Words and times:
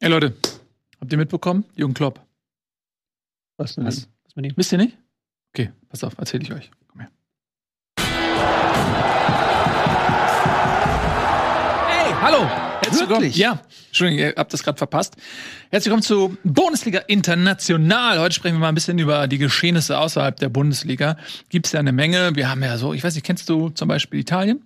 Ey 0.00 0.10
Leute, 0.10 0.34
habt 1.00 1.10
ihr 1.10 1.18
mitbekommen? 1.18 1.64
Jürgen 1.74 1.94
Klopp. 1.94 2.20
Was 3.56 3.76
denn? 3.76 3.86
Was? 3.86 4.08
Wisst 4.34 4.72
ihr 4.72 4.78
nicht? 4.78 4.98
Okay, 5.54 5.72
pass 5.88 6.04
auf, 6.04 6.18
erzähle 6.18 6.44
ich 6.44 6.52
euch. 6.52 6.70
Komm 6.88 7.00
her. 7.00 7.10
Hey, 11.88 12.12
hallo! 12.20 12.44
Herzlich 12.82 13.00
willkommen. 13.00 13.22
Wirklich? 13.22 13.36
Ja, 13.36 13.62
Entschuldigung, 13.86 14.24
ihr 14.26 14.34
habt 14.36 14.52
das 14.52 14.62
gerade 14.62 14.76
verpasst. 14.76 15.16
Herzlich 15.70 15.86
willkommen 15.86 16.02
zu 16.02 16.36
Bundesliga 16.44 16.98
International. 17.06 18.20
Heute 18.20 18.34
sprechen 18.34 18.56
wir 18.56 18.60
mal 18.60 18.68
ein 18.68 18.74
bisschen 18.74 18.98
über 18.98 19.26
die 19.28 19.38
Geschehnisse 19.38 19.98
außerhalb 19.98 20.36
der 20.38 20.50
Bundesliga. 20.50 21.16
Gibt 21.48 21.66
es 21.66 21.72
ja 21.72 21.80
eine 21.80 21.92
Menge. 21.92 22.36
Wir 22.36 22.50
haben 22.50 22.62
ja 22.62 22.76
so, 22.76 22.92
ich 22.92 23.02
weiß 23.02 23.14
nicht, 23.14 23.24
kennst 23.24 23.48
du 23.48 23.70
zum 23.70 23.88
Beispiel 23.88 24.20
Italien? 24.20 24.62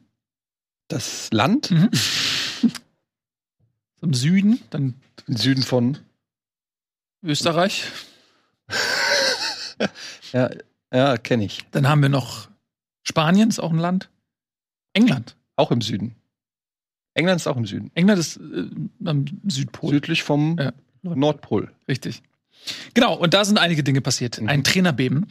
Das 0.88 1.28
Land 1.32 1.70
Mhm. 1.70 1.88
Im 4.02 4.14
Süden, 4.14 4.60
dann 4.70 4.94
im 5.26 5.36
Süden 5.36 5.62
von. 5.62 5.98
Österreich. 7.22 7.84
Ja, 10.32 10.50
ja 10.92 11.16
kenne 11.16 11.44
ich. 11.44 11.64
Dann 11.70 11.88
haben 11.88 12.02
wir 12.02 12.08
noch 12.10 12.48
Spanien, 13.02 13.48
ist 13.48 13.58
auch 13.58 13.72
ein 13.72 13.78
Land. 13.78 14.10
England. 14.92 15.36
Auch 15.56 15.70
im 15.70 15.80
Süden. 15.80 16.14
England 17.14 17.40
ist 17.40 17.46
auch 17.46 17.56
im 17.56 17.66
Süden. 17.66 17.90
England 17.94 18.20
ist 18.20 18.36
äh, 18.36 18.68
am 19.04 19.24
Südpol. 19.48 19.90
Südlich 19.90 20.22
vom 20.22 20.58
Ja. 20.58 20.72
Nordpol. 21.02 21.72
Richtig. 21.88 22.22
Genau, 22.94 23.14
und 23.16 23.34
da 23.34 23.44
sind 23.44 23.58
einige 23.58 23.82
Dinge 23.82 24.00
passiert. 24.00 24.40
Mhm. 24.40 24.48
Ein 24.48 24.64
Trainerbeben, 24.64 25.26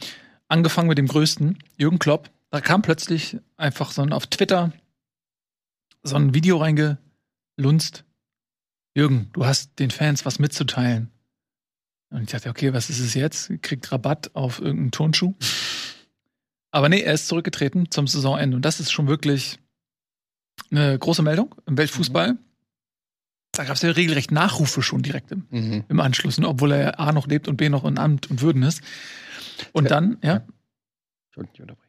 angefangen 0.48 0.88
mit 0.88 0.98
dem 0.98 1.06
größten, 1.06 1.58
Jürgen 1.78 1.98
Klopp. 1.98 2.28
Da 2.50 2.60
kam 2.60 2.82
plötzlich 2.82 3.38
einfach 3.56 3.92
so 3.92 4.02
ein 4.02 4.12
auf 4.12 4.26
Twitter 4.26 4.72
so 6.02 6.16
ein 6.16 6.34
Video 6.34 6.56
reingelunzt. 6.58 8.04
Jürgen, 9.00 9.30
du 9.32 9.46
hast 9.46 9.78
den 9.78 9.90
Fans 9.90 10.26
was 10.26 10.38
mitzuteilen. 10.38 11.10
Und 12.10 12.22
ich 12.22 12.30
dachte, 12.30 12.50
okay, 12.50 12.72
was 12.74 12.90
ist 12.90 13.00
es 13.00 13.14
jetzt? 13.14 13.50
Kriegt 13.62 13.90
Rabatt 13.90 14.34
auf 14.34 14.58
irgendeinen 14.60 14.90
Turnschuh. 14.90 15.34
Aber 16.70 16.88
nee, 16.88 17.00
er 17.00 17.14
ist 17.14 17.28
zurückgetreten 17.28 17.90
zum 17.90 18.06
Saisonende. 18.06 18.56
Und 18.56 18.62
das 18.64 18.78
ist 18.78 18.90
schon 18.92 19.08
wirklich 19.08 19.58
eine 20.70 20.98
große 20.98 21.22
Meldung 21.22 21.54
im 21.66 21.78
Weltfußball. 21.78 22.36
Da 23.52 23.64
gab 23.64 23.76
es 23.76 23.82
ja 23.82 23.90
regelrecht 23.90 24.30
Nachrufe 24.32 24.82
schon 24.82 25.02
direkt 25.02 25.32
im, 25.32 25.46
Mhm. 25.50 25.84
im 25.88 26.00
Anschluss, 26.00 26.38
ne? 26.38 26.46
obwohl 26.46 26.72
er 26.72 27.00
A 27.00 27.12
noch 27.12 27.26
lebt 27.26 27.48
und 27.48 27.56
B 27.56 27.68
noch 27.68 27.84
in 27.84 27.98
Amt 27.98 28.30
und 28.30 28.42
Würden 28.42 28.62
ist. 28.62 28.82
Und 29.72 29.90
dann, 29.90 30.18
ja. 30.22 30.42
Ja. 31.36 31.46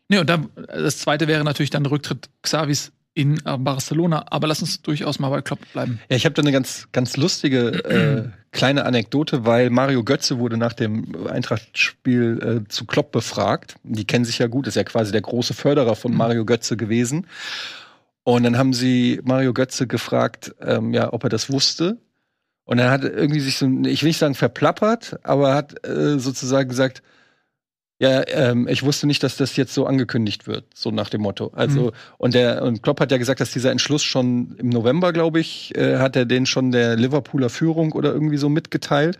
Nee, 0.07 0.19
und 0.19 0.29
dann, 0.29 0.49
das 0.55 0.99
zweite 0.99 1.27
wäre 1.27 1.43
natürlich 1.43 1.69
dann 1.71 1.83
der 1.83 1.91
Rücktritt 1.91 2.29
Xavis 2.41 2.91
in 3.13 3.41
äh, 3.45 3.57
Barcelona. 3.57 4.25
Aber 4.29 4.47
lass 4.47 4.61
uns 4.61 4.81
durchaus 4.81 5.19
mal 5.19 5.29
bei 5.29 5.41
Klopp 5.41 5.59
bleiben. 5.73 5.99
Ja, 6.09 6.15
ich 6.15 6.25
habe 6.25 6.33
da 6.33 6.41
eine 6.41 6.51
ganz, 6.51 6.87
ganz 6.91 7.17
lustige 7.17 7.83
äh, 7.83 8.29
kleine 8.51 8.85
Anekdote, 8.85 9.45
weil 9.45 9.69
Mario 9.69 10.03
Götze 10.03 10.39
wurde 10.39 10.57
nach 10.57 10.73
dem 10.73 11.27
Eintracht-Spiel 11.27 12.63
äh, 12.65 12.69
zu 12.69 12.85
Klopp 12.85 13.11
befragt. 13.11 13.75
Die 13.83 14.05
kennen 14.05 14.25
sich 14.25 14.39
ja 14.39 14.47
gut, 14.47 14.67
ist 14.67 14.75
ja 14.75 14.83
quasi 14.83 15.11
der 15.11 15.21
große 15.21 15.53
Förderer 15.53 15.95
von 15.95 16.11
Mhm. 16.11 16.17
Mario 16.17 16.45
Götze 16.45 16.77
gewesen. 16.77 17.27
Und 18.23 18.43
dann 18.43 18.57
haben 18.57 18.73
sie 18.73 19.19
Mario 19.23 19.53
Götze 19.53 19.87
gefragt, 19.87 20.53
ähm, 20.61 20.93
ja, 20.93 21.11
ob 21.11 21.23
er 21.23 21.29
das 21.29 21.49
wusste. 21.51 21.97
Und 22.65 22.79
er 22.79 22.91
hat 22.91 23.03
irgendwie 23.03 23.39
sich 23.39 23.57
so, 23.57 23.65
ich 23.65 24.03
will 24.03 24.09
nicht 24.09 24.19
sagen 24.19 24.35
verplappert, 24.35 25.19
aber 25.23 25.55
hat 25.55 25.85
äh, 25.85 26.19
sozusagen 26.19 26.69
gesagt, 26.69 27.01
ja, 28.01 28.23
ähm, 28.29 28.67
ich 28.67 28.81
wusste 28.81 29.05
nicht, 29.05 29.21
dass 29.21 29.37
das 29.37 29.55
jetzt 29.57 29.75
so 29.75 29.85
angekündigt 29.85 30.47
wird, 30.47 30.65
so 30.73 30.89
nach 30.89 31.09
dem 31.11 31.21
Motto. 31.21 31.51
Also 31.53 31.81
Mhm. 31.81 31.91
und 32.17 32.33
der 32.33 32.63
und 32.63 32.81
Klopp 32.81 32.99
hat 32.99 33.11
ja 33.11 33.19
gesagt, 33.19 33.39
dass 33.41 33.51
dieser 33.51 33.69
Entschluss 33.69 34.01
schon 34.01 34.55
im 34.57 34.69
November, 34.69 35.13
glaube 35.13 35.39
ich, 35.39 35.77
äh, 35.77 35.99
hat 35.99 36.15
er 36.15 36.25
den 36.25 36.47
schon 36.47 36.71
der 36.71 36.95
Liverpooler 36.95 37.49
Führung 37.51 37.91
oder 37.91 38.11
irgendwie 38.11 38.37
so 38.37 38.49
mitgeteilt. 38.49 39.19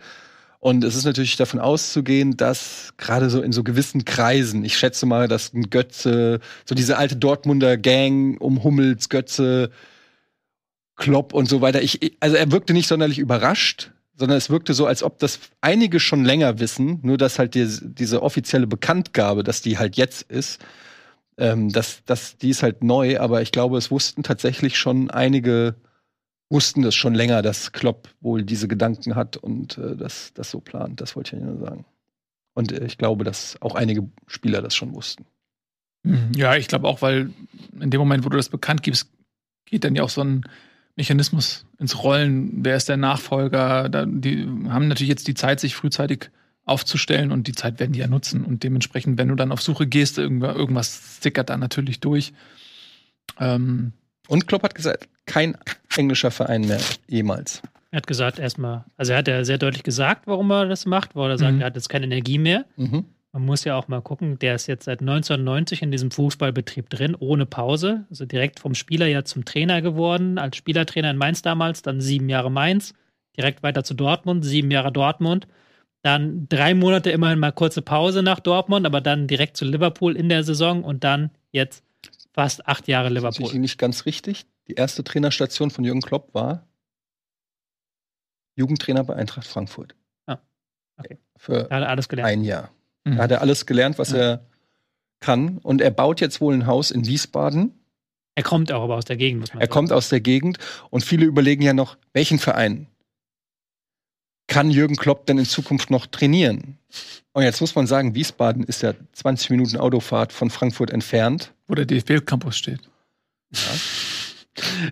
Und 0.58 0.82
es 0.82 0.96
ist 0.96 1.04
natürlich 1.04 1.36
davon 1.36 1.60
auszugehen, 1.60 2.36
dass 2.36 2.92
gerade 2.96 3.30
so 3.30 3.40
in 3.40 3.52
so 3.52 3.62
gewissen 3.62 4.04
Kreisen, 4.04 4.64
ich 4.64 4.76
schätze 4.76 5.06
mal, 5.06 5.28
dass 5.28 5.52
ein 5.54 5.70
Götze, 5.70 6.40
so 6.64 6.74
diese 6.74 6.98
alte 6.98 7.14
Dortmunder 7.14 7.76
Gang 7.76 8.40
um 8.40 8.64
Hummels, 8.64 9.08
Götze, 9.08 9.70
Klopp 10.96 11.34
und 11.34 11.48
so 11.48 11.60
weiter, 11.60 11.80
ich, 11.82 12.16
also 12.18 12.34
er 12.34 12.50
wirkte 12.50 12.72
nicht 12.72 12.88
sonderlich 12.88 13.20
überrascht, 13.20 13.91
sondern 14.16 14.38
es 14.38 14.50
wirkte 14.50 14.74
so, 14.74 14.86
als 14.86 15.02
ob 15.02 15.18
das 15.18 15.40
einige 15.60 16.00
schon 16.00 16.24
länger 16.24 16.58
wissen, 16.58 17.00
nur 17.02 17.16
dass 17.16 17.38
halt 17.38 17.54
die, 17.54 17.66
diese 17.82 18.22
offizielle 18.22 18.66
Bekanntgabe, 18.66 19.42
dass 19.42 19.62
die 19.62 19.78
halt 19.78 19.96
jetzt 19.96 20.22
ist, 20.22 20.64
ähm, 21.38 21.70
das, 21.70 22.02
das, 22.04 22.36
die 22.36 22.50
ist 22.50 22.62
halt 22.62 22.84
neu, 22.84 23.18
aber 23.18 23.42
ich 23.42 23.52
glaube, 23.52 23.78
es 23.78 23.90
wussten 23.90 24.22
tatsächlich 24.22 24.76
schon 24.76 25.10
einige, 25.10 25.76
wussten 26.50 26.82
das 26.82 26.94
schon 26.94 27.14
länger, 27.14 27.42
dass 27.42 27.72
Klopp 27.72 28.08
wohl 28.20 28.42
diese 28.44 28.68
Gedanken 28.68 29.14
hat 29.14 29.36
und 29.38 29.78
äh, 29.78 29.96
das, 29.96 30.32
das 30.34 30.50
so 30.50 30.60
plant. 30.60 31.00
Das 31.00 31.16
wollte 31.16 31.34
ich 31.34 31.42
ja 31.42 31.48
nur 31.48 31.58
sagen. 31.58 31.84
Und 32.54 32.72
äh, 32.72 32.84
ich 32.84 32.98
glaube, 32.98 33.24
dass 33.24 33.56
auch 33.60 33.74
einige 33.74 34.08
Spieler 34.26 34.60
das 34.60 34.74
schon 34.74 34.94
wussten. 34.94 35.24
Ja, 36.34 36.56
ich 36.56 36.68
glaube 36.68 36.88
auch, 36.88 37.00
weil 37.00 37.30
in 37.80 37.90
dem 37.90 38.00
Moment, 38.00 38.24
wo 38.24 38.28
du 38.28 38.36
das 38.36 38.48
bekannt 38.48 38.82
gibst, 38.82 39.08
geht 39.64 39.84
dann 39.84 39.94
ja 39.94 40.02
auch 40.02 40.10
so 40.10 40.22
ein 40.22 40.42
Mechanismus 40.96 41.64
ins 41.78 42.02
Rollen. 42.02 42.64
Wer 42.64 42.76
ist 42.76 42.88
der 42.88 42.96
Nachfolger? 42.96 43.88
Da, 43.88 44.04
die 44.06 44.46
haben 44.68 44.88
natürlich 44.88 45.08
jetzt 45.08 45.26
die 45.28 45.34
Zeit, 45.34 45.60
sich 45.60 45.74
frühzeitig 45.74 46.30
aufzustellen 46.64 47.32
und 47.32 47.48
die 47.48 47.52
Zeit 47.52 47.80
werden 47.80 47.92
die 47.92 47.98
ja 47.98 48.06
nutzen. 48.06 48.44
Und 48.44 48.62
dementsprechend, 48.62 49.18
wenn 49.18 49.28
du 49.28 49.34
dann 49.34 49.52
auf 49.52 49.62
Suche 49.62 49.86
gehst, 49.86 50.18
irgendwas, 50.18 50.54
irgendwas 50.56 51.16
stickert 51.18 51.50
dann 51.50 51.60
natürlich 51.60 52.00
durch. 52.00 52.32
Ähm, 53.40 53.92
Und 54.28 54.46
Klopp 54.46 54.62
hat 54.62 54.74
gesagt, 54.74 55.08
kein 55.26 55.56
englischer 55.96 56.30
Verein 56.30 56.62
mehr 56.62 56.80
jemals. 57.08 57.62
Er 57.90 57.98
hat 57.98 58.06
gesagt, 58.06 58.38
erstmal, 58.38 58.84
also 58.96 59.12
er 59.12 59.18
hat 59.18 59.28
ja 59.28 59.44
sehr 59.44 59.58
deutlich 59.58 59.82
gesagt, 59.82 60.26
warum 60.26 60.50
er 60.50 60.66
das 60.66 60.86
macht, 60.86 61.14
weil 61.14 61.30
er 61.30 61.38
sagt, 61.38 61.54
Mhm. 61.54 61.60
er 61.60 61.66
hat 61.66 61.74
jetzt 61.74 61.88
keine 61.88 62.06
Energie 62.06 62.38
mehr. 62.38 62.64
Mhm. 62.76 63.04
Man 63.34 63.46
muss 63.46 63.64
ja 63.64 63.76
auch 63.76 63.88
mal 63.88 64.02
gucken, 64.02 64.38
der 64.38 64.54
ist 64.54 64.66
jetzt 64.66 64.84
seit 64.84 65.00
1990 65.00 65.80
in 65.80 65.90
diesem 65.90 66.10
Fußballbetrieb 66.10 66.90
drin, 66.90 67.16
ohne 67.18 67.46
Pause. 67.46 68.04
Also 68.10 68.26
direkt 68.26 68.60
vom 68.60 68.74
Spieler 68.74 69.06
ja 69.06 69.24
zum 69.24 69.46
Trainer 69.46 69.80
geworden, 69.80 70.36
als 70.38 70.56
Spielertrainer 70.58 71.10
in 71.10 71.16
Mainz 71.16 71.40
damals, 71.40 71.80
dann 71.80 72.02
sieben 72.02 72.28
Jahre 72.28 72.50
Mainz, 72.50 72.92
direkt 73.36 73.62
weiter 73.62 73.84
zu 73.84 73.94
Dortmund, 73.94 74.44
sieben 74.44 74.70
Jahre 74.70 74.92
Dortmund. 74.92 75.48
Dann 76.02 76.46
drei 76.48 76.74
Monate 76.74 77.10
immerhin 77.10 77.38
mal 77.38 77.52
kurze 77.52 77.80
Pause 77.80 78.22
nach 78.22 78.40
Dortmund, 78.40 78.84
aber 78.84 79.00
dann 79.00 79.28
direkt 79.28 79.56
zu 79.56 79.64
Liverpool 79.64 80.14
in 80.14 80.28
der 80.28 80.44
Saison 80.44 80.84
und 80.84 81.02
dann 81.02 81.30
jetzt 81.52 81.84
fast 82.34 82.66
acht 82.66 82.86
Jahre 82.86 83.08
Das 83.08 83.24
ist 83.24 83.38
Liverpool. 83.38 83.58
nicht 83.60 83.78
ganz 83.78 84.04
richtig. 84.04 84.44
Die 84.68 84.74
erste 84.74 85.04
Trainerstation 85.04 85.70
von 85.70 85.84
Jürgen 85.84 86.02
Klopp 86.02 86.34
war 86.34 86.66
Jugendtrainer 88.56 89.04
bei 89.04 89.16
Eintracht 89.16 89.46
Frankfurt. 89.46 89.94
Ah, 90.26 90.38
okay. 90.98 91.18
Für 91.36 91.70
alles 91.70 92.08
gelernt. 92.08 92.30
ein 92.30 92.44
Jahr. 92.44 92.70
Mhm. 93.04 93.16
Da 93.16 93.22
hat 93.24 93.30
er 93.30 93.40
alles 93.40 93.66
gelernt, 93.66 93.98
was 93.98 94.10
Ja. 94.12 94.18
er 94.18 94.46
kann. 95.20 95.58
Und 95.58 95.80
er 95.80 95.90
baut 95.90 96.20
jetzt 96.20 96.40
wohl 96.40 96.54
ein 96.54 96.66
Haus 96.66 96.90
in 96.90 97.06
Wiesbaden. 97.06 97.72
Er 98.34 98.42
kommt 98.42 98.72
auch 98.72 98.82
aber 98.84 98.96
aus 98.96 99.04
der 99.04 99.16
Gegend, 99.16 99.40
muss 99.40 99.50
man 99.52 99.60
Er 99.60 99.66
sagen. 99.66 99.72
kommt 99.72 99.92
aus 99.92 100.08
der 100.08 100.20
Gegend 100.20 100.58
und 100.90 101.04
viele 101.04 101.26
überlegen 101.26 101.62
ja 101.62 101.74
noch, 101.74 101.96
welchen 102.12 102.38
Verein 102.38 102.86
kann 104.48 104.70
Jürgen 104.70 104.96
Klopp 104.96 105.26
denn 105.26 105.38
in 105.38 105.44
Zukunft 105.46 105.90
noch 105.90 106.06
trainieren? 106.06 106.78
Und 107.32 107.42
jetzt 107.44 107.60
muss 107.60 107.74
man 107.74 107.86
sagen, 107.86 108.14
Wiesbaden 108.14 108.64
ist 108.64 108.82
ja 108.82 108.92
20 109.12 109.50
Minuten 109.50 109.76
Autofahrt 109.78 110.32
von 110.32 110.50
Frankfurt 110.50 110.90
entfernt. 110.90 111.52
wo 111.68 111.74
der 111.74 111.86
DFB-Campus 111.86 112.56
steht. 112.58 112.80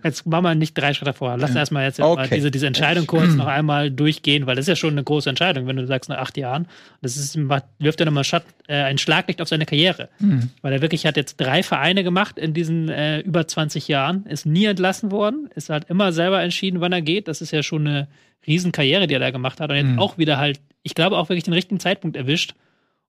Jetzt 0.03 0.25
machen 0.25 0.43
wir 0.43 0.55
nicht 0.55 0.75
drei 0.75 0.93
Schritte 0.93 1.13
vor. 1.13 1.37
Lass 1.37 1.55
erstmal 1.55 1.83
jetzt 1.85 1.99
Okay. 1.99 2.29
diese, 2.33 2.49
diese 2.49 2.65
Entscheidung 2.65 3.05
kurz 3.05 3.33
noch 3.35 3.45
einmal 3.45 3.91
durchgehen, 3.91 4.47
weil 4.47 4.55
das 4.55 4.63
ist 4.63 4.69
ja 4.69 4.75
schon 4.75 4.91
eine 4.93 5.03
große 5.03 5.29
Entscheidung, 5.29 5.67
wenn 5.67 5.75
du 5.75 5.85
sagst 5.85 6.09
nach 6.09 6.17
acht 6.17 6.35
Jahren. 6.37 6.67
Das 7.01 7.15
ist, 7.15 7.37
wirft 7.37 7.99
ja 7.99 8.05
nochmal 8.05 8.23
Schatt, 8.23 8.43
äh, 8.67 8.75
ein 8.75 8.97
Schlaglicht 8.97 9.39
auf 9.41 9.47
seine 9.47 9.65
Karriere. 9.67 10.09
Mhm. 10.19 10.49
Weil 10.63 10.73
er 10.73 10.81
wirklich 10.81 11.05
hat 11.05 11.15
jetzt 11.15 11.37
drei 11.37 11.61
Vereine 11.61 12.03
gemacht 12.03 12.39
in 12.39 12.53
diesen 12.55 12.89
äh, 12.89 13.19
über 13.19 13.47
20 13.47 13.87
Jahren, 13.87 14.25
ist 14.25 14.45
nie 14.47 14.65
entlassen 14.65 15.11
worden, 15.11 15.49
ist 15.55 15.69
halt 15.69 15.89
immer 15.89 16.11
selber 16.11 16.41
entschieden, 16.41 16.81
wann 16.81 16.91
er 16.91 17.01
geht. 17.03 17.27
Das 17.27 17.41
ist 17.41 17.51
ja 17.51 17.61
schon 17.61 17.85
eine 17.87 18.07
Riesenkarriere, 18.47 19.05
die 19.05 19.13
er 19.13 19.19
da 19.19 19.29
gemacht 19.29 19.59
hat. 19.59 19.69
Und 19.69 19.75
jetzt 19.75 19.85
Mhm. 19.85 19.99
auch 19.99 20.17
wieder 20.17 20.37
halt, 20.39 20.59
ich 20.81 20.95
glaube, 20.95 21.17
auch 21.17 21.29
wirklich 21.29 21.43
den 21.43 21.53
richtigen 21.53 21.79
Zeitpunkt 21.79 22.17
erwischt, 22.17 22.55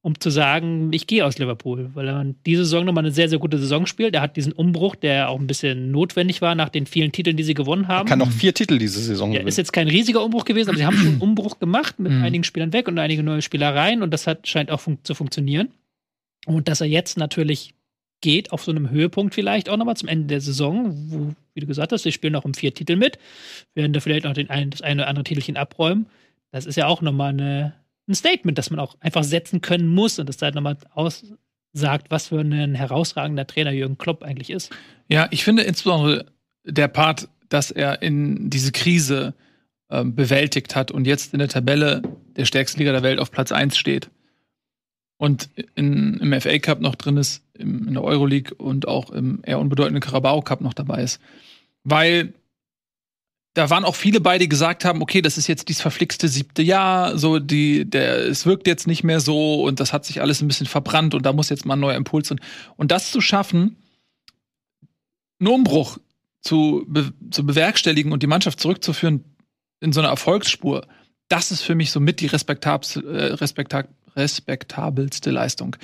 um 0.04 0.18
zu 0.18 0.30
sagen, 0.30 0.92
ich 0.92 1.06
gehe 1.06 1.24
aus 1.24 1.38
Liverpool, 1.38 1.90
weil 1.94 2.08
er 2.08 2.26
diese 2.44 2.64
Saison 2.64 2.84
nochmal 2.84 3.04
eine 3.04 3.12
sehr, 3.14 3.28
sehr 3.28 3.38
gute 3.38 3.56
Saison 3.58 3.86
spielt. 3.86 4.14
Er 4.16 4.20
hat 4.20 4.36
diesen 4.36 4.52
Umbruch, 4.52 4.96
der 4.96 5.28
auch 5.28 5.38
ein 5.38 5.46
bisschen 5.46 5.92
notwendig 5.92 6.42
war 6.42 6.56
nach 6.56 6.70
den 6.70 6.86
vielen 6.86 7.12
Titeln, 7.12 7.36
die 7.36 7.44
sie 7.44 7.54
gewonnen 7.54 7.86
haben. 7.86 8.08
Kann 8.08 8.18
noch 8.18 8.32
vier 8.32 8.52
Titel 8.52 8.78
diese 8.78 8.98
Saison 9.00 9.30
Ja, 9.30 9.34
gewinnen. 9.38 9.48
ist 9.48 9.58
jetzt 9.58 9.72
kein 9.72 9.86
riesiger 9.88 10.24
Umbruch 10.24 10.44
gewesen, 10.44 10.70
aber 10.70 10.78
sie 10.78 10.86
haben 10.86 10.96
schon 10.96 11.06
einen 11.08 11.20
Umbruch 11.20 11.60
gemacht 11.60 12.00
mit 12.00 12.12
Mhm. 12.12 12.22
einigen 12.24 12.44
Spielern 12.44 12.72
weg 12.72 12.88
und 12.88 12.98
einige 12.98 13.22
neue 13.22 13.42
Spieler 13.42 13.74
rein 13.74 14.02
und 14.02 14.10
das 14.12 14.26
hat, 14.26 14.48
scheint 14.48 14.70
auch 14.72 14.80
fun 14.80 14.98
zu 15.04 15.14
funktionieren. 15.14 15.68
Und 16.46 16.66
dass 16.66 16.80
er 16.80 16.88
jetzt 16.88 17.16
natürlich 17.16 17.72
geht 18.20 18.52
auf 18.52 18.64
so 18.64 18.70
einem 18.72 18.90
Höhepunkt 18.90 19.34
vielleicht 19.34 19.68
auch 19.68 19.76
nochmal 19.76 19.96
zum 19.96 20.08
Ende 20.08 20.26
der 20.26 20.40
Saison, 20.40 20.92
wo, 21.10 21.32
wie 21.54 21.60
du 21.60 21.66
gesagt 21.68 21.92
hast, 21.92 22.02
sie 22.02 22.12
spielen 22.12 22.32
noch 22.32 22.44
um 22.44 22.54
vier 22.54 22.74
Titel 22.74 22.96
mit, 22.96 23.18
werden 23.74 23.92
da 23.92 24.00
vielleicht 24.00 24.24
noch 24.24 24.32
den 24.32 24.50
einen, 24.50 24.70
das 24.70 24.82
eine 24.82 25.02
oder 25.02 25.08
andere 25.08 25.24
Titelchen 25.24 25.56
abräumen. 25.56 26.06
Das 26.50 26.66
ist 26.66 26.76
ja 26.76 26.86
auch 26.86 27.02
nochmal 27.02 27.30
eine, 27.30 27.72
ein 28.08 28.14
Statement, 28.14 28.58
das 28.58 28.70
man 28.70 28.80
auch 28.80 28.96
einfach 29.00 29.24
setzen 29.24 29.60
können 29.60 29.88
muss 29.88 30.18
und 30.18 30.28
das 30.28 30.40
halt 30.42 30.54
nochmal 30.54 30.76
aussagt, 30.94 32.10
was 32.10 32.28
für 32.28 32.40
ein 32.40 32.74
herausragender 32.74 33.46
Trainer 33.46 33.72
Jürgen 33.72 33.98
Klopp 33.98 34.22
eigentlich 34.22 34.50
ist. 34.50 34.70
Ja, 35.08 35.28
ich 35.30 35.44
finde 35.44 35.62
insbesondere 35.62 36.26
der 36.64 36.88
Part, 36.88 37.28
dass 37.48 37.70
er 37.70 38.02
in 38.02 38.50
diese 38.50 38.72
Krise 38.72 39.34
ähm, 39.90 40.14
bewältigt 40.14 40.74
hat 40.74 40.90
und 40.90 41.06
jetzt 41.06 41.32
in 41.32 41.38
der 41.38 41.48
Tabelle 41.48 42.02
der 42.36 42.44
stärksten 42.44 42.80
Liga 42.80 42.92
der 42.92 43.02
Welt 43.02 43.18
auf 43.18 43.30
Platz 43.30 43.52
1 43.52 43.76
steht. 43.76 44.10
Und 45.18 45.50
in, 45.76 46.18
im 46.18 46.40
FA 46.40 46.58
Cup 46.58 46.80
noch 46.80 46.96
drin 46.96 47.16
ist, 47.16 47.44
im, 47.54 47.86
in 47.86 47.94
der 47.94 48.02
Euroleague 48.02 48.54
und 48.56 48.88
auch 48.88 49.10
im 49.10 49.40
eher 49.44 49.60
unbedeutenden 49.60 50.00
Carabao 50.00 50.40
Cup 50.42 50.62
noch 50.62 50.74
dabei 50.74 51.02
ist. 51.02 51.20
Weil 51.84 52.32
da 53.54 53.68
waren 53.68 53.84
auch 53.84 53.96
viele 53.96 54.20
bei, 54.20 54.38
die 54.38 54.48
gesagt 54.48 54.84
haben, 54.84 55.02
okay, 55.02 55.20
das 55.20 55.36
ist 55.36 55.46
jetzt 55.46 55.68
dieses 55.68 55.82
verflixte 55.82 56.28
siebte 56.28 56.62
Jahr, 56.62 57.18
so 57.18 57.38
die, 57.38 57.84
der, 57.84 58.26
es 58.26 58.46
wirkt 58.46 58.66
jetzt 58.66 58.86
nicht 58.86 59.04
mehr 59.04 59.20
so 59.20 59.62
und 59.62 59.78
das 59.78 59.92
hat 59.92 60.06
sich 60.06 60.22
alles 60.22 60.40
ein 60.40 60.48
bisschen 60.48 60.66
verbrannt 60.66 61.14
und 61.14 61.26
da 61.26 61.32
muss 61.32 61.50
jetzt 61.50 61.66
mal 61.66 61.74
ein 61.74 61.80
neuer 61.80 61.96
Impuls 61.96 62.30
und, 62.30 62.40
und 62.76 62.90
das 62.90 63.12
zu 63.12 63.20
schaffen, 63.20 63.76
einen 65.38 65.48
Umbruch 65.48 65.98
zu, 66.40 66.84
be, 66.88 67.12
zu 67.30 67.44
bewerkstelligen 67.44 68.12
und 68.12 68.22
die 68.22 68.26
Mannschaft 68.26 68.58
zurückzuführen 68.58 69.24
in 69.80 69.92
so 69.92 70.00
eine 70.00 70.08
Erfolgsspur, 70.08 70.86
das 71.28 71.50
ist 71.50 71.62
für 71.62 71.74
mich 71.74 71.90
so 71.90 72.00
mit 72.00 72.20
die 72.20 72.26
respektabelste, 72.26 73.00
äh, 73.00 73.32
respektab, 73.34 73.88
respektabelste 74.16 75.30
Leistung. 75.30 75.76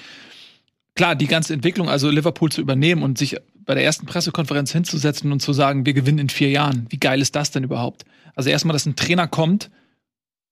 Klar, 0.94 1.16
die 1.16 1.26
ganze 1.26 1.54
Entwicklung, 1.54 1.88
also 1.88 2.10
Liverpool 2.10 2.50
zu 2.50 2.60
übernehmen 2.60 3.02
und 3.02 3.18
sich 3.18 3.36
bei 3.68 3.74
der 3.74 3.84
ersten 3.84 4.06
Pressekonferenz 4.06 4.72
hinzusetzen 4.72 5.30
und 5.30 5.40
zu 5.40 5.52
sagen, 5.52 5.84
wir 5.84 5.92
gewinnen 5.92 6.20
in 6.20 6.28
vier 6.30 6.48
Jahren. 6.48 6.86
Wie 6.88 6.96
geil 6.96 7.20
ist 7.20 7.36
das 7.36 7.50
denn 7.50 7.64
überhaupt? 7.64 8.06
Also 8.34 8.48
erstmal, 8.48 8.72
dass 8.72 8.86
ein 8.86 8.96
Trainer 8.96 9.28
kommt 9.28 9.70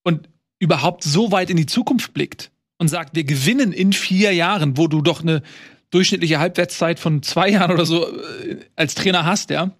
und 0.04 0.28
überhaupt 0.58 1.02
so 1.02 1.32
weit 1.32 1.48
in 1.48 1.56
die 1.56 1.64
Zukunft 1.64 2.12
blickt 2.12 2.50
und 2.76 2.88
sagt, 2.88 3.16
wir 3.16 3.24
gewinnen 3.24 3.72
in 3.72 3.94
vier 3.94 4.34
Jahren, 4.34 4.76
wo 4.76 4.86
du 4.86 5.00
doch 5.00 5.22
eine 5.22 5.42
durchschnittliche 5.90 6.38
Halbwertszeit 6.38 7.00
von 7.00 7.22
zwei 7.22 7.48
Jahren 7.48 7.70
oder 7.72 7.86
so 7.86 8.06
äh, 8.06 8.58
als 8.76 8.94
Trainer 8.94 9.24
hast, 9.24 9.48
ja. 9.48 9.70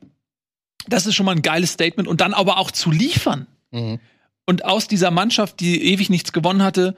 Das 0.88 1.04
ist 1.04 1.14
schon 1.14 1.26
mal 1.26 1.32
ein 1.32 1.42
geiles 1.42 1.72
Statement 1.72 2.08
und 2.08 2.22
dann 2.22 2.32
aber 2.32 2.56
auch 2.56 2.70
zu 2.70 2.90
liefern. 2.90 3.46
Mhm. 3.70 4.00
Und 4.46 4.64
aus 4.64 4.88
dieser 4.88 5.10
Mannschaft, 5.10 5.60
die 5.60 5.92
ewig 5.92 6.08
nichts 6.08 6.32
gewonnen 6.32 6.62
hatte, 6.62 6.96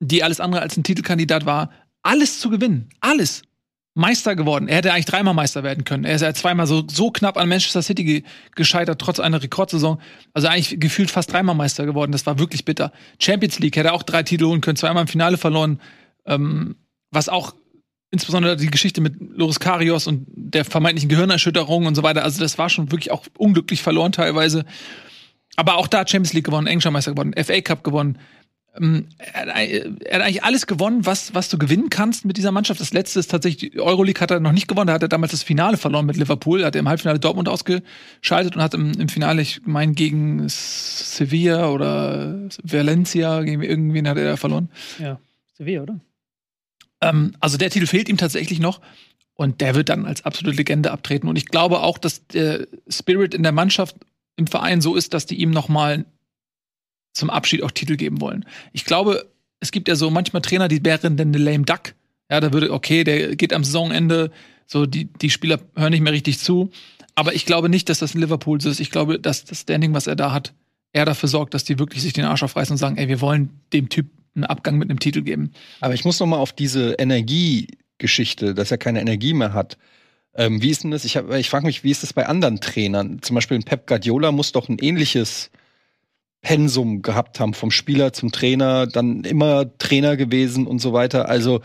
die 0.00 0.24
alles 0.24 0.40
andere 0.40 0.62
als 0.62 0.76
ein 0.76 0.82
Titelkandidat 0.82 1.46
war, 1.46 1.70
alles 2.02 2.40
zu 2.40 2.50
gewinnen. 2.50 2.88
Alles. 2.98 3.42
Meister 4.00 4.34
geworden. 4.34 4.66
Er 4.66 4.78
hätte 4.78 4.92
eigentlich 4.92 5.04
dreimal 5.04 5.34
Meister 5.34 5.62
werden 5.62 5.84
können. 5.84 6.04
Er 6.04 6.14
ist 6.14 6.22
ja 6.22 6.32
zweimal 6.34 6.66
so, 6.66 6.82
so 6.90 7.10
knapp 7.10 7.36
an 7.36 7.48
Manchester 7.48 7.82
City 7.82 8.04
ge 8.04 8.22
gescheitert, 8.56 9.00
trotz 9.00 9.20
einer 9.20 9.42
Rekordsaison. 9.42 10.00
Also 10.32 10.48
eigentlich 10.48 10.80
gefühlt 10.80 11.10
fast 11.10 11.32
dreimal 11.32 11.54
Meister 11.54 11.86
geworden. 11.86 12.10
Das 12.10 12.26
war 12.26 12.38
wirklich 12.38 12.64
bitter. 12.64 12.92
Champions 13.18 13.58
League 13.58 13.76
hätte 13.76 13.92
auch 13.92 14.02
drei 14.02 14.22
Titel 14.22 14.46
holen 14.46 14.60
können, 14.60 14.76
zweimal 14.76 15.02
im 15.02 15.08
Finale 15.08 15.36
verloren. 15.36 15.80
Ähm, 16.26 16.76
was 17.10 17.28
auch 17.28 17.54
insbesondere 18.10 18.56
die 18.56 18.70
Geschichte 18.70 19.00
mit 19.00 19.16
Loris 19.20 19.60
Karios 19.60 20.06
und 20.06 20.26
der 20.34 20.64
vermeintlichen 20.64 21.08
Gehirnerschütterung 21.08 21.86
und 21.86 21.94
so 21.94 22.02
weiter. 22.02 22.24
Also 22.24 22.40
das 22.40 22.58
war 22.58 22.68
schon 22.68 22.90
wirklich 22.90 23.10
auch 23.12 23.24
unglücklich 23.36 23.82
verloren 23.82 24.12
teilweise. 24.12 24.64
Aber 25.56 25.76
auch 25.76 25.86
da 25.86 26.06
Champions 26.06 26.32
League 26.32 26.46
gewonnen, 26.46 26.66
Englischer 26.66 26.90
Meister 26.90 27.12
gewonnen, 27.12 27.34
FA 27.36 27.60
Cup 27.60 27.84
gewonnen. 27.84 28.18
Ähm, 28.76 29.06
er, 29.18 29.40
hat 29.40 30.22
eigentlich 30.22 30.44
alles 30.44 30.66
gewonnen, 30.66 31.04
was, 31.04 31.34
was 31.34 31.48
du 31.48 31.58
gewinnen 31.58 31.90
kannst 31.90 32.24
mit 32.24 32.36
dieser 32.36 32.52
Mannschaft. 32.52 32.80
Das 32.80 32.92
letzte 32.92 33.18
ist 33.18 33.30
tatsächlich, 33.30 33.72
die 33.72 33.80
Euroleague 33.80 34.20
hat 34.20 34.30
er 34.30 34.40
noch 34.40 34.52
nicht 34.52 34.68
gewonnen. 34.68 34.86
Da 34.86 34.92
hat 34.94 35.02
er 35.02 35.08
damals 35.08 35.32
das 35.32 35.42
Finale 35.42 35.76
verloren 35.76 36.06
mit 36.06 36.16
Liverpool. 36.16 36.60
Er 36.60 36.68
hat 36.68 36.76
im 36.76 36.88
Halbfinale 36.88 37.18
Dortmund 37.18 37.48
ausgeschaltet 37.48 38.54
und 38.54 38.62
hat 38.62 38.74
im, 38.74 38.92
im 38.92 39.08
Finale, 39.08 39.42
ich 39.42 39.62
meine, 39.66 39.92
gegen 39.92 40.48
Sevilla 40.48 41.70
oder 41.70 42.48
Valencia, 42.62 43.42
gegen 43.42 43.62
irgendwen 43.62 44.06
hat 44.06 44.16
er 44.18 44.24
da 44.24 44.36
verloren. 44.36 44.68
Ja, 44.98 45.18
Sevilla, 45.54 45.82
oder? 45.82 46.00
Ähm, 47.00 47.32
also 47.40 47.58
der 47.58 47.70
Titel 47.70 47.86
fehlt 47.86 48.08
ihm 48.08 48.18
tatsächlich 48.18 48.60
noch. 48.60 48.80
Und 49.34 49.62
der 49.62 49.74
wird 49.74 49.88
dann 49.88 50.04
als 50.04 50.24
absolute 50.26 50.58
Legende 50.58 50.92
abtreten. 50.92 51.26
Und 51.26 51.36
ich 51.36 51.46
glaube 51.46 51.80
auch, 51.80 51.96
dass 51.96 52.26
der 52.26 52.66
Spirit 52.88 53.34
in 53.34 53.42
der 53.42 53.52
Mannschaft 53.52 53.96
im 54.36 54.46
Verein 54.46 54.82
so 54.82 54.94
ist, 54.94 55.14
dass 55.14 55.24
die 55.24 55.36
ihm 55.36 55.50
noch 55.50 55.68
mal 55.68 56.04
zum 57.12 57.30
Abschied 57.30 57.62
auch 57.62 57.70
Titel 57.70 57.96
geben 57.96 58.20
wollen. 58.20 58.44
Ich 58.72 58.84
glaube, 58.84 59.30
es 59.60 59.72
gibt 59.72 59.88
ja 59.88 59.96
so 59.96 60.10
manchmal 60.10 60.42
Trainer, 60.42 60.68
die 60.68 60.84
wären 60.84 61.16
denn 61.16 61.28
eine 61.28 61.38
lame 61.38 61.64
duck. 61.64 61.94
Ja, 62.30 62.40
da 62.40 62.52
würde, 62.52 62.72
okay, 62.72 63.04
der 63.04 63.36
geht 63.36 63.52
am 63.52 63.64
Saisonende, 63.64 64.30
so 64.66 64.86
die, 64.86 65.06
die 65.06 65.30
Spieler 65.30 65.58
hören 65.76 65.90
nicht 65.90 66.02
mehr 66.02 66.12
richtig 66.12 66.38
zu. 66.38 66.70
Aber 67.14 67.34
ich 67.34 67.44
glaube 67.44 67.68
nicht, 67.68 67.88
dass 67.88 67.98
das 67.98 68.14
ein 68.14 68.20
Liverpool 68.20 68.60
so 68.60 68.70
ist. 68.70 68.80
Ich 68.80 68.90
glaube, 68.90 69.18
dass 69.18 69.44
das 69.44 69.62
Standing, 69.62 69.92
was 69.92 70.06
er 70.06 70.16
da 70.16 70.32
hat, 70.32 70.54
er 70.92 71.04
dafür 71.04 71.28
sorgt, 71.28 71.54
dass 71.54 71.64
die 71.64 71.78
wirklich 71.78 72.02
sich 72.02 72.12
den 72.12 72.24
Arsch 72.24 72.42
aufreißen 72.42 72.74
und 72.74 72.78
sagen, 72.78 72.96
ey, 72.96 73.08
wir 73.08 73.20
wollen 73.20 73.50
dem 73.72 73.88
Typ 73.88 74.06
einen 74.34 74.44
Abgang 74.44 74.78
mit 74.78 74.88
einem 74.88 75.00
Titel 75.00 75.22
geben. 75.22 75.52
Aber 75.80 75.94
ich 75.94 76.04
muss 76.04 76.20
noch 76.20 76.26
mal 76.26 76.38
auf 76.38 76.52
diese 76.52 76.92
Energiegeschichte, 76.92 78.54
dass 78.54 78.70
er 78.70 78.78
keine 78.78 79.00
Energie 79.00 79.34
mehr 79.34 79.52
hat. 79.52 79.76
Ähm, 80.34 80.62
wie 80.62 80.70
ist 80.70 80.84
denn 80.84 80.92
das? 80.92 81.04
Ich, 81.04 81.16
ich 81.16 81.50
frage 81.50 81.66
mich, 81.66 81.82
wie 81.82 81.90
ist 81.90 82.04
das 82.04 82.12
bei 82.12 82.26
anderen 82.26 82.60
Trainern? 82.60 83.20
Zum 83.22 83.34
Beispiel 83.34 83.58
Pep 83.60 83.86
Guardiola 83.86 84.30
muss 84.30 84.52
doch 84.52 84.68
ein 84.68 84.78
ähnliches 84.80 85.50
Pensum 86.42 87.02
gehabt 87.02 87.38
haben, 87.38 87.54
vom 87.54 87.70
Spieler 87.70 88.12
zum 88.12 88.32
Trainer, 88.32 88.86
dann 88.86 89.24
immer 89.24 89.76
Trainer 89.78 90.16
gewesen 90.16 90.66
und 90.66 90.80
so 90.80 90.92
weiter. 90.92 91.28
Also 91.28 91.60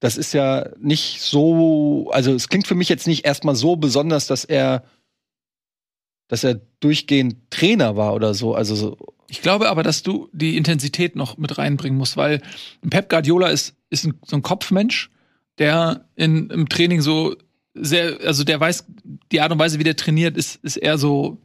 das 0.00 0.16
ist 0.16 0.34
ja 0.34 0.68
nicht 0.78 1.20
so, 1.20 2.10
also 2.12 2.32
es 2.32 2.48
klingt 2.48 2.66
für 2.66 2.74
mich 2.74 2.88
jetzt 2.88 3.06
nicht 3.06 3.24
erstmal 3.24 3.56
so 3.56 3.76
besonders, 3.76 4.26
dass 4.26 4.44
er, 4.44 4.84
dass 6.28 6.44
er 6.44 6.60
durchgehend 6.80 7.50
Trainer 7.50 7.96
war 7.96 8.14
oder 8.14 8.34
so. 8.34 8.54
Also 8.54 8.74
so. 8.74 8.96
Ich 9.28 9.42
glaube 9.42 9.68
aber, 9.68 9.82
dass 9.82 10.02
du 10.02 10.28
die 10.32 10.56
Intensität 10.56 11.16
noch 11.16 11.38
mit 11.38 11.58
reinbringen 11.58 11.98
musst, 11.98 12.16
weil 12.16 12.40
Pep 12.88 13.08
Guardiola 13.08 13.48
ist, 13.48 13.74
ist 13.90 14.04
ein, 14.04 14.14
so 14.24 14.36
ein 14.36 14.42
Kopfmensch, 14.42 15.10
der 15.58 16.08
in, 16.16 16.50
im 16.50 16.68
Training 16.68 17.00
so 17.00 17.34
sehr, 17.74 18.20
also 18.20 18.44
der 18.44 18.60
weiß, 18.60 18.86
die 19.32 19.40
Art 19.40 19.52
und 19.52 19.58
Weise, 19.58 19.78
wie 19.78 19.84
der 19.84 19.96
trainiert, 19.96 20.36
ist, 20.36 20.56
ist 20.62 20.76
eher 20.76 20.98
so 20.98 21.38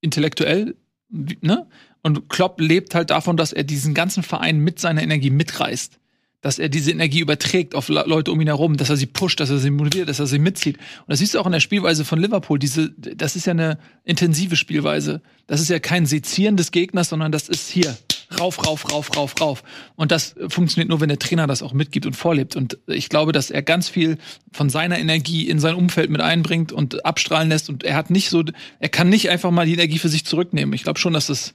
intellektuell, 0.00 0.76
ne? 1.08 1.66
Und 2.02 2.28
Klopp 2.28 2.60
lebt 2.60 2.94
halt 2.94 3.10
davon, 3.10 3.36
dass 3.36 3.52
er 3.52 3.64
diesen 3.64 3.94
ganzen 3.94 4.22
Verein 4.22 4.58
mit 4.58 4.80
seiner 4.80 5.02
Energie 5.02 5.30
mitreißt. 5.30 5.98
Dass 6.40 6.58
er 6.58 6.68
diese 6.68 6.90
Energie 6.90 7.20
überträgt 7.20 7.76
auf 7.76 7.88
Leute 7.88 8.32
um 8.32 8.40
ihn 8.40 8.48
herum, 8.48 8.76
dass 8.76 8.90
er 8.90 8.96
sie 8.96 9.06
pusht, 9.06 9.38
dass 9.38 9.50
er 9.50 9.58
sie 9.58 9.70
motiviert, 9.70 10.08
dass 10.08 10.18
er 10.18 10.26
sie 10.26 10.40
mitzieht. 10.40 10.76
Und 10.76 11.08
das 11.08 11.20
siehst 11.20 11.34
du 11.34 11.38
auch 11.38 11.46
in 11.46 11.52
der 11.52 11.60
Spielweise 11.60 12.04
von 12.04 12.18
Liverpool. 12.18 12.58
Diese, 12.58 12.90
das 12.90 13.36
ist 13.36 13.46
ja 13.46 13.52
eine 13.52 13.78
intensive 14.02 14.56
Spielweise. 14.56 15.22
Das 15.46 15.60
ist 15.60 15.70
ja 15.70 15.78
kein 15.78 16.04
Sezieren 16.04 16.56
des 16.56 16.72
Gegners, 16.72 17.10
sondern 17.10 17.30
das 17.30 17.48
ist 17.48 17.70
hier 17.70 17.96
rauf, 18.40 18.66
rauf, 18.66 18.90
rauf, 18.92 19.16
rauf, 19.16 19.34
rauf. 19.40 19.62
Und 19.94 20.10
das 20.10 20.34
funktioniert 20.48 20.88
nur, 20.88 21.00
wenn 21.00 21.08
der 21.08 21.20
Trainer 21.20 21.46
das 21.46 21.62
auch 21.62 21.72
mitgibt 21.72 22.06
und 22.06 22.14
vorlebt. 22.14 22.56
Und 22.56 22.78
ich 22.86 23.08
glaube, 23.08 23.30
dass 23.30 23.50
er 23.50 23.62
ganz 23.62 23.88
viel 23.88 24.18
von 24.52 24.70
seiner 24.70 24.98
Energie 24.98 25.48
in 25.48 25.60
sein 25.60 25.76
Umfeld 25.76 26.10
mit 26.10 26.20
einbringt 26.20 26.72
und 26.72 27.04
abstrahlen 27.04 27.50
lässt. 27.50 27.68
Und 27.68 27.84
er 27.84 27.94
hat 27.94 28.10
nicht 28.10 28.30
so, 28.30 28.42
er 28.80 28.88
kann 28.88 29.08
nicht 29.08 29.30
einfach 29.30 29.52
mal 29.52 29.66
die 29.66 29.74
Energie 29.74 29.98
für 29.98 30.08
sich 30.08 30.24
zurücknehmen. 30.24 30.74
Ich 30.74 30.82
glaube 30.82 30.98
schon, 30.98 31.12
dass 31.12 31.28
das 31.28 31.54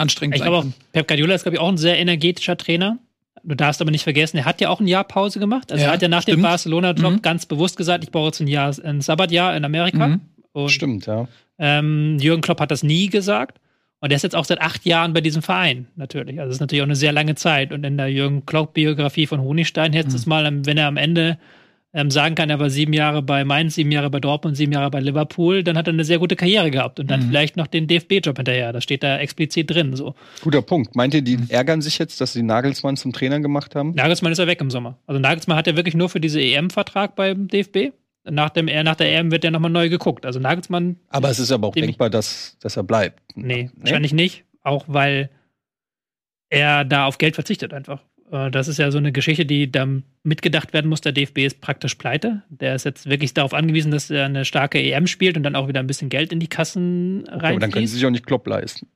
anstrengend 0.00 0.36
ich 0.36 0.40
sein 0.40 0.50
glaube 0.50 0.68
auch, 0.68 0.72
Pep 0.92 1.06
Guardiola 1.06 1.34
ist, 1.34 1.42
glaube 1.42 1.56
ich, 1.56 1.60
auch 1.60 1.68
ein 1.68 1.76
sehr 1.76 1.98
energetischer 1.98 2.56
Trainer. 2.56 2.98
Du 3.42 3.54
darfst 3.54 3.80
aber 3.80 3.90
nicht 3.90 4.02
vergessen, 4.02 4.36
er 4.38 4.44
hat 4.44 4.60
ja 4.60 4.68
auch 4.68 4.80
ein 4.80 4.86
Jahr 4.86 5.04
Pause 5.04 5.38
gemacht. 5.38 5.72
Also 5.72 5.82
ja, 5.82 5.90
er 5.90 5.94
hat 5.94 6.02
ja 6.02 6.08
nach 6.08 6.22
stimmt. 6.22 6.38
dem 6.38 6.42
Barcelona-Job 6.42 7.12
mhm. 7.12 7.22
ganz 7.22 7.46
bewusst 7.46 7.76
gesagt, 7.76 8.04
ich 8.04 8.10
brauche 8.10 8.26
jetzt 8.26 8.40
ein 8.40 8.48
Jahr, 8.48 8.74
ein 8.84 9.00
Sabbatjahr 9.00 9.56
in 9.56 9.64
Amerika. 9.64 10.08
Mhm. 10.08 10.20
Und, 10.52 10.70
stimmt, 10.70 11.06
ja. 11.06 11.28
Ähm, 11.58 12.18
Jürgen 12.18 12.42
Klopp 12.42 12.60
hat 12.60 12.70
das 12.70 12.82
nie 12.82 13.08
gesagt. 13.08 13.58
Und 14.00 14.10
er 14.10 14.16
ist 14.16 14.22
jetzt 14.22 14.34
auch 14.34 14.46
seit 14.46 14.60
acht 14.60 14.86
Jahren 14.86 15.12
bei 15.12 15.20
diesem 15.20 15.42
Verein, 15.42 15.86
natürlich. 15.94 16.38
Also 16.38 16.48
das 16.48 16.56
ist 16.56 16.60
natürlich 16.60 16.82
auch 16.82 16.86
eine 16.86 16.96
sehr 16.96 17.12
lange 17.12 17.34
Zeit. 17.34 17.70
Und 17.72 17.84
in 17.84 17.98
der 17.98 18.08
Jürgen 18.08 18.46
Klopp-Biografie 18.46 19.26
von 19.26 19.40
Honigstein 19.40 19.92
hätte 19.92 20.08
es 20.16 20.26
mhm. 20.26 20.30
mal, 20.30 20.66
wenn 20.66 20.78
er 20.78 20.86
am 20.86 20.96
Ende 20.96 21.38
ähm, 21.92 22.10
sagen 22.10 22.34
kann, 22.34 22.50
er 22.50 22.60
war 22.60 22.70
sieben 22.70 22.92
Jahre 22.92 23.22
bei 23.22 23.44
Mainz, 23.44 23.74
sieben 23.74 23.90
Jahre 23.90 24.10
bei 24.10 24.20
Dortmund, 24.20 24.56
sieben 24.56 24.72
Jahre 24.72 24.90
bei 24.90 25.00
Liverpool, 25.00 25.64
dann 25.64 25.76
hat 25.76 25.88
er 25.88 25.92
eine 25.92 26.04
sehr 26.04 26.18
gute 26.18 26.36
Karriere 26.36 26.70
gehabt 26.70 27.00
und 27.00 27.10
dann 27.10 27.20
mhm. 27.20 27.28
vielleicht 27.28 27.56
noch 27.56 27.66
den 27.66 27.88
DFB-Job 27.88 28.36
hinterher. 28.36 28.72
Das 28.72 28.84
steht 28.84 29.02
da 29.02 29.18
explizit 29.18 29.70
drin. 29.70 29.96
So. 29.96 30.14
Guter 30.42 30.62
Punkt. 30.62 30.94
Meint 30.94 31.14
ihr, 31.14 31.22
die 31.22 31.38
mhm. 31.38 31.46
ärgern 31.48 31.82
sich 31.82 31.98
jetzt, 31.98 32.20
dass 32.20 32.32
sie 32.32 32.42
Nagelsmann 32.42 32.96
zum 32.96 33.12
Trainer 33.12 33.40
gemacht 33.40 33.74
haben? 33.74 33.92
Nagelsmann 33.94 34.32
ist 34.32 34.38
ja 34.38 34.46
weg 34.46 34.60
im 34.60 34.70
Sommer. 34.70 34.98
Also 35.06 35.20
Nagelsmann 35.20 35.56
hat 35.56 35.66
ja 35.66 35.76
wirklich 35.76 35.96
nur 35.96 36.08
für 36.08 36.20
diese 36.20 36.40
EM-Vertrag 36.40 37.16
beim 37.16 37.48
DFB. 37.48 37.92
Nach, 38.24 38.50
dem, 38.50 38.66
nach 38.66 38.96
der 38.96 39.18
EM 39.18 39.30
wird 39.32 39.44
ja 39.44 39.50
nochmal 39.50 39.70
neu 39.70 39.88
geguckt. 39.88 40.26
Also 40.26 40.38
Nagelsmann. 40.38 40.96
Aber 41.08 41.30
es 41.30 41.38
ist 41.38 41.50
aber 41.50 41.68
auch 41.68 41.74
denkbar, 41.74 42.10
dass, 42.10 42.56
dass 42.60 42.76
er 42.76 42.84
bleibt. 42.84 43.20
Nee, 43.34 43.44
nee, 43.44 43.70
wahrscheinlich 43.76 44.12
nicht. 44.12 44.44
Auch 44.62 44.84
weil 44.86 45.30
er 46.50 46.84
da 46.84 47.06
auf 47.06 47.18
Geld 47.18 47.34
verzichtet 47.34 47.72
einfach. 47.72 48.02
Äh, 48.30 48.50
das 48.50 48.68
ist 48.68 48.78
ja 48.78 48.90
so 48.90 48.98
eine 48.98 49.12
Geschichte, 49.12 49.44
die 49.44 49.70
da 49.70 49.86
mitgedacht 50.22 50.72
werden 50.72 50.88
muss. 50.88 51.00
Der 51.00 51.12
DFB 51.12 51.38
ist 51.38 51.60
praktisch 51.60 51.94
pleite. 51.94 52.42
Der 52.48 52.74
ist 52.74 52.84
jetzt 52.84 53.08
wirklich 53.08 53.34
darauf 53.34 53.54
angewiesen, 53.54 53.90
dass 53.90 54.10
er 54.10 54.26
eine 54.26 54.44
starke 54.44 54.82
EM 54.82 55.06
spielt 55.06 55.36
und 55.36 55.42
dann 55.42 55.56
auch 55.56 55.68
wieder 55.68 55.80
ein 55.80 55.86
bisschen 55.86 56.08
Geld 56.08 56.32
in 56.32 56.40
die 56.40 56.48
Kassen 56.48 57.24
rein. 57.28 57.52
Aber 57.52 57.60
dann 57.60 57.72
können 57.72 57.86
sie 57.86 57.96
sich 57.96 58.06
auch 58.06 58.10
nicht 58.10 58.26
Klopp 58.26 58.46
leisten. 58.46 58.88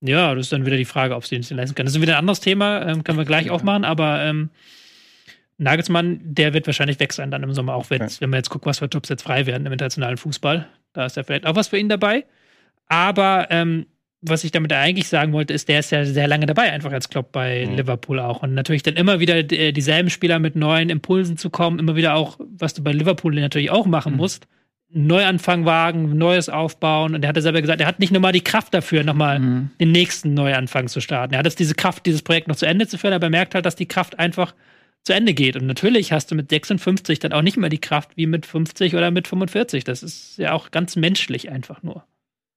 Ja, 0.00 0.34
das 0.34 0.46
ist 0.46 0.52
dann 0.52 0.66
wieder 0.66 0.76
die 0.76 0.84
Frage, 0.84 1.14
ob 1.14 1.24
sie 1.24 1.38
den 1.38 1.56
leisten 1.56 1.76
können. 1.76 1.86
Das 1.86 1.94
ist 1.94 2.02
wieder 2.02 2.14
ein 2.14 2.20
anderes 2.20 2.40
Thema, 2.40 2.88
ähm, 2.88 3.04
können 3.04 3.18
wir 3.18 3.24
gleich 3.24 3.46
ja. 3.46 3.52
aufmachen, 3.52 3.84
aber 3.84 4.24
ähm, 4.24 4.50
Nagelsmann, 5.58 6.20
der 6.24 6.54
wird 6.54 6.66
wahrscheinlich 6.66 6.98
weg 6.98 7.12
sein 7.12 7.30
dann 7.30 7.44
im 7.44 7.52
Sommer, 7.54 7.74
auch 7.74 7.88
wenn, 7.90 8.02
okay. 8.02 8.16
wenn 8.18 8.30
man 8.30 8.38
jetzt 8.38 8.50
guckt, 8.50 8.66
was 8.66 8.80
für 8.80 8.86
Jobs 8.86 9.08
jetzt 9.08 9.22
frei 9.22 9.46
werden 9.46 9.64
im 9.64 9.72
internationalen 9.72 10.16
Fußball. 10.16 10.66
Da 10.92 11.06
ist 11.06 11.16
ja 11.16 11.22
vielleicht 11.22 11.46
auch 11.46 11.54
was 11.54 11.68
für 11.68 11.78
ihn 11.78 11.88
dabei. 11.88 12.24
Aber 12.88 13.46
ähm, 13.50 13.86
was 14.22 14.44
ich 14.44 14.52
damit 14.52 14.72
eigentlich 14.72 15.08
sagen 15.08 15.32
wollte, 15.32 15.52
ist, 15.52 15.68
der 15.68 15.80
ist 15.80 15.90
ja 15.90 16.04
sehr 16.04 16.28
lange 16.28 16.46
dabei, 16.46 16.72
einfach 16.72 16.92
als 16.92 17.08
Klopp 17.08 17.32
bei 17.32 17.66
mhm. 17.66 17.76
Liverpool 17.76 18.20
auch. 18.20 18.42
Und 18.42 18.54
natürlich 18.54 18.84
dann 18.84 18.94
immer 18.94 19.18
wieder 19.20 19.42
dieselben 19.42 20.10
Spieler 20.10 20.38
mit 20.38 20.54
neuen 20.54 20.90
Impulsen 20.90 21.36
zu 21.36 21.50
kommen, 21.50 21.80
immer 21.80 21.96
wieder 21.96 22.14
auch, 22.14 22.38
was 22.38 22.72
du 22.72 22.82
bei 22.82 22.92
Liverpool 22.92 23.34
natürlich 23.34 23.70
auch 23.70 23.86
machen 23.86 24.12
mhm. 24.12 24.18
musst, 24.18 24.46
Neuanfang 24.94 25.64
wagen, 25.64 26.16
Neues 26.16 26.48
aufbauen. 26.48 27.14
Und 27.14 27.24
er 27.24 27.28
hatte 27.28 27.42
selber 27.42 27.60
gesagt, 27.60 27.80
er 27.80 27.86
hat 27.86 27.98
nicht 27.98 28.12
nochmal 28.12 28.32
die 28.32 28.44
Kraft 28.44 28.72
dafür, 28.74 29.02
nochmal 29.02 29.40
Mhm. 29.40 29.70
den 29.80 29.90
nächsten 29.90 30.34
Neuanfang 30.34 30.86
zu 30.86 31.00
starten. 31.00 31.34
Er 31.34 31.38
hat 31.38 31.46
jetzt 31.46 31.58
diese 31.58 31.74
Kraft, 31.74 32.06
dieses 32.06 32.22
Projekt 32.22 32.46
noch 32.46 32.56
zu 32.56 32.66
Ende 32.66 32.86
zu 32.86 32.98
führen, 32.98 33.14
aber 33.14 33.26
er 33.26 33.30
merkt 33.30 33.54
halt, 33.54 33.66
dass 33.66 33.74
die 33.74 33.86
Kraft 33.86 34.18
einfach 34.18 34.54
zu 35.02 35.14
Ende 35.14 35.34
geht. 35.34 35.56
Und 35.56 35.66
natürlich 35.66 36.12
hast 36.12 36.30
du 36.30 36.36
mit 36.36 36.50
56 36.50 37.18
dann 37.18 37.32
auch 37.32 37.42
nicht 37.42 37.56
mehr 37.56 37.70
die 37.70 37.80
Kraft 37.80 38.10
wie 38.16 38.26
mit 38.26 38.46
50 38.46 38.94
oder 38.94 39.10
mit 39.10 39.26
45. 39.26 39.82
Das 39.82 40.02
ist 40.02 40.38
ja 40.38 40.52
auch 40.52 40.70
ganz 40.70 40.94
menschlich 40.94 41.50
einfach 41.50 41.82
nur. 41.82 42.04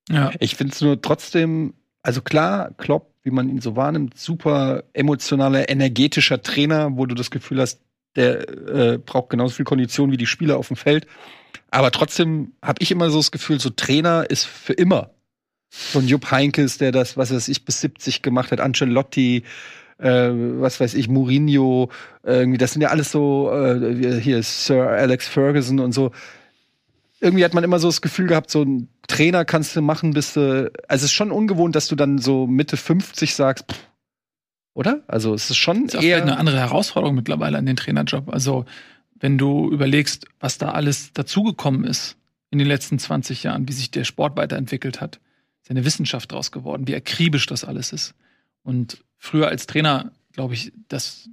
Ja. 0.10 0.32
Ich 0.40 0.56
finde 0.56 0.74
es 0.74 0.82
nur 0.82 1.02
trotzdem, 1.02 1.74
also 2.04 2.22
klar, 2.22 2.72
Klopp, 2.78 3.14
wie 3.24 3.32
man 3.32 3.50
ihn 3.50 3.62
so 3.62 3.76
wahrnimmt, 3.76 4.18
super 4.18 4.84
emotionaler, 4.94 5.70
energetischer 5.70 6.42
Trainer, 6.42 6.96
wo 6.96 7.06
du 7.06 7.16
das 7.16 7.32
Gefühl 7.32 7.60
hast, 7.60 7.82
der 8.16 8.48
äh, 8.50 8.98
braucht 8.98 9.30
genauso 9.30 9.56
viel 9.56 9.66
Kondition 9.66 10.12
wie 10.12 10.18
die 10.18 10.28
Spieler 10.28 10.58
auf 10.58 10.68
dem 10.68 10.78
Feld. 10.78 11.08
Aber 11.72 11.92
trotzdem 11.92 12.54
habe 12.62 12.82
ich 12.82 12.92
immer 12.92 13.10
so 13.10 13.18
das 13.18 13.32
Gefühl, 13.32 13.60
so 13.60 13.70
Trainer 13.70 14.30
ist 14.30 14.46
für 14.46 14.74
immer. 14.74 15.12
So 15.70 16.00
ein 16.00 16.08
Jupp 16.08 16.32
Heinkes, 16.32 16.78
der 16.78 16.92
das, 16.92 17.18
was 17.18 17.34
weiß 17.34 17.48
ich, 17.50 17.66
bis 17.66 17.82
70 17.82 18.22
gemacht 18.22 18.52
hat, 18.52 18.62
Ancelotti, 18.62 19.44
äh, 19.98 20.30
was 20.32 20.80
weiß 20.80 20.94
ich, 20.94 21.10
Mourinho, 21.10 21.90
irgendwie, 22.24 22.58
das 22.58 22.74
sind 22.74 22.82
ja 22.82 22.90
alles 22.90 23.12
so, 23.12 23.52
äh, 23.52 24.20
hier 24.22 24.42
Sir 24.44 24.88
Alex 24.88 25.28
Ferguson 25.28 25.80
und 25.80 25.92
so. 25.92 26.12
Irgendwie 27.20 27.46
hat 27.46 27.54
man 27.54 27.64
immer 27.64 27.80
so 27.80 27.88
das 27.88 28.02
Gefühl 28.02 28.28
gehabt, 28.28 28.52
so 28.52 28.64
ein 28.64 28.90
Trainer 29.08 29.46
kannst 29.46 29.76
du 29.76 29.82
machen, 29.82 30.12
bis 30.12 30.34
du. 30.34 30.72
Also 30.88 31.06
es 31.06 31.12
ist 31.12 31.14
schon 31.14 31.32
ungewohnt, 31.32 31.76
dass 31.76 31.88
du 31.88 31.96
dann 31.96 32.18
so 32.18 32.48
Mitte 32.48 32.78
50 32.78 33.36
sagst, 33.36 33.72
pff, 33.72 33.88
oder? 34.76 35.02
Also 35.08 35.34
es 35.34 35.50
ist 35.50 35.58
schon 35.58 35.86
ist 35.86 35.96
auch 35.96 36.02
vielleicht 36.02 36.22
eine 36.24 36.32
eher. 36.32 36.40
andere 36.40 36.60
Herausforderung 36.60 37.16
mittlerweile 37.16 37.58
an 37.58 37.66
den 37.66 37.78
Trainerjob. 37.78 38.30
Also, 38.32 38.66
wenn 39.18 39.38
du 39.38 39.72
überlegst, 39.72 40.28
was 40.40 40.58
da 40.58 40.72
alles 40.72 41.14
dazugekommen 41.14 41.86
ist 41.86 42.18
in 42.52 42.60
den 42.60 42.68
letzten 42.68 43.00
20 43.00 43.44
Jahren, 43.44 43.68
wie 43.68 43.74
sich 43.74 43.90
der 43.90 44.04
Sport 44.04 44.36
weiterentwickelt 44.36 45.00
hat, 45.00 45.20
ist 45.64 45.72
eine 45.72 45.86
Wissenschaft 45.86 46.32
draus 46.32 46.52
geworden, 46.52 46.88
wie 46.88 46.96
akribisch 46.96 47.48
das 47.48 47.64
alles 47.64 47.94
ist. 47.94 48.14
Und 48.64 49.04
früher 49.18 49.48
als 49.48 49.66
Trainer, 49.66 50.12
glaube 50.34 50.54
ich, 50.54 50.74
das 50.90 51.30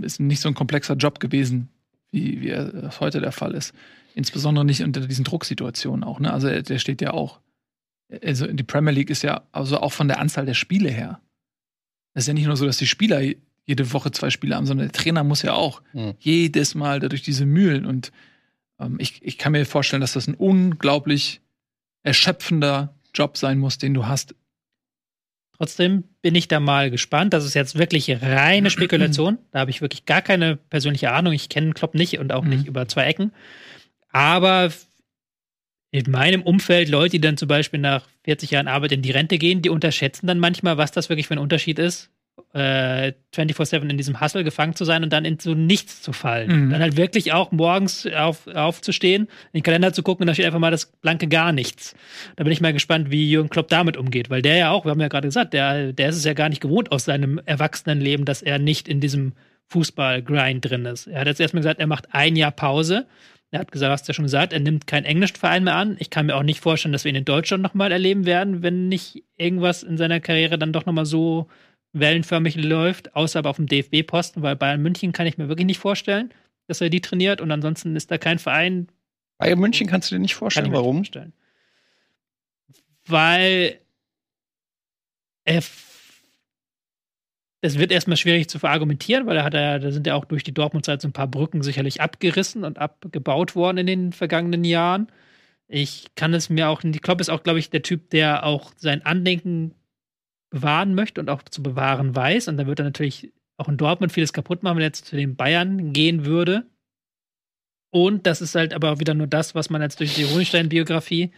ist 0.00 0.20
nicht 0.20 0.40
so 0.40 0.48
ein 0.48 0.54
komplexer 0.54 0.94
Job 0.94 1.18
gewesen, 1.18 1.68
wie, 2.10 2.40
wie 2.40 2.48
er 2.48 2.64
das 2.66 3.00
heute 3.00 3.20
der 3.20 3.32
Fall 3.32 3.54
ist. 3.54 3.74
Insbesondere 4.14 4.64
nicht 4.64 4.82
unter 4.82 5.06
diesen 5.06 5.24
Drucksituationen 5.24 6.04
auch. 6.04 6.18
Ne? 6.20 6.32
Also 6.32 6.48
er- 6.48 6.62
der 6.62 6.78
steht 6.78 7.00
ja 7.00 7.12
auch. 7.12 7.40
Also 8.24 8.46
die 8.48 8.64
Premier 8.64 8.92
League 8.92 9.10
ist 9.10 9.22
ja 9.22 9.42
also 9.52 9.78
auch 9.80 9.92
von 9.92 10.08
der 10.08 10.18
Anzahl 10.18 10.44
der 10.46 10.54
Spiele 10.54 10.90
her. 10.90 11.20
Es 12.14 12.24
ist 12.24 12.28
ja 12.28 12.34
nicht 12.34 12.46
nur 12.46 12.56
so, 12.56 12.66
dass 12.66 12.78
die 12.78 12.88
Spieler 12.88 13.20
jede 13.66 13.92
Woche 13.92 14.10
zwei 14.10 14.30
Spiele 14.30 14.56
haben, 14.56 14.66
sondern 14.66 14.88
der 14.88 14.92
Trainer 15.00 15.22
muss 15.22 15.42
ja 15.42 15.52
auch 15.52 15.80
Hm. 15.92 16.14
jedes 16.18 16.74
Mal 16.74 16.98
dadurch 16.98 17.22
diese 17.22 17.46
Mühlen. 17.46 17.86
Und 17.86 18.10
ähm, 18.80 18.96
ich, 18.98 19.22
ich 19.22 19.38
kann 19.38 19.52
mir 19.52 19.64
vorstellen, 19.64 20.00
dass 20.00 20.14
das 20.14 20.26
ein 20.26 20.34
unglaublich 20.34 21.40
erschöpfender 22.02 22.94
Job 23.14 23.36
sein 23.36 23.58
muss, 23.58 23.78
den 23.78 23.94
du 23.94 24.06
hast. 24.06 24.34
Trotzdem 25.60 26.04
bin 26.22 26.34
ich 26.34 26.48
da 26.48 26.58
mal 26.58 26.90
gespannt. 26.90 27.34
Das 27.34 27.44
ist 27.44 27.52
jetzt 27.52 27.78
wirklich 27.78 28.10
reine 28.22 28.70
Spekulation. 28.70 29.36
Da 29.50 29.58
habe 29.60 29.70
ich 29.70 29.82
wirklich 29.82 30.06
gar 30.06 30.22
keine 30.22 30.56
persönliche 30.56 31.10
Ahnung. 31.12 31.34
Ich 31.34 31.50
kenne 31.50 31.74
Klopp 31.74 31.94
nicht 31.94 32.18
und 32.18 32.32
auch 32.32 32.44
Mhm. 32.44 32.48
nicht 32.48 32.66
über 32.66 32.88
zwei 32.88 33.04
Ecken. 33.04 33.32
Aber 34.10 34.72
in 35.90 36.10
meinem 36.10 36.40
Umfeld 36.40 36.88
Leute, 36.88 37.10
die 37.12 37.20
dann 37.20 37.36
zum 37.36 37.48
Beispiel 37.48 37.78
nach 37.78 38.08
40 38.24 38.52
Jahren 38.52 38.68
Arbeit 38.68 38.92
in 38.92 39.02
die 39.02 39.10
Rente 39.10 39.36
gehen, 39.36 39.60
die 39.60 39.68
unterschätzen 39.68 40.26
dann 40.26 40.38
manchmal, 40.38 40.78
was 40.78 40.92
das 40.92 41.10
wirklich 41.10 41.26
für 41.26 41.34
ein 41.34 41.38
Unterschied 41.38 41.78
ist, 41.78 42.08
äh, 42.52 43.12
24-7 43.34 43.88
in 43.88 43.96
diesem 43.96 44.20
Hustle 44.20 44.44
gefangen 44.44 44.74
zu 44.74 44.84
sein 44.84 45.02
und 45.02 45.12
dann 45.12 45.24
in 45.24 45.38
so 45.38 45.54
nichts 45.54 46.02
zu 46.02 46.12
fallen. 46.12 46.66
Mhm. 46.66 46.70
Dann 46.70 46.80
halt 46.80 46.96
wirklich 46.96 47.32
auch 47.32 47.52
morgens 47.52 48.06
auf, 48.06 48.46
aufzustehen, 48.46 49.24
in 49.52 49.58
den 49.58 49.62
Kalender 49.62 49.92
zu 49.92 50.02
gucken 50.02 50.24
und 50.24 50.26
da 50.28 50.34
steht 50.34 50.46
einfach 50.46 50.58
mal 50.58 50.70
das 50.70 50.86
blanke 50.86 51.28
gar 51.28 51.52
nichts. 51.52 51.94
Da 52.36 52.44
bin 52.44 52.52
ich 52.52 52.60
mal 52.60 52.72
gespannt, 52.72 53.10
wie 53.10 53.30
Jürgen 53.30 53.50
Klopp 53.50 53.68
damit 53.68 53.96
umgeht, 53.96 54.30
weil 54.30 54.42
der 54.42 54.56
ja 54.56 54.70
auch, 54.70 54.84
wir 54.84 54.90
haben 54.90 55.00
ja 55.00 55.08
gerade 55.08 55.28
gesagt, 55.28 55.52
der, 55.54 55.92
der 55.92 56.08
ist 56.08 56.16
es 56.16 56.24
ja 56.24 56.34
gar 56.34 56.48
nicht 56.48 56.60
gewohnt 56.60 56.92
aus 56.92 57.04
seinem 57.04 57.40
Erwachsenenleben, 57.44 58.24
dass 58.24 58.42
er 58.42 58.58
nicht 58.58 58.88
in 58.88 59.00
diesem 59.00 59.32
Fußball-Grind 59.70 60.68
drin 60.68 60.84
ist. 60.84 61.06
Er 61.06 61.20
hat 61.20 61.26
jetzt 61.28 61.40
erstmal 61.40 61.62
gesagt, 61.62 61.80
er 61.80 61.86
macht 61.86 62.08
ein 62.12 62.36
Jahr 62.36 62.50
Pause. 62.50 63.06
Er 63.52 63.60
hat 63.60 63.72
gesagt, 63.72 63.90
hast 63.90 64.06
du 64.06 64.10
ja 64.10 64.14
schon 64.14 64.24
gesagt, 64.24 64.52
er 64.52 64.60
nimmt 64.60 64.86
keinen 64.86 65.04
englischen 65.04 65.36
Verein 65.36 65.64
mehr 65.64 65.74
an. 65.74 65.96
Ich 65.98 66.10
kann 66.10 66.26
mir 66.26 66.36
auch 66.36 66.42
nicht 66.44 66.60
vorstellen, 66.60 66.92
dass 66.92 67.04
wir 67.04 67.10
ihn 67.10 67.16
in 67.16 67.24
Deutschland 67.24 67.62
nochmal 67.62 67.90
erleben 67.90 68.24
werden, 68.24 68.62
wenn 68.62 68.88
nicht 68.88 69.24
irgendwas 69.36 69.82
in 69.82 69.96
seiner 69.96 70.20
Karriere 70.20 70.58
dann 70.58 70.72
doch 70.72 70.86
nochmal 70.86 71.06
so 71.06 71.48
wellenförmig 71.92 72.56
läuft, 72.56 73.14
außer 73.14 73.38
aber 73.38 73.50
auf 73.50 73.56
dem 73.56 73.66
DFB-Posten, 73.66 74.42
weil 74.42 74.56
Bayern 74.56 74.82
München 74.82 75.12
kann 75.12 75.26
ich 75.26 75.38
mir 75.38 75.48
wirklich 75.48 75.66
nicht 75.66 75.78
vorstellen, 75.78 76.32
dass 76.66 76.80
er 76.80 76.90
die 76.90 77.00
trainiert 77.00 77.40
und 77.40 77.50
ansonsten 77.50 77.96
ist 77.96 78.10
da 78.10 78.18
kein 78.18 78.38
Verein, 78.38 78.88
Bayern 79.38 79.58
München 79.58 79.86
kannst 79.86 80.10
du 80.10 80.14
dir 80.14 80.20
nicht 80.20 80.34
vorstellen. 80.34 80.66
nicht 80.66 80.76
Warum? 80.76 80.98
vorstellen. 80.98 81.32
Weil 83.06 83.80
er 85.44 85.62
es 87.62 87.78
wird 87.78 87.92
erstmal 87.92 88.16
schwierig 88.16 88.48
zu 88.48 88.58
verargumentieren, 88.58 89.26
weil 89.26 89.36
er 89.36 89.44
hat 89.44 89.54
ja, 89.54 89.78
da 89.78 89.90
sind 89.90 90.06
ja 90.06 90.14
auch 90.14 90.24
durch 90.24 90.44
die 90.44 90.54
Dortmund-Zeit 90.54 91.02
so 91.02 91.08
ein 91.08 91.12
paar 91.12 91.26
Brücken 91.26 91.62
sicherlich 91.62 92.00
abgerissen 92.00 92.64
und 92.64 92.78
abgebaut 92.78 93.54
worden 93.54 93.78
in 93.78 93.86
den 93.86 94.12
vergangenen 94.12 94.64
Jahren. 94.64 95.08
Ich 95.68 96.06
kann 96.14 96.32
es 96.32 96.48
mir 96.48 96.68
auch, 96.68 96.80
die 96.82 96.98
Klopp 96.98 97.20
ist 97.20 97.28
auch, 97.28 97.42
glaube 97.42 97.58
ich, 97.58 97.70
der 97.70 97.82
Typ, 97.82 98.10
der 98.10 98.44
auch 98.44 98.72
sein 98.76 99.04
Andenken 99.04 99.74
bewahren 100.50 100.94
möchte 100.94 101.20
und 101.20 101.30
auch 101.30 101.42
zu 101.42 101.62
bewahren 101.62 102.14
weiß. 102.14 102.48
Und 102.48 102.56
da 102.56 102.66
wird 102.66 102.80
er 102.80 102.84
natürlich 102.84 103.32
auch 103.56 103.68
in 103.68 103.76
Dortmund 103.76 104.12
vieles 104.12 104.32
kaputt 104.32 104.62
machen, 104.62 104.76
wenn 104.76 104.82
er 104.82 104.88
jetzt 104.88 105.06
zu 105.06 105.16
den 105.16 105.36
Bayern 105.36 105.92
gehen 105.92 106.24
würde. 106.24 106.66
Und 107.92 108.26
das 108.26 108.40
ist 108.40 108.54
halt 108.54 108.72
aber 108.72 109.00
wieder 109.00 109.14
nur 109.14 109.26
das, 109.26 109.54
was 109.54 109.70
man 109.70 109.82
jetzt 109.82 110.00
durch 110.00 110.14
die 110.14 110.26
Hohenstein-Biografie, 110.26 111.30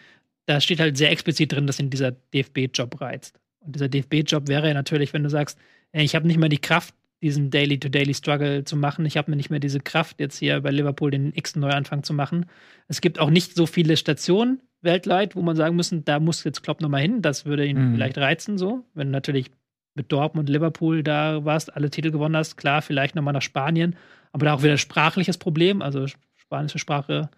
da 0.47 0.61
steht 0.61 0.81
halt 0.81 0.97
sehr 0.99 1.11
explizit 1.11 1.53
drin, 1.53 1.67
dass 1.67 1.79
ihn 1.79 1.91
dieser 1.91 2.11
DFB-Job 2.11 3.01
reizt. 3.01 3.39
Und 3.61 3.75
dieser 3.75 3.89
DFB-Job 3.89 4.49
wäre 4.49 4.69
ja 4.69 4.75
natürlich, 4.75 5.13
wenn 5.13 5.23
du 5.23 5.31
sagst, 5.31 5.59
ich 5.93 6.15
habe 6.15 6.27
nicht 6.27 6.39
mehr 6.39 6.49
die 6.49 6.59
Kraft, 6.59 6.95
diesen 7.23 7.51
Daily-to-Daily-Struggle 7.51 8.65
zu 8.65 8.77
machen. 8.77 9.07
Ich 9.07 9.17
habe 9.17 9.31
mir 9.31 9.37
nicht 9.37 9.51
mehr 9.51 9.61
diese 9.61 9.81
Kraft, 9.81 10.19
jetzt 10.21 10.39
hier 10.39 10.61
bei 10.61 10.71
Liverpool 10.71 11.11
den 11.11 11.33
x-Neuanfang 11.33 12.03
zu 12.03 12.13
machen. 12.13 12.47
Es 12.89 13.01
gibt 13.01 13.19
auch 13.19 13.31
nicht 13.31 13.55
so 13.55 13.67
viele 13.67 13.97
Stationen 13.97 14.61
weltweit, 14.83 15.37
wo 15.37 15.43
man 15.43 15.57
sagen 15.57 15.77
müssen, 15.77 16.05
da 16.05 16.21
muss 16.21 16.45
jetzt 16.45 16.63
Klopp 16.63 16.81
nochmal 16.81 17.01
hin. 17.03 17.23
Das 17.23 17.45
würde 17.47 17.65
ihn 17.67 17.91
Mhm. 17.91 17.95
vielleicht 17.95 18.19
reizen, 18.19 18.59
so. 18.59 18.85
Wenn 18.95 19.09
du 19.09 19.13
natürlich 19.13 19.51
mit 19.95 20.11
Dortmund, 20.11 20.49
Liverpool 20.49 21.03
da 21.03 21.45
warst, 21.45 21.75
alle 21.77 21.91
Titel 21.91 22.11
gewonnen 22.11 22.37
hast, 22.37 22.57
klar, 22.57 22.83
vielleicht 22.83 23.15
nochmal 23.15 23.35
nach 23.35 23.43
Spanien. 23.43 23.97
Aber 24.33 24.47
da 24.47 24.55
auch 24.55 24.63
wieder 24.63 24.79
sprachliches 24.79 25.39
Problem. 25.39 25.83
Also 25.83 26.07
spanische 26.37 26.79
Sprache 26.79 27.29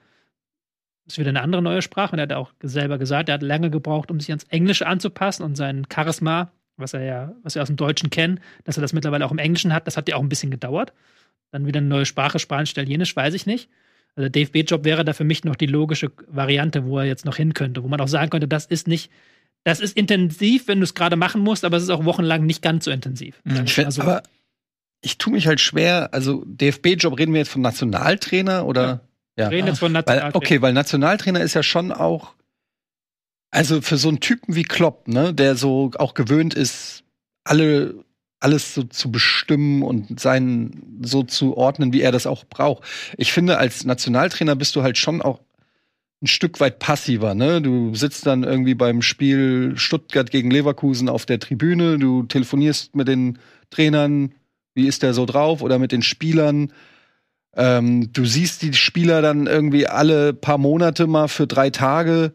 ist 1.06 1.18
wieder 1.18 1.30
eine 1.30 1.42
andere 1.42 1.62
neue 1.62 1.82
Sprache. 1.82 2.12
Und 2.12 2.18
er 2.20 2.22
hat 2.24 2.32
auch 2.32 2.52
selber 2.62 2.98
gesagt, 2.98 3.28
er 3.28 3.34
hat 3.34 3.42
lange 3.42 3.70
gebraucht, 3.70 4.10
um 4.10 4.20
sich 4.20 4.30
ans 4.30 4.44
Englische 4.44 4.86
anzupassen 4.86 5.42
und 5.42 5.56
sein 5.56 5.86
Charisma, 5.92 6.50
was 6.76 6.94
er 6.94 7.02
ja, 7.02 7.32
was 7.42 7.54
wir 7.56 7.62
aus 7.62 7.68
dem 7.68 7.76
Deutschen 7.76 8.10
kennen, 8.10 8.40
dass 8.64 8.78
er 8.78 8.80
das 8.82 8.92
mittlerweile 8.92 9.26
auch 9.26 9.32
im 9.32 9.38
Englischen 9.38 9.72
hat, 9.74 9.86
das 9.86 9.96
hat 9.96 10.08
ja 10.08 10.16
auch 10.16 10.22
ein 10.22 10.28
bisschen 10.28 10.50
gedauert. 10.50 10.92
Dann 11.50 11.66
wieder 11.66 11.78
eine 11.78 11.88
neue 11.88 12.06
Sprache, 12.06 12.38
Spanisch, 12.38 12.70
Italienisch, 12.72 13.14
weiß 13.14 13.34
ich 13.34 13.46
nicht. 13.46 13.68
Also 14.16 14.28
der 14.28 14.44
DFB-Job 14.47 14.85
wäre 14.85 15.04
da 15.04 15.12
für 15.12 15.25
mich 15.25 15.44
noch 15.44 15.56
die 15.56 15.66
logische 15.66 16.12
Variante, 16.28 16.85
wo 16.87 16.99
er 16.99 17.04
jetzt 17.04 17.25
noch 17.25 17.37
hin 17.37 17.54
könnte, 17.54 17.83
wo 17.83 17.88
man 17.88 18.00
auch 18.00 18.09
sagen 18.09 18.30
könnte, 18.30 18.47
das 18.49 18.66
ist 18.66 18.87
nicht, 18.87 19.11
das 19.64 19.80
ist 19.80 19.97
intensiv, 19.97 20.68
wenn 20.68 20.78
du 20.78 20.85
es 20.85 20.94
gerade 20.94 21.16
machen 21.16 21.40
musst, 21.40 21.64
aber 21.64 21.76
es 21.76 21.83
ist 21.83 21.90
auch 21.90 22.04
wochenlang 22.04 22.47
nicht 22.47 22.62
ganz 22.62 22.85
so 22.85 22.90
intensiv. 22.90 23.40
Mhm. 23.44 23.54
Sagen 23.54 23.66
Ich 23.66 23.76
wir 23.76 23.85
mal 23.85 23.90
find, 23.90 23.94
so. 23.94 24.02
aber 24.02 24.23
ich 25.02 25.18
tue 25.18 25.33
mich 25.33 25.47
halt 25.47 25.61
schwer. 25.61 26.11
Also 26.12 26.44
DFB-Job 26.47 27.18
reden 27.18 27.33
wir 27.33 27.40
jetzt 27.40 27.50
von 27.50 27.62
Nationaltrainer 27.62 28.66
oder? 28.66 29.00
Ja. 29.37 29.50
Wir 29.50 29.56
reden 29.59 29.66
jetzt 29.68 29.80
von 29.80 29.92
Weil, 29.92 30.00
Nationaltrainer. 30.02 30.37
okay, 30.37 30.62
weil 30.62 30.73
Nationaltrainer 30.73 31.40
ist 31.40 31.54
ja 31.54 31.62
schon 31.64 31.90
auch, 31.92 32.35
also 33.50 33.80
für 33.83 33.97
so 33.97 34.09
einen 34.09 34.21
Typen 34.21 34.54
wie 34.54 34.62
Klopp, 34.62 35.09
ne, 35.09 35.35
der 35.35 35.56
so 35.56 35.90
auch 35.99 36.14
gewöhnt 36.14 36.54
ist, 36.54 37.02
alle 37.44 37.94
alles 38.41 38.75
so 38.75 38.83
zu 38.85 39.11
bestimmen 39.11 39.83
und 39.83 40.21
sein 40.21 40.83
so 41.03 41.23
zu 41.23 41.57
ordnen, 41.57 41.93
wie 41.93 42.03
er 42.03 42.12
das 42.12 42.26
auch 42.26 42.45
braucht. 42.45 42.85
Ich 43.17 43.33
finde, 43.33 43.59
als 43.59 43.85
Nationaltrainer 43.85 44.57
bist 44.57 44.76
du 44.76 44.83
halt 44.83 44.99
schon 44.99 45.23
auch 45.23 45.41
ein 46.23 46.26
Stück 46.26 46.61
weit 46.61 46.79
passiver, 46.79 47.35
ne? 47.35 47.61
Du 47.61 47.95
sitzt 47.95 48.26
dann 48.26 48.45
irgendwie 48.45 48.75
beim 48.75 49.03
Spiel 49.03 49.75
Stuttgart 49.76 50.31
gegen 50.31 50.50
Leverkusen 50.50 51.09
auf 51.09 51.26
der 51.26 51.38
Tribüne, 51.38 51.99
du 51.99 52.23
telefonierst 52.25 52.97
mit 52.97 53.09
den 53.09 53.38
Trainern, 53.71 54.35
wie 54.75 54.87
ist 54.87 55.03
der 55.03 55.14
so 55.14 55.26
drauf 55.26 55.62
oder 55.62 55.79
mit 55.79 55.93
den 55.93 56.03
Spielern. 56.03 56.73
Ähm, 57.57 58.12
du 58.12 58.25
siehst 58.25 58.62
die 58.62 58.73
Spieler 58.73 59.23
dann 59.23 59.47
irgendwie 59.47 59.87
alle 59.87 60.33
paar 60.33 60.59
Monate 60.59 61.07
mal 61.07 61.29
für 61.29 61.47
drei 61.47 61.71
Tage. 61.71 62.33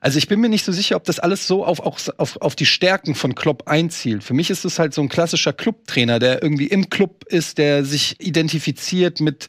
Also 0.00 0.18
ich 0.18 0.28
bin 0.28 0.40
mir 0.40 0.48
nicht 0.48 0.64
so 0.64 0.72
sicher, 0.72 0.96
ob 0.96 1.04
das 1.04 1.18
alles 1.18 1.46
so 1.46 1.64
auf, 1.64 1.80
auch 1.80 1.98
auf, 2.18 2.36
auf 2.40 2.54
die 2.54 2.66
Stärken 2.66 3.14
von 3.14 3.34
Klopp 3.34 3.68
einzielt. 3.68 4.22
Für 4.22 4.34
mich 4.34 4.50
ist 4.50 4.64
es 4.64 4.78
halt 4.78 4.94
so 4.94 5.02
ein 5.02 5.08
klassischer 5.08 5.52
Clubtrainer, 5.52 6.18
der 6.18 6.42
irgendwie 6.42 6.66
im 6.66 6.88
Club 6.88 7.24
ist, 7.28 7.58
der 7.58 7.84
sich 7.84 8.16
identifiziert 8.20 9.20
mit 9.20 9.48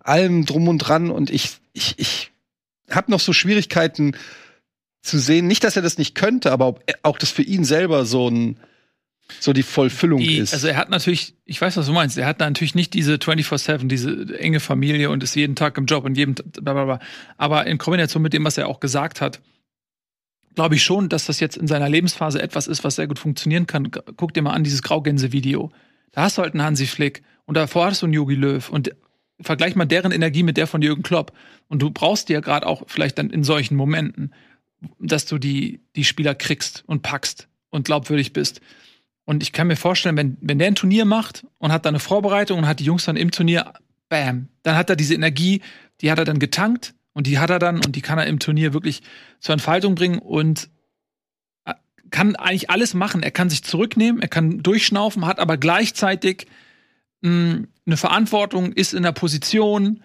allem 0.00 0.46
drum 0.46 0.68
und 0.68 0.78
dran. 0.78 1.10
Und 1.10 1.30
ich, 1.30 1.50
ich, 1.72 1.94
ich 1.98 2.32
habe 2.90 3.10
noch 3.10 3.20
so 3.20 3.32
Schwierigkeiten 3.32 4.16
zu 5.02 5.18
sehen, 5.18 5.46
nicht, 5.46 5.64
dass 5.64 5.76
er 5.76 5.82
das 5.82 5.98
nicht 5.98 6.14
könnte, 6.14 6.52
aber 6.52 6.66
ob 6.66 6.84
auch 7.02 7.18
das 7.18 7.30
für 7.30 7.42
ihn 7.42 7.64
selber 7.64 8.04
so 8.04 8.28
ein 8.28 8.58
so 9.38 9.52
die 9.52 9.62
Vollfüllung 9.62 10.18
Die, 10.18 10.38
ist. 10.38 10.52
also 10.52 10.66
er 10.66 10.76
hat 10.76 10.90
natürlich, 10.90 11.34
ich 11.44 11.60
weiß, 11.60 11.76
was 11.76 11.86
du 11.86 11.92
meinst, 11.92 12.18
er 12.18 12.26
hat 12.26 12.40
natürlich 12.40 12.74
nicht 12.74 12.94
diese 12.94 13.14
24-7, 13.14 13.86
diese 13.86 14.38
enge 14.38 14.58
Familie 14.58 15.08
und 15.10 15.22
ist 15.22 15.36
jeden 15.36 15.54
Tag 15.54 15.78
im 15.78 15.86
Job 15.86 16.04
und 16.04 16.16
jedem, 16.16 16.34
blablabla. 16.34 16.98
aber 17.36 17.66
in 17.66 17.78
Kombination 17.78 18.22
mit 18.22 18.32
dem, 18.32 18.44
was 18.44 18.58
er 18.58 18.66
auch 18.66 18.80
gesagt 18.80 19.20
hat, 19.20 19.40
glaube 20.54 20.74
ich 20.74 20.82
schon, 20.82 21.08
dass 21.08 21.26
das 21.26 21.40
jetzt 21.40 21.56
in 21.56 21.66
seiner 21.66 21.88
Lebensphase 21.88 22.42
etwas 22.42 22.66
ist, 22.66 22.84
was 22.84 22.96
sehr 22.96 23.06
gut 23.06 23.18
funktionieren 23.18 23.66
kann. 23.66 23.90
Guck 24.16 24.34
dir 24.34 24.42
mal 24.42 24.52
an, 24.52 24.64
dieses 24.64 24.82
Graugänse-Video. 24.82 25.70
Da 26.12 26.22
hast 26.22 26.38
du 26.38 26.42
halt 26.42 26.54
einen 26.54 26.62
Hansi 26.62 26.86
Flick 26.86 27.22
und 27.46 27.56
davor 27.56 27.86
hast 27.86 28.02
du 28.02 28.06
einen 28.06 28.14
Jogi 28.14 28.34
Löw 28.34 28.68
und 28.68 28.90
vergleich 29.40 29.74
mal 29.74 29.86
deren 29.86 30.12
Energie 30.12 30.42
mit 30.42 30.56
der 30.56 30.66
von 30.66 30.82
Jürgen 30.82 31.02
Klopp. 31.02 31.32
Und 31.68 31.80
du 31.80 31.90
brauchst 31.90 32.28
dir 32.28 32.40
gerade 32.40 32.66
auch 32.66 32.82
vielleicht 32.86 33.18
dann 33.18 33.30
in 33.30 33.44
solchen 33.44 33.76
Momenten, 33.76 34.34
dass 34.98 35.26
du 35.26 35.38
die, 35.38 35.80
die 35.96 36.04
Spieler 36.04 36.34
kriegst 36.34 36.84
und 36.86 37.02
packst 37.02 37.48
und 37.70 37.84
glaubwürdig 37.84 38.32
bist. 38.32 38.60
Und 39.24 39.42
ich 39.42 39.52
kann 39.52 39.68
mir 39.68 39.76
vorstellen, 39.76 40.16
wenn, 40.16 40.36
wenn 40.40 40.58
der 40.58 40.68
ein 40.68 40.74
Turnier 40.74 41.04
macht 41.04 41.46
und 41.58 41.72
hat 41.72 41.84
dann 41.84 41.94
eine 41.94 42.00
Vorbereitung 42.00 42.58
und 42.58 42.66
hat 42.66 42.80
die 42.80 42.84
Jungs 42.84 43.04
dann 43.04 43.16
im 43.16 43.30
Turnier, 43.30 43.72
bam, 44.08 44.48
dann 44.62 44.76
hat 44.76 44.90
er 44.90 44.96
diese 44.96 45.14
Energie, 45.14 45.60
die 46.00 46.10
hat 46.10 46.18
er 46.18 46.24
dann 46.24 46.38
getankt 46.38 46.94
und 47.20 47.26
die 47.26 47.38
hat 47.38 47.50
er 47.50 47.58
dann 47.58 47.84
und 47.84 47.96
die 47.96 48.00
kann 48.00 48.18
er 48.18 48.26
im 48.26 48.38
Turnier 48.38 48.72
wirklich 48.72 49.02
zur 49.40 49.52
Entfaltung 49.52 49.94
bringen 49.94 50.20
und 50.20 50.70
äh, 51.66 51.74
kann 52.10 52.34
eigentlich 52.34 52.70
alles 52.70 52.94
machen. 52.94 53.22
Er 53.22 53.30
kann 53.30 53.50
sich 53.50 53.62
zurücknehmen, 53.62 54.22
er 54.22 54.28
kann 54.28 54.62
durchschnaufen, 54.62 55.26
hat 55.26 55.38
aber 55.38 55.58
gleichzeitig 55.58 56.46
mh, 57.20 57.64
eine 57.84 57.96
Verantwortung, 57.98 58.72
ist 58.72 58.94
in 58.94 59.02
der 59.02 59.12
Position, 59.12 60.02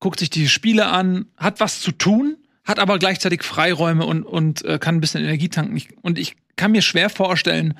guckt 0.00 0.20
sich 0.20 0.30
die 0.30 0.48
Spiele 0.48 0.86
an, 0.86 1.26
hat 1.36 1.60
was 1.60 1.82
zu 1.82 1.92
tun, 1.92 2.38
hat 2.64 2.78
aber 2.78 2.98
gleichzeitig 2.98 3.42
Freiräume 3.42 4.06
und, 4.06 4.22
und 4.22 4.64
äh, 4.64 4.78
kann 4.78 4.94
ein 4.94 5.00
bisschen 5.02 5.22
Energie 5.22 5.50
tanken. 5.50 5.76
Ich, 5.76 5.88
und 6.00 6.18
ich 6.18 6.36
kann 6.56 6.72
mir 6.72 6.80
schwer 6.80 7.10
vorstellen, 7.10 7.74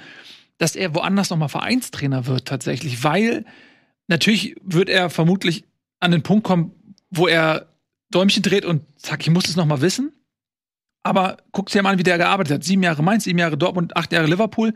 dass 0.58 0.76
er 0.76 0.94
woanders 0.94 1.30
noch 1.30 1.38
mal 1.38 1.48
Vereinstrainer 1.48 2.26
wird 2.26 2.46
tatsächlich, 2.46 3.02
weil 3.02 3.46
natürlich 4.08 4.56
wird 4.62 4.90
er 4.90 5.08
vermutlich 5.08 5.64
an 6.00 6.10
den 6.10 6.22
Punkt 6.22 6.44
kommen, 6.44 6.72
wo 7.08 7.26
er 7.26 7.73
Däumchen 8.14 8.42
dreht 8.42 8.64
und 8.64 8.82
zack, 8.96 9.22
ich 9.22 9.30
muss 9.30 9.48
es 9.48 9.56
noch 9.56 9.66
mal 9.66 9.80
wissen. 9.80 10.12
Aber 11.02 11.36
guckt 11.52 11.74
dir 11.74 11.82
mal 11.82 11.92
an, 11.92 11.98
wie 11.98 12.02
der 12.02 12.16
gearbeitet 12.16 12.54
hat. 12.54 12.64
Sieben 12.64 12.82
Jahre 12.82 13.02
Mainz, 13.02 13.24
sieben 13.24 13.38
Jahre 13.38 13.58
Dortmund, 13.58 13.96
acht 13.96 14.12
Jahre 14.12 14.26
Liverpool. 14.26 14.72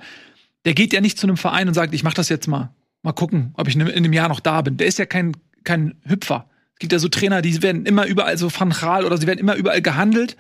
Der 0.64 0.75
geht 0.75 0.92
ja 0.92 1.00
nicht 1.00 1.18
zu 1.18 1.26
einem 1.26 1.37
Verein 1.37 1.68
und 1.68 1.75
sagt, 1.75 1.95
ich 1.95 2.02
mache 2.02 2.14
das 2.14 2.28
jetzt 2.28 2.49
mal. 2.49 2.75
Mal 3.02 3.12
gucken, 3.12 3.54
ob 3.54 3.68
ich 3.68 3.76
in 3.76 3.83
einem 3.83 4.12
Jahr 4.12 4.28
noch 4.28 4.40
da 4.40 4.61
bin. 4.61 4.76
Der 4.76 4.87
ist 4.87 4.99
ja 4.99 5.07
kein, 5.07 5.37
kein 5.64 5.95
Hüpfer. 6.04 6.50
Es 6.75 6.80
gibt 6.80 6.92
ja 6.92 6.99
so 6.99 7.09
Trainer, 7.09 7.40
die 7.40 7.62
werden 7.62 7.87
immer 7.87 8.07
überall 8.07 8.37
so 8.37 8.50
Van 8.52 8.71
Gaal 8.71 9.04
oder 9.04 9.16
sie 9.16 9.26
werden 9.26 9.38
immer 9.38 9.54
überall 9.54 9.80
gehandelt. 9.80 10.37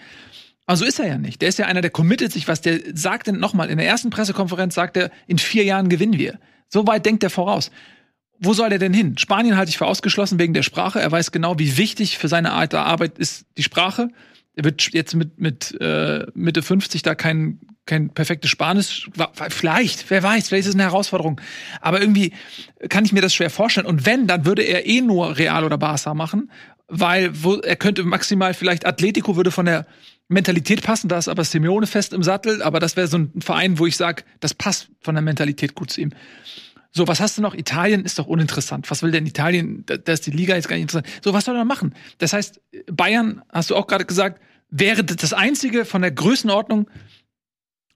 Aber 0.66 0.76
so 0.76 0.84
ist 0.84 1.00
er 1.00 1.06
ja 1.06 1.18
nicht. 1.18 1.40
Der 1.40 1.48
ist 1.48 1.58
ja 1.58 1.66
einer, 1.66 1.80
der 1.80 1.90
committet 1.90 2.32
sich 2.32 2.46
was. 2.46 2.60
Der 2.60 2.80
sagt 2.92 3.28
denn 3.28 3.38
nochmal, 3.38 3.70
in 3.70 3.78
der 3.78 3.86
ersten 3.86 4.10
Pressekonferenz 4.10 4.74
sagt 4.74 4.96
er, 4.98 5.10
in 5.26 5.38
vier 5.38 5.64
Jahren 5.64 5.88
gewinnen 5.88 6.18
wir. 6.18 6.38
So 6.68 6.86
weit 6.86 7.06
denkt 7.06 7.22
er 7.22 7.30
voraus. 7.30 7.70
Wo 8.40 8.52
soll 8.52 8.72
er 8.72 8.78
denn 8.78 8.94
hin? 8.94 9.18
Spanien 9.18 9.56
halte 9.56 9.70
ich 9.70 9.78
für 9.78 9.86
ausgeschlossen 9.86 10.38
wegen 10.38 10.54
der 10.54 10.62
Sprache. 10.62 11.00
Er 11.00 11.10
weiß 11.10 11.32
genau, 11.32 11.58
wie 11.58 11.76
wichtig 11.76 12.18
für 12.18 12.28
seine 12.28 12.52
Art 12.52 12.72
der 12.72 12.84
Arbeit 12.84 13.18
ist 13.18 13.46
die 13.56 13.62
Sprache. 13.62 14.08
Er 14.54 14.64
wird 14.64 14.92
jetzt 14.92 15.14
mit, 15.14 15.40
mit 15.40 15.76
äh, 15.80 16.26
Mitte 16.34 16.62
50 16.62 17.02
da 17.02 17.14
kein, 17.14 17.60
kein 17.86 18.10
perfektes 18.10 18.50
Spanisch. 18.50 19.10
Vielleicht, 19.50 20.08
wer 20.10 20.22
weiß, 20.22 20.48
vielleicht 20.48 20.66
ist 20.66 20.74
es 20.74 20.74
eine 20.74 20.84
Herausforderung. 20.84 21.40
Aber 21.80 22.00
irgendwie 22.00 22.32
kann 22.88 23.04
ich 23.04 23.12
mir 23.12 23.22
das 23.22 23.34
schwer 23.34 23.50
vorstellen. 23.50 23.86
Und 23.86 24.06
wenn, 24.06 24.26
dann 24.26 24.44
würde 24.44 24.62
er 24.62 24.86
eh 24.86 25.00
nur 25.00 25.36
Real 25.36 25.64
oder 25.64 25.78
Barca 25.78 26.14
machen, 26.14 26.50
weil 26.88 27.30
wo, 27.42 27.56
er 27.56 27.76
könnte 27.76 28.02
maximal 28.02 28.54
vielleicht 28.54 28.86
Atletico 28.86 29.36
würde 29.36 29.50
von 29.50 29.66
der 29.66 29.86
Mentalität 30.28 30.82
passen, 30.82 31.08
da 31.08 31.18
ist 31.18 31.28
aber 31.28 31.44
Simeone 31.44 31.86
fest 31.86 32.12
im 32.12 32.22
Sattel, 32.22 32.62
aber 32.62 32.80
das 32.80 32.96
wäre 32.96 33.06
so 33.06 33.18
ein 33.18 33.32
Verein, 33.40 33.78
wo 33.78 33.86
ich 33.86 33.96
sage, 33.96 34.24
das 34.40 34.54
passt 34.54 34.90
von 35.00 35.14
der 35.14 35.22
Mentalität 35.22 35.74
gut 35.74 35.90
zu 35.90 36.02
ihm. 36.02 36.10
So, 36.90 37.06
was 37.06 37.20
hast 37.20 37.36
du 37.36 37.42
noch? 37.42 37.54
Italien 37.54 38.04
ist 38.04 38.18
doch 38.18 38.26
uninteressant. 38.26 38.90
Was 38.90 39.02
will 39.02 39.10
denn 39.10 39.26
Italien? 39.26 39.84
Da, 39.86 39.96
da 39.96 40.12
ist 40.12 40.26
die 40.26 40.30
Liga 40.30 40.54
jetzt 40.54 40.68
gar 40.68 40.76
nicht 40.76 40.84
interessant. 40.84 41.06
So, 41.22 41.32
was 41.34 41.44
soll 41.44 41.56
er 41.56 41.64
machen? 41.64 41.94
Das 42.18 42.32
heißt, 42.32 42.60
Bayern, 42.90 43.42
hast 43.50 43.70
du 43.70 43.76
auch 43.76 43.86
gerade 43.86 44.04
gesagt, 44.04 44.40
wäre 44.70 45.04
das 45.04 45.32
einzige 45.32 45.84
von 45.84 46.02
der 46.02 46.10
Größenordnung. 46.10 46.88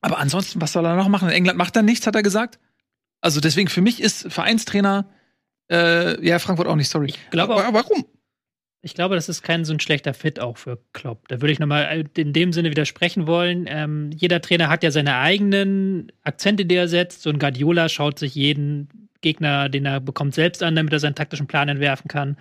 Aber 0.00 0.18
ansonsten, 0.18 0.60
was 0.60 0.72
soll 0.72 0.84
er 0.84 0.96
noch 0.96 1.08
machen? 1.08 1.28
In 1.28 1.34
England 1.34 1.58
macht 1.58 1.76
er 1.76 1.82
nichts, 1.82 2.06
hat 2.06 2.14
er 2.14 2.22
gesagt. 2.22 2.58
Also 3.20 3.40
deswegen, 3.40 3.68
für 3.68 3.82
mich 3.82 4.02
ist 4.02 4.30
Vereinstrainer, 4.32 5.08
äh, 5.70 6.24
ja, 6.26 6.38
Frankfurt 6.38 6.66
auch 6.66 6.76
nicht, 6.76 6.88
sorry. 6.88 7.06
Ich 7.06 7.30
glaube 7.30 7.54
Aber 7.54 7.72
warum? 7.72 8.04
Ich 8.84 8.94
glaube, 8.94 9.14
das 9.14 9.28
ist 9.28 9.42
kein 9.42 9.64
so 9.64 9.72
ein 9.72 9.78
schlechter 9.78 10.12
Fit 10.12 10.40
auch 10.40 10.56
für 10.56 10.80
Klopp. 10.92 11.28
Da 11.28 11.40
würde 11.40 11.52
ich 11.52 11.60
nochmal 11.60 12.04
in 12.16 12.32
dem 12.32 12.52
Sinne 12.52 12.70
widersprechen 12.70 13.28
wollen. 13.28 13.66
Ähm, 13.68 14.10
jeder 14.12 14.40
Trainer 14.40 14.68
hat 14.68 14.82
ja 14.82 14.90
seine 14.90 15.18
eigenen 15.18 16.10
Akzente, 16.24 16.66
die 16.66 16.74
er 16.74 16.88
setzt. 16.88 17.22
So 17.22 17.30
ein 17.30 17.38
Guardiola 17.38 17.88
schaut 17.88 18.18
sich 18.18 18.34
jeden 18.34 19.08
Gegner, 19.20 19.68
den 19.68 19.86
er 19.86 20.00
bekommt, 20.00 20.34
selbst 20.34 20.64
an, 20.64 20.74
damit 20.74 20.92
er 20.92 20.98
seinen 20.98 21.14
taktischen 21.14 21.46
Plan 21.46 21.68
entwerfen 21.68 22.08
kann. 22.08 22.36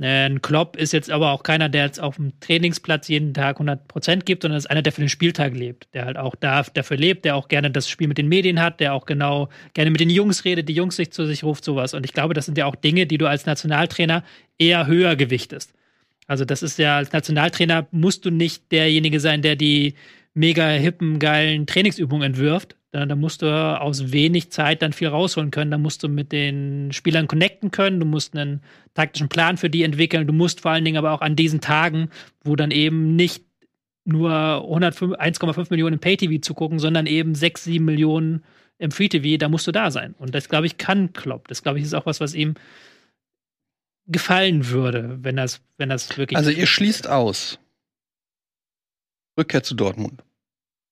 Äh, 0.00 0.26
Ein 0.26 0.40
Klopp 0.42 0.76
ist 0.76 0.92
jetzt 0.92 1.10
aber 1.10 1.32
auch 1.32 1.42
keiner, 1.42 1.68
der 1.68 1.86
jetzt 1.86 2.00
auf 2.00 2.16
dem 2.16 2.38
Trainingsplatz 2.38 3.08
jeden 3.08 3.34
Tag 3.34 3.56
100 3.56 3.88
Prozent 3.88 4.26
gibt, 4.26 4.42
sondern 4.42 4.58
ist 4.58 4.70
einer, 4.70 4.82
der 4.82 4.92
für 4.92 5.02
den 5.02 5.08
Spieltag 5.08 5.54
lebt, 5.54 5.88
der 5.92 6.06
halt 6.06 6.16
auch 6.16 6.36
da, 6.36 6.62
dafür 6.62 6.98
lebt, 6.98 7.24
der 7.24 7.34
auch 7.34 7.48
gerne 7.48 7.70
das 7.70 7.88
Spiel 7.88 8.06
mit 8.06 8.16
den 8.16 8.28
Medien 8.28 8.62
hat, 8.62 8.78
der 8.78 8.94
auch 8.94 9.06
genau 9.06 9.48
gerne 9.74 9.90
mit 9.90 10.00
den 10.00 10.10
Jungs 10.10 10.44
redet, 10.44 10.68
die 10.68 10.74
Jungs 10.74 10.94
sich 10.94 11.10
zu 11.10 11.26
sich 11.26 11.42
ruft, 11.42 11.64
sowas. 11.64 11.94
Und 11.94 12.04
ich 12.06 12.12
glaube, 12.12 12.32
das 12.32 12.46
sind 12.46 12.56
ja 12.56 12.66
auch 12.66 12.76
Dinge, 12.76 13.06
die 13.06 13.18
du 13.18 13.26
als 13.26 13.44
Nationaltrainer 13.44 14.22
eher 14.56 14.86
höher 14.86 15.16
gewichtest. 15.16 15.72
Also 16.30 16.44
das 16.44 16.62
ist 16.62 16.78
ja, 16.78 16.96
als 16.96 17.10
Nationaltrainer 17.10 17.88
musst 17.90 18.24
du 18.24 18.30
nicht 18.30 18.70
derjenige 18.70 19.18
sein, 19.18 19.42
der 19.42 19.56
die 19.56 19.94
mega 20.32 20.68
hippen, 20.68 21.18
geilen 21.18 21.66
Trainingsübungen 21.66 22.24
entwirft. 22.24 22.76
Da, 22.92 23.04
da 23.04 23.16
musst 23.16 23.42
du 23.42 23.48
aus 23.48 24.12
wenig 24.12 24.52
Zeit 24.52 24.80
dann 24.80 24.92
viel 24.92 25.08
rausholen 25.08 25.50
können. 25.50 25.72
Da 25.72 25.78
musst 25.78 26.04
du 26.04 26.08
mit 26.08 26.30
den 26.30 26.92
Spielern 26.92 27.26
connecten 27.26 27.72
können. 27.72 27.98
Du 27.98 28.06
musst 28.06 28.36
einen 28.36 28.60
taktischen 28.94 29.28
Plan 29.28 29.56
für 29.56 29.68
die 29.70 29.82
entwickeln. 29.82 30.28
Du 30.28 30.32
musst 30.32 30.60
vor 30.60 30.70
allen 30.70 30.84
Dingen 30.84 30.98
aber 30.98 31.10
auch 31.10 31.20
an 31.20 31.34
diesen 31.34 31.60
Tagen, 31.60 32.10
wo 32.44 32.54
dann 32.54 32.70
eben 32.70 33.16
nicht 33.16 33.44
nur 34.04 34.30
105 34.30 35.14
1,5 35.14 35.66
Millionen 35.70 35.94
im 35.94 36.00
Pay-TV 36.00 36.40
zugucken, 36.42 36.78
sondern 36.78 37.06
eben 37.06 37.34
6, 37.34 37.64
7 37.64 37.84
Millionen 37.84 38.44
im 38.78 38.92
Free-TV, 38.92 39.36
da 39.36 39.48
musst 39.48 39.66
du 39.66 39.72
da 39.72 39.90
sein. 39.90 40.14
Und 40.16 40.32
das, 40.32 40.48
glaube 40.48 40.66
ich, 40.66 40.78
kann 40.78 41.12
Klopp. 41.12 41.48
Das, 41.48 41.64
glaube 41.64 41.80
ich, 41.80 41.84
ist 41.84 41.94
auch 41.94 42.06
was, 42.06 42.20
was 42.20 42.36
ihm 42.36 42.54
gefallen 44.10 44.68
würde, 44.68 45.18
wenn 45.22 45.36
das, 45.36 45.60
wenn 45.78 45.88
das 45.88 46.16
wirklich. 46.16 46.36
Also 46.36 46.50
ihr 46.50 46.66
schließt 46.66 47.06
aus. 47.08 47.58
Rückkehr 49.38 49.62
zu 49.62 49.74
Dortmund. 49.74 50.22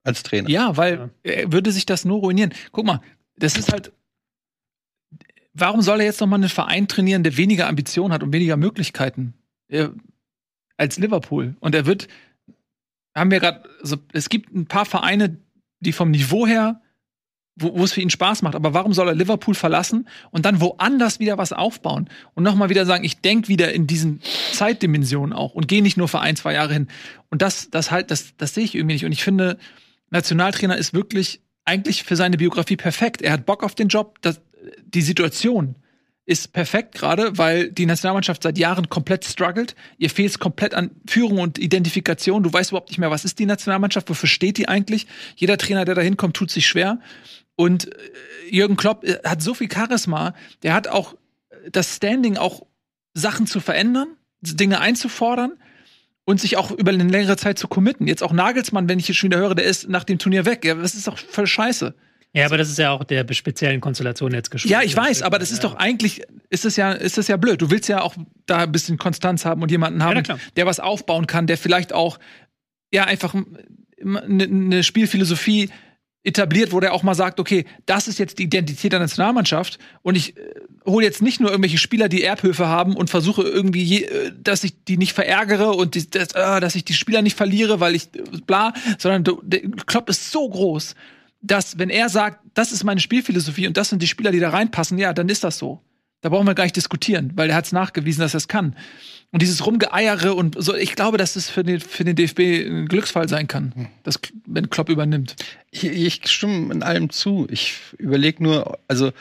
Als 0.05 0.23
Trainer. 0.23 0.49
Ja, 0.49 0.77
weil 0.77 1.11
Ja. 1.25 1.33
er 1.33 1.53
würde 1.53 1.73
sich 1.73 1.85
das 1.87 2.05
nur 2.05 2.21
ruinieren. 2.21 2.55
Guck 2.73 2.87
mal, 2.87 3.01
das 3.37 3.57
ist 3.57 3.73
halt. 3.73 3.93
Warum 5.53 5.83
soll 5.83 6.01
er 6.01 6.07
jetzt 6.07 6.21
noch 6.21 6.29
mal 6.29 6.37
einen 6.37 6.49
Verein 6.49 6.87
trainieren, 6.87 7.25
der 7.25 7.37
weniger 7.37 7.67
Ambition 7.67 8.13
hat 8.13 8.23
und 8.23 8.33
weniger 8.33 8.57
Möglichkeiten 8.57 9.35
er, 9.67 9.93
als 10.77 10.99
Liverpool? 10.99 11.57
Und 11.59 11.75
er 11.75 11.85
wird, 11.85 12.07
haben 13.17 13.31
wir 13.33 13.41
gerade, 13.41 13.69
also 13.81 13.97
es 14.13 14.29
gibt 14.29 14.55
ein 14.55 14.67
paar 14.67 14.87
Vereine, 14.87 15.37
die 15.81 15.93
vom 15.93 16.13
Niveau 16.13 16.47
her, 16.47 16.81
wo, 17.59 17.79
wo 17.79 17.85
es 17.85 17.93
für 17.93 18.01
ihn 18.01 18.11
Spaß 18.11 18.43
macht. 18.43 18.55
Aber 18.55 18.75
warum 18.75 18.93
soll 18.93 19.09
er 19.09 19.15
Liverpool 19.15 19.55
verlassen 19.55 20.09
und 20.31 20.45
dann 20.45 20.61
woanders 20.61 21.21
wieder 21.21 21.39
was 21.39 21.53
aufbauen 21.53 22.09
und 22.35 22.45
noch 22.45 22.55
mal 22.55 22.71
wieder 22.71 22.87
sagen, 22.87 23.05
ich 23.05 23.21
denke 23.21 23.49
wieder 23.49 23.73
in 23.73 23.87
diesen 23.87 24.21
Zeitdimensionen 24.53 25.33
auch 25.33 25.55
und 25.55 25.69
gehe 25.69 25.83
nicht 25.83 25.97
nur 25.97 26.09
für 26.09 26.21
ein, 26.21 26.37
zwei 26.37 26.55
Jahre 26.55 26.73
hin. 26.73 26.89
Und 27.31 27.43
das, 27.43 27.71
das 27.71 27.91
halt, 27.91 28.11
das, 28.11 28.37
das 28.37 28.55
sehe 28.55 28.65
ich 28.65 28.75
irgendwie 28.75 28.95
nicht. 28.95 29.05
Und 29.05 29.13
ich 29.13 29.23
finde, 29.23 29.59
Nationaltrainer 30.11 30.77
ist 30.77 30.95
wirklich 30.95 31.41
eigentlich 31.65 32.03
für 32.03 32.17
seine 32.17 32.39
Biografie 32.39 32.77
perfekt. 32.77 33.23
Er 33.23 33.33
hat 33.33 33.47
Bock 33.47 33.63
auf 33.63 33.75
den 33.75 33.89
Job. 33.89 34.19
Das, 34.23 34.41
die 34.87 35.03
Situation 35.03 35.77
ist 36.29 36.53
perfekt 36.53 36.95
gerade, 36.95 37.39
weil 37.39 37.73
die 37.73 37.87
Nationalmannschaft 37.87 38.43
seit 38.43 38.59
Jahren 38.59 38.91
komplett 38.91 39.25
struggelt. 39.25 39.75
Ihr 39.97 40.11
fehlt 40.11 40.39
komplett 40.39 40.75
an 40.75 40.91
Führung 41.07 41.39
und 41.39 41.59
Identifikation. 41.59 42.43
Du 42.43 42.53
weißt 42.53 42.71
überhaupt 42.71 42.91
nicht 42.91 42.99
mehr, 42.99 43.11
was 43.11 43.25
ist 43.25 43.39
die 43.39 43.47
Nationalmannschaft, 43.47 44.11
wofür 44.11 44.29
steht 44.29 44.59
die 44.59 44.69
eigentlich? 44.69 45.07
Jeder 45.37 45.57
Trainer, 45.57 45.87
der 45.87 45.95
da 45.95 46.03
hinkommt, 46.03 46.37
tut 46.37 46.51
sich 46.51 46.67
schwer. 46.67 47.01
Und 47.59 47.89
äh, 47.89 47.99
Jürgen 48.51 48.77
Klopp 48.77 49.05
äh, 49.05 49.19
hat 49.25 49.43
so 49.43 49.53
viel 49.53 49.69
Charisma, 49.71 50.33
der 50.63 50.75
hat 50.75 50.87
auch 50.87 51.15
äh, 51.51 51.71
das 51.73 51.97
Standing, 51.97 52.37
auch 52.37 52.65
Sachen 53.15 53.49
zu 53.49 53.59
verändern, 53.59 54.07
Dinge 54.41 54.81
einzufordern 54.81 55.55
und 56.25 56.41
sich 56.41 56.57
auch 56.57 56.71
über 56.71 56.93
eine 56.93 57.03
längere 57.03 57.37
Zeit 57.37 57.59
zu 57.59 57.67
committen. 57.67 58.07
Jetzt 58.07 58.23
auch 58.23 58.33
Nagelsmann, 58.33 58.89
wenn 58.89 59.01
ich 59.01 59.09
jetzt 59.09 59.17
schon 59.17 59.31
wieder 59.31 59.41
höre, 59.41 59.57
der 59.57 59.65
ist 59.65 59.89
nach 59.89 60.05
dem 60.05 60.21
Turnier 60.21 60.47
weg. 60.47 60.65
Ja, 60.65 60.77
das 60.77 60.95
ist 60.95 61.09
doch 61.09 61.19
voll 61.19 61.49
scheiße. 61.49 61.97
ja, 62.33 62.47
aber 62.47 62.59
das 62.59 62.71
ist 62.71 62.79
ja 62.79 62.93
auch 62.93 63.03
der 63.03 63.27
speziellen 63.33 63.81
Konstellation 63.81 64.33
jetzt 64.33 64.53
geschuldet. 64.53 64.71
Ja, 64.71 64.85
ich 64.87 64.97
weiß, 64.97 65.23
aber 65.23 65.41
das 65.41 65.51
ist 65.51 65.65
doch 65.65 65.75
eigentlich, 65.75 66.23
ist 66.51 66.65
das 66.65 66.77
ja, 66.77 66.93
ist 66.93 67.19
das 67.19 67.27
ja 67.27 67.37
blöd. 67.37 67.61
Du 67.61 67.73
willst 67.73 67.89
ja 67.89 68.03
auch 68.03 68.15
da 68.47 68.59
ein 68.59 68.71
bisschen 68.71 68.99
Konstanz 68.99 69.45
haben 69.45 69.63
und 69.63 69.73
jemanden 69.73 70.05
haben, 70.05 70.23
klar. 70.23 70.39
der 70.55 70.67
was 70.67 70.79
aufbauen 70.79 71.27
kann, 71.27 71.49
der 71.49 71.59
vielleicht 71.59 71.93
auch, 71.93 72.21
ja, 72.93 73.03
einfach 73.03 73.35
eine 74.01 74.47
ne 74.47 74.85
Spielphilosophie 74.85 75.71
etabliert, 76.25 76.73
wo 76.73 76.81
der 76.81 76.93
auch 76.93 77.03
mal 77.03 77.15
sagt, 77.15 77.41
okay, 77.41 77.65
das 77.87 78.09
ist 78.09 78.19
jetzt 78.19 78.39
die 78.39 78.45
Identität 78.45 78.93
der 78.93 79.01
Nationalmannschaft 79.01 79.79
und 80.03 80.17
ich 80.17 80.37
äh, 80.37 80.41
hole 80.85 81.05
jetzt 81.05 81.23
nicht 81.23 81.41
nur 81.41 81.51
irgendwelche 81.51 81.79
Spieler, 81.79 82.09
die 82.09 82.25
Erbhöfe 82.25 82.67
haben 82.67 82.97
und 82.97 83.09
versuche 83.09 83.43
irgendwie, 83.43 83.83
je, 83.83 84.05
äh, 84.05 84.33
dass 84.37 84.65
ich 84.65 84.85
die 84.85 84.97
nicht 84.97 85.13
verärgere 85.13 85.73
und 85.73 85.95
die, 85.95 86.11
das, 86.11 86.33
äh, 86.33 86.61
dass 86.61 86.75
ich 86.75 86.85
die 86.85 86.95
Spieler 86.95 87.23
nicht 87.23 87.37
verliere, 87.37 87.81
weil 87.81 87.95
ich 87.95 88.09
äh, 88.15 88.39
bla, 88.47 88.75
sondern 88.99 89.39
der 89.43 89.61
Klopp 89.87 90.09
ist 90.11 90.31
so 90.31 90.49
groß 90.49 90.95
dass, 91.41 91.79
wenn 91.79 91.91
er 91.91 92.09
sagt, 92.09 92.41
das 92.55 92.73
ist 92.73 92.85
meine 92.85 93.01
Spielphilosophie 93.01 93.67
und 93.67 93.77
das 93.77 93.91
sind 93.91 94.03
die 94.03 94.07
Spieler, 94.07 94.33
die 94.33 94.41
da 94.41 94.51
reinpassen, 94.51 94.99
ja, 94.99 95.13
dann 95.13 95.29
ist 95.29 95.45
das 95.45 95.59
so. 95.59 95.81
Da 96.21 96.31
brauchen 96.31 96.47
wir 96.47 96.55
gar 96.55 96.65
nicht 96.65 96.77
diskutieren, 96.77 97.33
weil 97.37 97.51
er 97.51 97.57
hat 97.57 97.67
es 97.67 97.73
nachgewiesen, 97.73 98.21
dass 98.21 98.35
er 98.35 98.39
es 98.39 98.49
kann. 98.49 98.75
Und 99.31 99.43
dieses 99.43 99.65
Rumgeeiere 99.65 100.35
und 100.35 100.57
so, 100.59 100.75
ich 100.75 100.97
glaube, 100.97 101.17
dass 101.19 101.35
das 101.35 101.49
für 101.49 101.63
den, 101.63 101.81
für 101.81 102.05
den 102.05 102.17
DFB 102.17 102.41
ein 102.67 102.87
Glücksfall 102.87 103.29
sein 103.29 103.47
kann, 103.47 103.89
dass, 104.03 104.19
wenn 104.47 104.71
Klopp 104.71 104.89
übernimmt. 104.89 105.37
Ich, 105.71 105.85
ich 105.85 106.21
stimme 106.29 106.73
in 106.73 106.83
allem 106.83 107.11
zu. 107.11 107.47
Ich 107.51 107.75
überlege 107.99 108.43
nur, 108.43 108.79
also, 108.89 109.13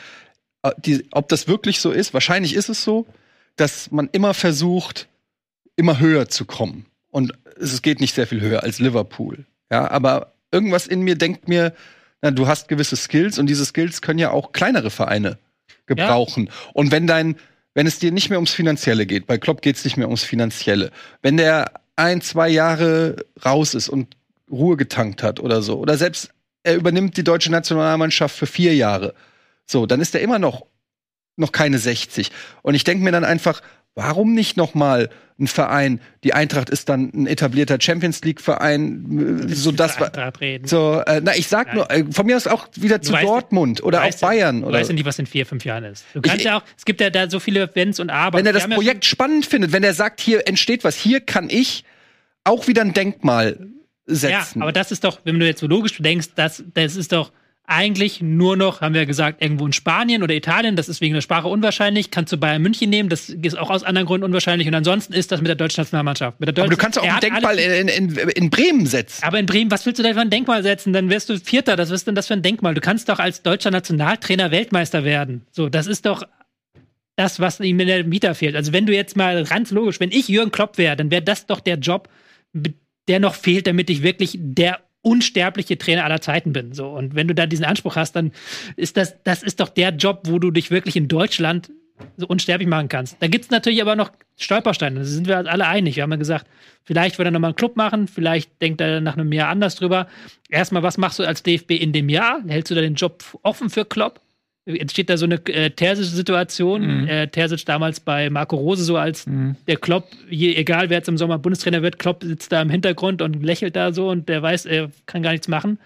äh, 0.62 0.72
die, 0.78 1.06
ob 1.12 1.28
das 1.28 1.46
wirklich 1.46 1.80
so 1.80 1.92
ist. 1.92 2.14
Wahrscheinlich 2.14 2.54
ist 2.54 2.68
es 2.68 2.82
so, 2.82 3.06
dass 3.56 3.90
man 3.90 4.08
immer 4.12 4.34
versucht, 4.34 5.08
immer 5.76 6.00
höher 6.00 6.28
zu 6.28 6.46
kommen. 6.46 6.86
Und 7.10 7.32
es 7.60 7.82
geht 7.82 8.00
nicht 8.00 8.14
sehr 8.14 8.26
viel 8.26 8.40
höher 8.40 8.62
als 8.62 8.78
Liverpool. 8.80 9.44
Ja, 9.70 9.90
aber 9.90 10.32
irgendwas 10.50 10.86
in 10.86 11.02
mir 11.02 11.16
denkt 11.16 11.48
mir, 11.48 11.74
na, 12.22 12.30
du 12.30 12.48
hast 12.48 12.68
gewisse 12.68 12.96
Skills 12.96 13.38
und 13.38 13.46
diese 13.46 13.64
Skills 13.64 14.00
können 14.00 14.18
ja 14.18 14.30
auch 14.30 14.52
kleinere 14.52 14.90
Vereine 14.90 15.38
gebrauchen. 15.88 16.46
Ja. 16.46 16.52
Und 16.74 16.92
wenn 16.92 17.06
dein, 17.06 17.36
wenn 17.74 17.86
es 17.86 17.98
dir 17.98 18.12
nicht 18.12 18.30
mehr 18.30 18.38
ums 18.38 18.52
Finanzielle 18.52 19.06
geht, 19.06 19.26
bei 19.26 19.38
Klopp 19.38 19.62
geht 19.62 19.76
es 19.76 19.84
nicht 19.84 19.96
mehr 19.96 20.06
ums 20.06 20.22
Finanzielle, 20.22 20.90
wenn 21.22 21.36
der 21.36 21.72
ein, 21.96 22.20
zwei 22.20 22.48
Jahre 22.48 23.16
raus 23.44 23.74
ist 23.74 23.88
und 23.88 24.16
Ruhe 24.50 24.76
getankt 24.76 25.22
hat 25.22 25.40
oder 25.40 25.62
so, 25.62 25.78
oder 25.78 25.96
selbst 25.96 26.30
er 26.62 26.76
übernimmt 26.76 27.16
die 27.16 27.24
deutsche 27.24 27.50
Nationalmannschaft 27.50 28.36
für 28.36 28.46
vier 28.46 28.74
Jahre, 28.74 29.14
so, 29.66 29.86
dann 29.86 30.00
ist 30.00 30.14
er 30.14 30.20
immer 30.20 30.38
noch 30.38 30.66
noch 31.38 31.52
keine 31.52 31.78
60. 31.78 32.30
Und 32.62 32.74
ich 32.74 32.84
denke 32.84 33.04
mir 33.04 33.12
dann 33.12 33.24
einfach, 33.24 33.62
warum 33.94 34.34
nicht 34.34 34.56
noch 34.56 34.74
mal 34.74 35.10
ein 35.40 35.46
Verein? 35.46 36.00
Die 36.24 36.34
Eintracht 36.34 36.70
ist 36.70 36.88
dann 36.88 37.10
ein 37.14 37.26
etablierter 37.26 37.78
Champions 37.80 38.22
League 38.22 38.40
Verein, 38.40 39.46
so 39.48 39.72
das 39.72 39.96
so 40.64 41.02
äh, 41.06 41.20
na 41.22 41.36
ich 41.36 41.48
sag 41.48 41.68
Nein. 41.68 41.76
nur 41.76 41.90
äh, 41.90 42.04
von 42.10 42.26
mir 42.26 42.36
aus 42.36 42.46
auch 42.46 42.68
wieder 42.74 43.00
zu 43.02 43.12
Dortmund 43.12 43.82
oder 43.82 44.04
auch 44.04 44.14
Bayern 44.20 44.64
oder 44.64 44.78
weißt 44.78 44.90
du 44.90 44.94
nicht, 44.94 45.04
was 45.04 45.18
in 45.18 45.26
vier 45.26 45.46
fünf 45.46 45.64
Jahren 45.64 45.84
ist. 45.84 46.04
Du 46.14 46.20
kannst 46.20 46.38
ich, 46.38 46.44
ja 46.44 46.58
auch 46.58 46.62
es 46.76 46.84
gibt 46.84 47.00
ja 47.00 47.10
da 47.10 47.30
so 47.30 47.40
viele 47.40 47.74
Wenns 47.74 48.00
und 48.00 48.10
Aber. 48.10 48.38
Wenn 48.38 48.46
er 48.46 48.52
das 48.52 48.68
Projekt 48.68 49.04
ja 49.04 49.10
spannend 49.10 49.46
findet, 49.46 49.72
wenn 49.72 49.84
er 49.84 49.94
sagt, 49.94 50.20
hier 50.20 50.46
entsteht 50.48 50.84
was, 50.84 50.96
hier 50.96 51.20
kann 51.20 51.48
ich 51.50 51.84
auch 52.44 52.66
wieder 52.66 52.82
ein 52.82 52.94
Denkmal 52.94 53.58
setzen. 54.06 54.58
Ja, 54.58 54.62
aber 54.62 54.72
das 54.72 54.90
ist 54.90 55.04
doch, 55.04 55.20
wenn 55.24 55.38
du 55.38 55.46
jetzt 55.46 55.60
so 55.60 55.66
logisch 55.66 55.96
denkst, 55.98 56.28
das 56.34 56.64
das 56.74 56.96
ist 56.96 57.12
doch 57.12 57.32
eigentlich 57.68 58.22
nur 58.22 58.56
noch, 58.56 58.80
haben 58.80 58.94
wir 58.94 59.04
gesagt, 59.04 59.42
irgendwo 59.42 59.66
in 59.66 59.74
Spanien 59.74 60.22
oder 60.22 60.34
Italien. 60.34 60.74
Das 60.74 60.88
ist 60.88 61.02
wegen 61.02 61.12
der 61.12 61.20
Sprache 61.20 61.48
unwahrscheinlich. 61.48 62.10
Kannst 62.10 62.32
du 62.32 62.38
Bayern 62.38 62.62
München 62.62 62.88
nehmen, 62.88 63.10
das 63.10 63.28
ist 63.28 63.58
auch 63.58 63.68
aus 63.68 63.84
anderen 63.84 64.06
Gründen 64.06 64.24
unwahrscheinlich. 64.24 64.66
Und 64.66 64.74
ansonsten 64.74 65.12
ist 65.12 65.30
das 65.30 65.40
mit 65.40 65.48
der 65.48 65.54
deutschen 65.54 65.82
Nationalmannschaft. 65.82 66.40
Mit 66.40 66.46
der 66.46 66.54
deutschen, 66.54 66.66
aber 66.66 66.76
du 66.76 66.80
kannst 66.80 66.98
auch 66.98 67.04
ein 67.04 67.20
Denkmal 67.20 67.58
in, 67.58 67.88
in, 67.88 68.16
in, 68.16 68.50
Bremen 68.50 68.86
setzen. 68.86 69.22
Aber 69.22 69.38
in 69.38 69.44
Bremen, 69.44 69.70
was 69.70 69.84
willst 69.84 69.98
du 69.98 70.02
da 70.02 70.14
für 70.14 70.20
ein 70.20 70.30
Denkmal 70.30 70.62
setzen? 70.62 70.94
Dann 70.94 71.10
wirst 71.10 71.28
du 71.28 71.38
Vierter. 71.38 71.76
Das 71.76 71.90
ist 71.90 72.06
denn 72.06 72.14
das 72.14 72.26
für 72.26 72.34
ein 72.34 72.42
Denkmal? 72.42 72.72
Du 72.72 72.80
kannst 72.80 73.10
doch 73.10 73.18
als 73.18 73.42
deutscher 73.42 73.70
Nationaltrainer 73.70 74.50
Weltmeister 74.50 75.04
werden. 75.04 75.42
So, 75.52 75.68
das 75.68 75.86
ist 75.86 76.06
doch 76.06 76.24
das, 77.16 77.38
was 77.38 77.60
ihm 77.60 77.78
in 77.80 77.88
der 77.88 78.04
Mieter 78.04 78.34
fehlt. 78.34 78.56
Also 78.56 78.72
wenn 78.72 78.86
du 78.86 78.94
jetzt 78.94 79.14
mal 79.14 79.44
ganz 79.44 79.72
logisch, 79.72 80.00
wenn 80.00 80.10
ich 80.10 80.28
Jürgen 80.28 80.52
Klopp 80.52 80.78
wäre, 80.78 80.96
dann 80.96 81.10
wäre 81.10 81.22
das 81.22 81.44
doch 81.44 81.60
der 81.60 81.76
Job, 81.76 82.08
der 83.08 83.20
noch 83.20 83.34
fehlt, 83.34 83.66
damit 83.66 83.90
ich 83.90 84.02
wirklich 84.02 84.38
der 84.40 84.80
unsterbliche 85.02 85.78
Trainer 85.78 86.04
aller 86.04 86.20
Zeiten 86.20 86.52
bin. 86.52 86.72
So. 86.72 86.88
Und 86.88 87.14
wenn 87.14 87.28
du 87.28 87.34
da 87.34 87.46
diesen 87.46 87.64
Anspruch 87.64 87.96
hast, 87.96 88.12
dann 88.16 88.32
ist 88.76 88.96
das, 88.96 89.22
das 89.22 89.42
ist 89.42 89.60
doch 89.60 89.68
der 89.68 89.90
Job, 89.90 90.22
wo 90.24 90.38
du 90.38 90.50
dich 90.50 90.70
wirklich 90.70 90.96
in 90.96 91.08
Deutschland 91.08 91.70
so 92.16 92.26
unsterblich 92.26 92.68
machen 92.68 92.88
kannst. 92.88 93.16
Da 93.20 93.26
gibt 93.26 93.44
es 93.44 93.50
natürlich 93.50 93.82
aber 93.82 93.96
noch 93.96 94.12
Stolpersteine. 94.36 95.00
Da 95.00 95.04
sind 95.04 95.26
wir 95.26 95.38
alle 95.38 95.66
einig. 95.66 95.96
Wir 95.96 96.02
haben 96.02 96.10
ja 96.10 96.16
gesagt, 96.16 96.46
vielleicht 96.84 97.18
wird 97.18 97.26
er 97.26 97.30
nochmal 97.30 97.50
einen 97.50 97.56
Club 97.56 97.76
machen, 97.76 98.06
vielleicht 98.06 98.60
denkt 98.62 98.80
er 98.80 99.00
nach 99.00 99.14
einem 99.16 99.32
Jahr 99.32 99.48
anders 99.48 99.76
drüber. 99.76 100.06
Erstmal, 100.48 100.82
was 100.82 100.98
machst 100.98 101.18
du 101.18 101.24
als 101.24 101.42
DFB 101.42 101.72
in 101.72 101.92
dem 101.92 102.08
Jahr? 102.08 102.42
Hältst 102.46 102.70
du 102.70 102.74
da 102.74 102.80
den 102.80 102.94
Job 102.94 103.24
offen 103.42 103.70
für 103.70 103.84
Klopp? 103.84 104.20
Entsteht 104.76 105.10
da 105.10 105.16
so 105.16 105.24
eine 105.24 105.36
äh, 105.46 105.70
Terzic-Situation. 105.70 107.02
Mhm. 107.02 107.08
Äh, 107.08 107.28
Terzic 107.28 107.64
damals 107.64 108.00
bei 108.00 108.30
Marco 108.30 108.56
Rose 108.56 108.84
so 108.84 108.96
als 108.96 109.26
mhm. 109.26 109.56
der 109.66 109.76
Klopp, 109.76 110.08
je, 110.28 110.54
egal 110.54 110.90
wer 110.90 110.98
jetzt 110.98 111.08
im 111.08 111.18
Sommer 111.18 111.38
Bundestrainer 111.38 111.82
wird, 111.82 111.98
Klopp 111.98 112.22
sitzt 112.22 112.52
da 112.52 112.60
im 112.62 112.70
Hintergrund 112.70 113.22
und 113.22 113.42
lächelt 113.42 113.76
da 113.76 113.92
so 113.92 114.10
und 114.10 114.28
der 114.28 114.42
weiß, 114.42 114.66
er 114.66 114.90
kann 115.06 115.22
gar 115.22 115.32
nichts 115.32 115.48
machen. 115.48 115.78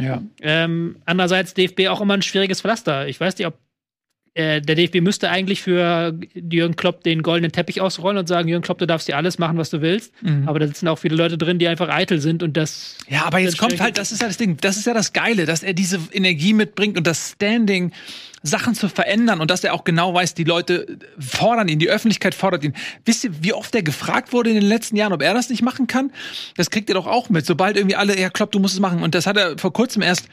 Ja. 0.00 0.22
Ähm, 0.40 0.96
andererseits 1.04 1.54
DFB 1.54 1.88
auch 1.88 2.00
immer 2.00 2.14
ein 2.14 2.22
schwieriges 2.22 2.60
Pflaster. 2.60 3.08
Ich 3.08 3.20
weiß 3.20 3.36
nicht, 3.38 3.46
ob 3.46 3.54
äh, 4.34 4.60
der 4.60 4.76
DFB 4.76 5.00
müsste 5.00 5.28
eigentlich 5.28 5.60
für 5.60 6.18
Jürgen 6.34 6.76
Klopp 6.76 7.02
den 7.02 7.22
goldenen 7.22 7.50
Teppich 7.50 7.80
ausrollen 7.80 8.16
und 8.16 8.28
sagen, 8.28 8.48
Jürgen 8.48 8.62
Klopp, 8.62 8.78
du 8.78 8.86
darfst 8.86 9.08
dir 9.08 9.16
alles 9.16 9.38
machen, 9.38 9.58
was 9.58 9.70
du 9.70 9.80
willst. 9.80 10.12
Mhm. 10.22 10.48
Aber 10.48 10.60
da 10.60 10.66
sitzen 10.68 10.86
auch 10.86 10.98
viele 10.98 11.16
Leute 11.16 11.36
drin, 11.36 11.58
die 11.58 11.66
einfach 11.66 11.88
eitel 11.88 12.20
sind 12.20 12.42
und 12.42 12.56
das. 12.56 12.96
Ja, 13.08 13.24
aber 13.24 13.40
jetzt 13.40 13.58
kommt 13.58 13.80
halt, 13.80 13.98
das 13.98 14.12
ist 14.12 14.22
ja 14.22 14.28
das 14.28 14.36
Ding, 14.36 14.56
das 14.60 14.76
ist 14.76 14.86
ja 14.86 14.94
das 14.94 15.12
Geile, 15.12 15.46
dass 15.46 15.64
er 15.64 15.74
diese 15.74 15.98
Energie 16.12 16.52
mitbringt 16.52 16.96
und 16.96 17.06
das 17.06 17.32
Standing, 17.32 17.92
Sachen 18.42 18.74
zu 18.74 18.88
verändern 18.88 19.40
und 19.40 19.50
dass 19.50 19.64
er 19.64 19.74
auch 19.74 19.84
genau 19.84 20.14
weiß, 20.14 20.34
die 20.34 20.44
Leute 20.44 20.98
fordern 21.18 21.68
ihn, 21.68 21.78
die 21.78 21.90
Öffentlichkeit 21.90 22.34
fordert 22.34 22.64
ihn. 22.64 22.74
Wisst 23.04 23.24
ihr, 23.24 23.42
wie 23.42 23.52
oft 23.52 23.74
er 23.74 23.82
gefragt 23.82 24.32
wurde 24.32 24.50
in 24.50 24.56
den 24.56 24.64
letzten 24.64 24.96
Jahren, 24.96 25.12
ob 25.12 25.22
er 25.22 25.34
das 25.34 25.50
nicht 25.50 25.62
machen 25.62 25.86
kann? 25.86 26.10
Das 26.56 26.70
kriegt 26.70 26.88
ihr 26.88 26.94
doch 26.94 27.06
auch 27.06 27.28
mit. 27.28 27.44
Sobald 27.44 27.76
irgendwie 27.76 27.96
alle, 27.96 28.18
ja, 28.18 28.30
Klopp, 28.30 28.52
du 28.52 28.58
musst 28.58 28.74
es 28.74 28.80
machen. 28.80 29.02
Und 29.02 29.14
das 29.14 29.26
hat 29.26 29.36
er 29.36 29.58
vor 29.58 29.72
kurzem 29.72 30.02
erst 30.02 30.28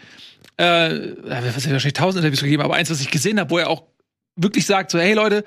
äh, 0.57 1.15
was 1.23 1.65
hat 1.65 1.71
wahrscheinlich 1.71 1.93
tausend 1.93 2.23
Interviews 2.23 2.41
gegeben, 2.41 2.63
aber 2.63 2.75
eins, 2.75 2.89
was 2.89 3.01
ich 3.01 3.12
gesehen 3.12 3.39
habe, 3.39 3.49
wo 3.49 3.57
er 3.57 3.69
auch 3.69 3.83
wirklich 4.36 4.65
sagt, 4.65 4.91
so, 4.91 4.99
hey 4.99 5.13
Leute, 5.13 5.43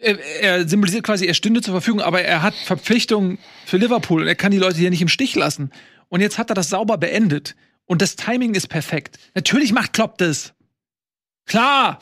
er, 0.00 0.18
er, 0.40 0.68
symbolisiert 0.68 1.04
quasi, 1.04 1.26
er 1.26 1.34
stünde 1.34 1.60
zur 1.60 1.72
Verfügung, 1.72 2.00
aber 2.00 2.22
er 2.22 2.42
hat 2.42 2.54
Verpflichtungen 2.54 3.38
für 3.66 3.76
Liverpool 3.76 4.22
und 4.22 4.28
er 4.28 4.34
kann 4.34 4.50
die 4.52 4.58
Leute 4.58 4.78
hier 4.78 4.90
nicht 4.90 5.02
im 5.02 5.08
Stich 5.08 5.34
lassen. 5.34 5.70
Und 6.08 6.20
jetzt 6.20 6.38
hat 6.38 6.50
er 6.50 6.54
das 6.54 6.68
sauber 6.68 6.98
beendet. 6.98 7.54
Und 7.86 8.02
das 8.02 8.16
Timing 8.16 8.54
ist 8.54 8.68
perfekt. 8.68 9.18
Natürlich 9.34 9.72
macht 9.72 9.92
Klopp 9.92 10.18
das. 10.18 10.54
Klar. 11.46 12.00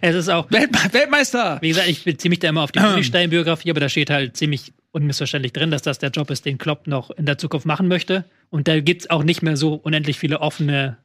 Es 0.00 0.14
ist 0.14 0.28
auch. 0.28 0.50
Welt 0.52 0.70
Weltmeister! 0.92 1.58
Wie 1.60 1.68
gesagt, 1.68 1.88
ich 1.88 2.04
beziehe 2.04 2.30
mich 2.30 2.38
da 2.38 2.48
immer 2.48 2.62
auf 2.62 2.70
die 2.70 3.02
Stein-Biografie, 3.02 3.70
aber 3.70 3.80
da 3.80 3.88
steht 3.88 4.08
halt 4.08 4.36
ziemlich 4.36 4.72
unmissverständlich 4.94 5.52
drin, 5.52 5.70
dass 5.70 5.82
das 5.82 5.98
der 5.98 6.10
Job 6.10 6.30
ist, 6.30 6.46
den 6.46 6.58
Klopp 6.58 6.86
noch 6.86 7.10
in 7.10 7.26
der 7.26 7.38
Zukunft 7.38 7.66
machen 7.66 7.88
möchte. 7.88 8.24
Und 8.50 8.68
da 8.68 8.80
gibt 8.80 9.02
es 9.02 9.10
auch 9.10 9.24
nicht 9.24 9.42
mehr 9.42 9.56
so 9.56 9.74
unendlich 9.74 10.18
viele 10.18 10.40
offene 10.40 10.98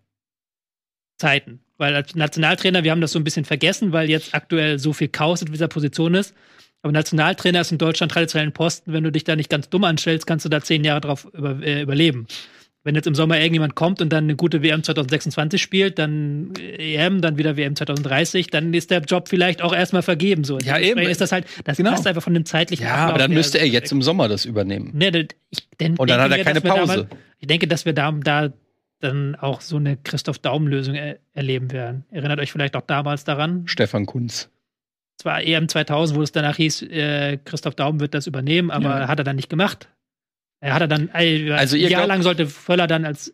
Zeiten. 1.17 1.61
Weil 1.77 1.95
als 1.95 2.15
Nationaltrainer, 2.15 2.83
wir 2.83 2.91
haben 2.91 3.01
das 3.01 3.11
so 3.11 3.19
ein 3.19 3.23
bisschen 3.23 3.45
vergessen, 3.45 3.91
weil 3.91 4.09
jetzt 4.09 4.35
aktuell 4.35 4.79
so 4.79 4.93
viel 4.93 5.07
Chaos 5.07 5.41
in 5.41 5.51
dieser 5.51 5.67
Position 5.67 6.13
ist. 6.13 6.35
Aber 6.81 6.91
Nationaltrainer 6.93 7.61
ist 7.61 7.71
in 7.71 7.77
Deutschland 7.77 8.11
traditionell 8.11 8.47
ein 8.47 8.53
Posten. 8.53 8.93
Wenn 8.93 9.03
du 9.03 9.11
dich 9.11 9.23
da 9.23 9.35
nicht 9.35 9.49
ganz 9.49 9.69
dumm 9.69 9.83
anstellst, 9.83 10.27
kannst 10.27 10.45
du 10.45 10.49
da 10.49 10.61
zehn 10.61 10.83
Jahre 10.83 11.01
drauf 11.01 11.25
über, 11.33 11.61
äh, 11.61 11.81
überleben. 11.81 12.27
Wenn 12.83 12.95
jetzt 12.95 13.07
im 13.07 13.15
Sommer 13.15 13.37
irgendjemand 13.37 13.75
kommt 13.75 14.01
und 14.01 14.09
dann 14.09 14.23
eine 14.23 14.35
gute 14.37 14.63
WM 14.63 14.83
2026 14.83 15.61
spielt, 15.61 15.99
dann 15.99 16.53
EM, 16.55 17.21
dann 17.21 17.37
wieder 17.37 17.57
WM 17.57 17.75
2030, 17.75 18.47
dann 18.47 18.73
ist 18.73 18.89
der 18.89 19.01
Job 19.01 19.27
vielleicht 19.27 19.61
auch 19.61 19.73
erstmal 19.73 20.01
vergeben. 20.01 20.45
So. 20.45 20.57
Ja, 20.59 20.79
eben. 20.79 21.01
Ist 21.01 21.19
das 21.19 21.33
halt, 21.33 21.45
das 21.65 21.75
genau. 21.75 21.91
passt 21.91 22.07
einfach 22.07 22.23
von 22.23 22.33
dem 22.33 22.45
zeitlichen 22.45 22.85
Ja, 22.85 22.93
Ablauf 22.93 23.09
aber 23.09 23.19
dann 23.19 23.33
müsste 23.33 23.57
er 23.57 23.67
jetzt 23.67 23.91
im 23.91 24.01
Sommer 24.01 24.29
das 24.29 24.45
übernehmen. 24.45 24.91
Nee, 24.93 25.27
ich, 25.49 25.69
denn, 25.79 25.97
und 25.97 26.09
dann 26.09 26.21
hat 26.21 26.31
er 26.31 26.43
keine 26.43 26.61
Pause. 26.61 27.07
Da 27.09 27.17
ich 27.39 27.47
denke, 27.47 27.67
dass 27.67 27.85
wir 27.85 27.93
da, 27.93 28.11
da 28.11 28.53
dann 28.99 29.35
auch 29.35 29.61
so 29.61 29.77
eine 29.77 29.97
Christoph-Daum-Lösung 29.97 30.95
er 30.95 31.19
erleben 31.33 31.71
werden. 31.71 32.05
Erinnert 32.11 32.39
euch 32.39 32.51
vielleicht 32.51 32.75
auch 32.75 32.81
damals 32.81 33.23
daran? 33.23 33.63
Stefan 33.65 34.05
Kunz. 34.05 34.49
Zwar 35.17 35.43
EM 35.43 35.67
2000, 35.67 36.17
wo 36.17 36.23
es 36.23 36.31
danach 36.31 36.55
hieß, 36.55 36.83
äh, 36.83 37.37
Christoph 37.43 37.75
Daum 37.75 37.99
wird 37.99 38.13
das 38.13 38.25
übernehmen, 38.25 38.71
aber 38.71 39.01
ja. 39.01 39.07
hat 39.09 39.19
er 39.19 39.25
dann 39.25 39.35
nicht 39.35 39.49
gemacht. 39.49 39.89
Er 40.61 40.73
hat 40.73 40.81
er 40.81 40.87
dann, 40.87 41.09
äh, 41.13 41.51
also 41.51 41.75
ein 41.75 41.81
Jahr 41.87 42.07
lang 42.07 42.21
sollte 42.21 42.47
Völler 42.47 42.87
dann 42.87 43.05
als, 43.05 43.33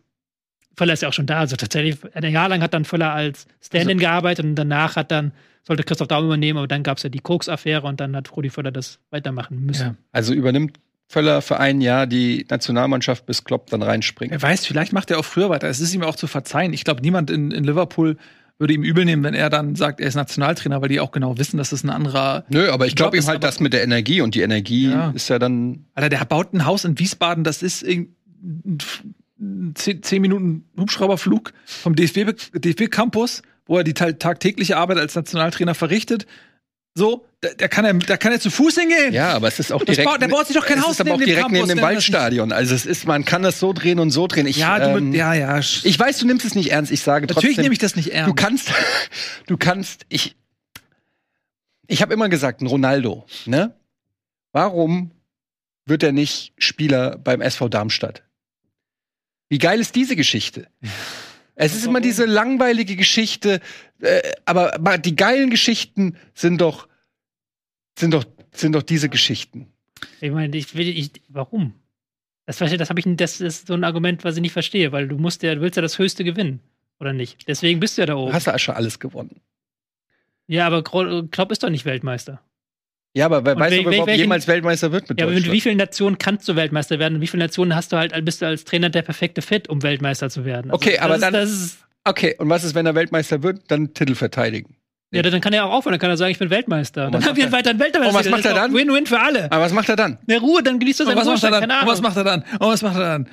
Völler 0.76 0.92
ist 0.92 1.02
ja 1.02 1.08
auch 1.08 1.12
schon 1.12 1.26
da, 1.26 1.40
also 1.40 1.56
tatsächlich, 1.56 1.98
ein 2.14 2.30
Jahr 2.30 2.48
lang 2.48 2.62
hat 2.62 2.74
dann 2.74 2.84
Völler 2.84 3.12
als 3.12 3.46
Stand-in 3.60 3.98
also, 3.98 4.00
gearbeitet 4.00 4.44
und 4.44 4.54
danach 4.54 4.96
hat 4.96 5.10
dann, 5.10 5.32
sollte 5.66 5.82
Christoph 5.82 6.08
Daum 6.08 6.26
übernehmen, 6.26 6.58
aber 6.58 6.68
dann 6.68 6.82
gab 6.82 6.98
es 6.98 7.02
ja 7.02 7.08
die 7.08 7.18
Koks-Affäre 7.18 7.86
und 7.86 8.00
dann 8.00 8.14
hat 8.14 8.36
Rudi 8.36 8.50
Völler 8.50 8.70
das 8.70 9.00
weitermachen 9.10 9.64
müssen. 9.64 9.86
Ja. 9.86 9.94
Also 10.12 10.32
übernimmt 10.32 10.78
Völler 11.08 11.40
für 11.40 11.58
ein 11.58 11.80
Jahr 11.80 12.06
die 12.06 12.46
Nationalmannschaft, 12.48 13.26
bis 13.26 13.44
Klopp 13.44 13.70
dann 13.70 13.82
reinspringt. 13.82 14.32
Wer 14.32 14.42
weiß, 14.42 14.66
vielleicht 14.66 14.92
macht 14.92 15.10
er 15.10 15.18
auch 15.18 15.24
früher 15.24 15.48
weiter. 15.48 15.68
Es 15.68 15.80
ist 15.80 15.94
ihm 15.94 16.02
auch 16.02 16.16
zu 16.16 16.26
verzeihen. 16.26 16.72
Ich 16.72 16.84
glaube, 16.84 17.00
niemand 17.00 17.30
in, 17.30 17.52
in 17.52 17.64
Liverpool 17.64 18.16
würde 18.58 18.74
ihm 18.74 18.82
übel 18.82 19.04
nehmen, 19.04 19.22
wenn 19.22 19.34
er 19.34 19.50
dann 19.50 19.74
sagt, 19.76 20.00
er 20.00 20.08
ist 20.08 20.14
Nationaltrainer, 20.14 20.80
weil 20.80 20.88
die 20.88 21.00
auch 21.00 21.10
genau 21.10 21.38
wissen, 21.38 21.58
dass 21.58 21.70
das 21.70 21.84
ein 21.84 21.90
anderer. 21.90 22.44
Nö, 22.48 22.70
aber 22.70 22.86
ich 22.86 22.96
glaube 22.96 23.16
ihm 23.16 23.26
halt 23.26 23.44
das 23.44 23.60
mit 23.60 23.72
der 23.72 23.82
Energie 23.82 24.20
und 24.20 24.34
die 24.34 24.40
Energie 24.40 24.90
ja. 24.90 25.10
ist 25.10 25.28
ja 25.28 25.38
dann. 25.38 25.84
Alter, 25.94 26.08
der 26.08 26.24
baut 26.24 26.54
ein 26.54 26.64
Haus 26.64 26.84
in 26.84 26.98
Wiesbaden, 26.98 27.44
das 27.44 27.62
ist 27.62 27.84
zehn, 29.74 30.02
zehn 30.02 30.22
Minuten 30.22 30.64
Hubschrauberflug 30.78 31.52
vom 31.64 31.94
DFB-Campus, 31.94 33.42
wo 33.66 33.78
er 33.78 33.84
die 33.84 33.94
tagtägliche 33.94 34.76
Arbeit 34.76 34.98
als 34.98 35.14
Nationaltrainer 35.14 35.74
verrichtet. 35.74 36.26
So, 36.98 37.26
da, 37.42 37.50
da, 37.58 37.68
kann 37.68 37.84
er, 37.84 37.92
da 37.92 38.16
kann 38.16 38.32
er 38.32 38.40
zu 38.40 38.48
Fuß 38.48 38.76
hingehen. 38.76 39.12
Ja, 39.12 39.34
aber 39.34 39.48
es 39.48 39.58
ist 39.58 39.70
auch 39.70 39.84
direkt. 39.84 40.08
Baut, 40.08 40.22
der 40.22 40.28
baut 40.28 40.46
sich 40.46 40.56
doch 40.56 40.64
kein 40.64 40.82
Haus 40.82 40.92
ist 40.92 41.02
aber 41.02 41.12
auch 41.12 41.20
direkt 41.20 41.50
neben 41.50 41.68
dem 41.68 41.82
Waldstadion. 41.82 42.52
Also 42.52 42.74
es 42.74 42.86
ist, 42.86 43.06
man 43.06 43.26
kann 43.26 43.42
das 43.42 43.60
so 43.60 43.74
drehen 43.74 43.98
und 43.98 44.10
so 44.10 44.26
drehen. 44.26 44.46
Ich, 44.46 44.56
ja, 44.56 44.78
du, 44.78 44.96
ähm, 44.96 45.12
ja, 45.12 45.34
ja. 45.34 45.58
Ich 45.58 45.98
weiß, 45.98 46.16
du 46.16 46.26
nimmst 46.26 46.46
es 46.46 46.54
nicht 46.54 46.72
ernst. 46.72 46.90
Ich 46.90 47.02
sage 47.02 47.26
trotzdem. 47.26 47.48
Natürlich 47.50 47.58
nehme 47.58 47.74
ich 47.74 47.78
das 47.78 47.96
nicht 47.96 48.14
ernst. 48.14 48.30
Du 48.30 48.34
kannst, 48.34 48.72
du 49.46 49.58
kannst. 49.58 50.06
Ich, 50.08 50.36
ich 51.86 52.00
habe 52.00 52.14
immer 52.14 52.30
gesagt, 52.30 52.62
ein 52.62 52.66
Ronaldo. 52.66 53.26
Ne? 53.44 53.74
Warum 54.52 55.10
wird 55.84 56.02
er 56.02 56.12
nicht 56.12 56.54
Spieler 56.56 57.18
beim 57.18 57.42
SV 57.42 57.68
Darmstadt? 57.68 58.22
Wie 59.50 59.58
geil 59.58 59.80
ist 59.80 59.94
diese 59.96 60.16
Geschichte? 60.16 60.66
Es 61.56 61.74
ist 61.74 61.86
immer 61.86 62.00
diese 62.00 62.26
langweilige 62.26 62.96
Geschichte, 62.96 63.60
äh, 64.00 64.20
aber, 64.44 64.78
die 64.98 65.16
geilen 65.16 65.50
Geschichten 65.50 66.16
sind 66.34 66.60
doch, 66.60 66.86
sind 67.98 68.12
doch, 68.12 68.24
sind 68.52 68.72
doch 68.74 68.82
diese 68.82 69.08
Geschichten. 69.08 69.66
Ich 70.20 70.30
meine, 70.30 70.54
ich 70.56 70.74
will, 70.74 70.86
ich, 70.88 71.10
warum? 71.28 71.72
Das, 72.44 72.58
das 72.58 72.90
habe 72.90 73.00
ich, 73.00 73.06
das 73.16 73.40
ist 73.40 73.66
so 73.66 73.74
ein 73.74 73.84
Argument, 73.84 74.22
was 74.22 74.36
ich 74.36 74.42
nicht 74.42 74.52
verstehe, 74.52 74.92
weil 74.92 75.08
du 75.08 75.16
musst 75.16 75.42
ja, 75.42 75.54
du 75.54 75.62
willst 75.62 75.76
ja 75.76 75.82
das 75.82 75.98
Höchste 75.98 76.24
gewinnen, 76.24 76.60
oder 77.00 77.12
nicht? 77.14 77.48
Deswegen 77.48 77.80
bist 77.80 77.96
du 77.96 78.02
ja 78.02 78.06
da 78.06 78.12
Du 78.12 78.20
oben. 78.20 78.32
hast 78.34 78.46
ja 78.46 78.58
schon 78.58 78.74
alles 78.76 78.98
gewonnen. 78.98 79.40
Ja, 80.46 80.66
aber 80.66 80.84
Klopp 80.84 81.50
ist 81.50 81.62
doch 81.62 81.70
nicht 81.70 81.86
Weltmeister. 81.86 82.40
Ja, 83.16 83.24
aber 83.26 83.44
wer 83.46 83.54
Und 83.54 83.60
weiß, 83.60 83.72
wel- 83.72 84.00
ob 84.02 84.08
er 84.08 84.14
jemals 84.16 84.46
Weltmeister 84.46 84.92
wird 84.92 85.08
mit 85.08 85.18
Ja, 85.18 85.24
aber 85.26 85.34
mit 85.34 85.50
wie 85.50 85.60
vielen 85.62 85.78
Nationen 85.78 86.18
kannst 86.18 86.46
du 86.48 86.54
Weltmeister 86.54 86.98
werden? 86.98 87.14
Und 87.16 87.20
wie 87.22 87.26
viele 87.26 87.44
Nationen 87.44 87.74
hast 87.74 87.90
du 87.92 87.96
halt, 87.96 88.12
bist 88.26 88.42
du 88.42 88.46
als 88.46 88.64
Trainer 88.64 88.90
der 88.90 89.00
perfekte 89.02 89.40
Fit, 89.40 89.68
um 89.70 89.82
Weltmeister 89.82 90.28
zu 90.28 90.44
werden? 90.44 90.70
Also 90.70 90.74
Okay, 90.86 90.98
aber 90.98 91.16
dann- 91.18 91.32
Das 91.32 91.50
ist, 91.50 91.78
Okay, 92.04 92.36
und 92.38 92.48
was 92.50 92.62
ist, 92.62 92.74
wenn 92.74 92.84
er 92.86 92.94
Weltmeister 92.94 93.42
wird? 93.42 93.62
Dann 93.68 93.92
Titel 93.94 94.14
verteidigen. 94.14 94.76
ja, 95.12 95.22
dann 95.22 95.40
kann 95.40 95.52
er 95.54 95.64
auch 95.64 95.72
aufhören, 95.72 95.92
dann 95.94 96.00
kann 96.00 96.10
er 96.10 96.16
sagen, 96.18 96.30
ich 96.30 96.38
bin 96.38 96.50
Weltmeister. 96.50 97.06
Und 97.06 97.12
Dann 97.14 97.24
haben 97.24 97.36
wir 97.36 97.44
er- 97.46 97.52
einen 97.54 97.80
Weltmeister. 97.80 98.08
Und 98.10 98.14
was 98.14 98.28
macht 98.28 98.44
er 98.44 98.54
dann? 98.54 98.74
Win-win 98.74 99.06
für 99.06 99.18
alle. 99.18 99.50
Aber 99.50 99.64
was 99.64 99.72
macht 99.72 99.88
er 99.88 99.96
dann? 99.96 100.18
Na 100.26 100.36
Ruhe, 100.36 100.62
dann 100.62 100.78
genießt 100.78 101.00
du 101.00 101.04
Und 101.04 101.08
seinen 101.08 101.18
was 101.18 101.26
macht 101.26 101.42
er 101.42 101.50
dann? 101.60 101.70
Und 101.80 101.86
was 101.88 102.02
macht 102.02 102.16
er 102.18 102.24
dann? 102.24 102.42
Und 102.42 102.68
was 102.68 102.82
macht 102.82 102.96
er 102.96 103.00
dann? 103.00 103.28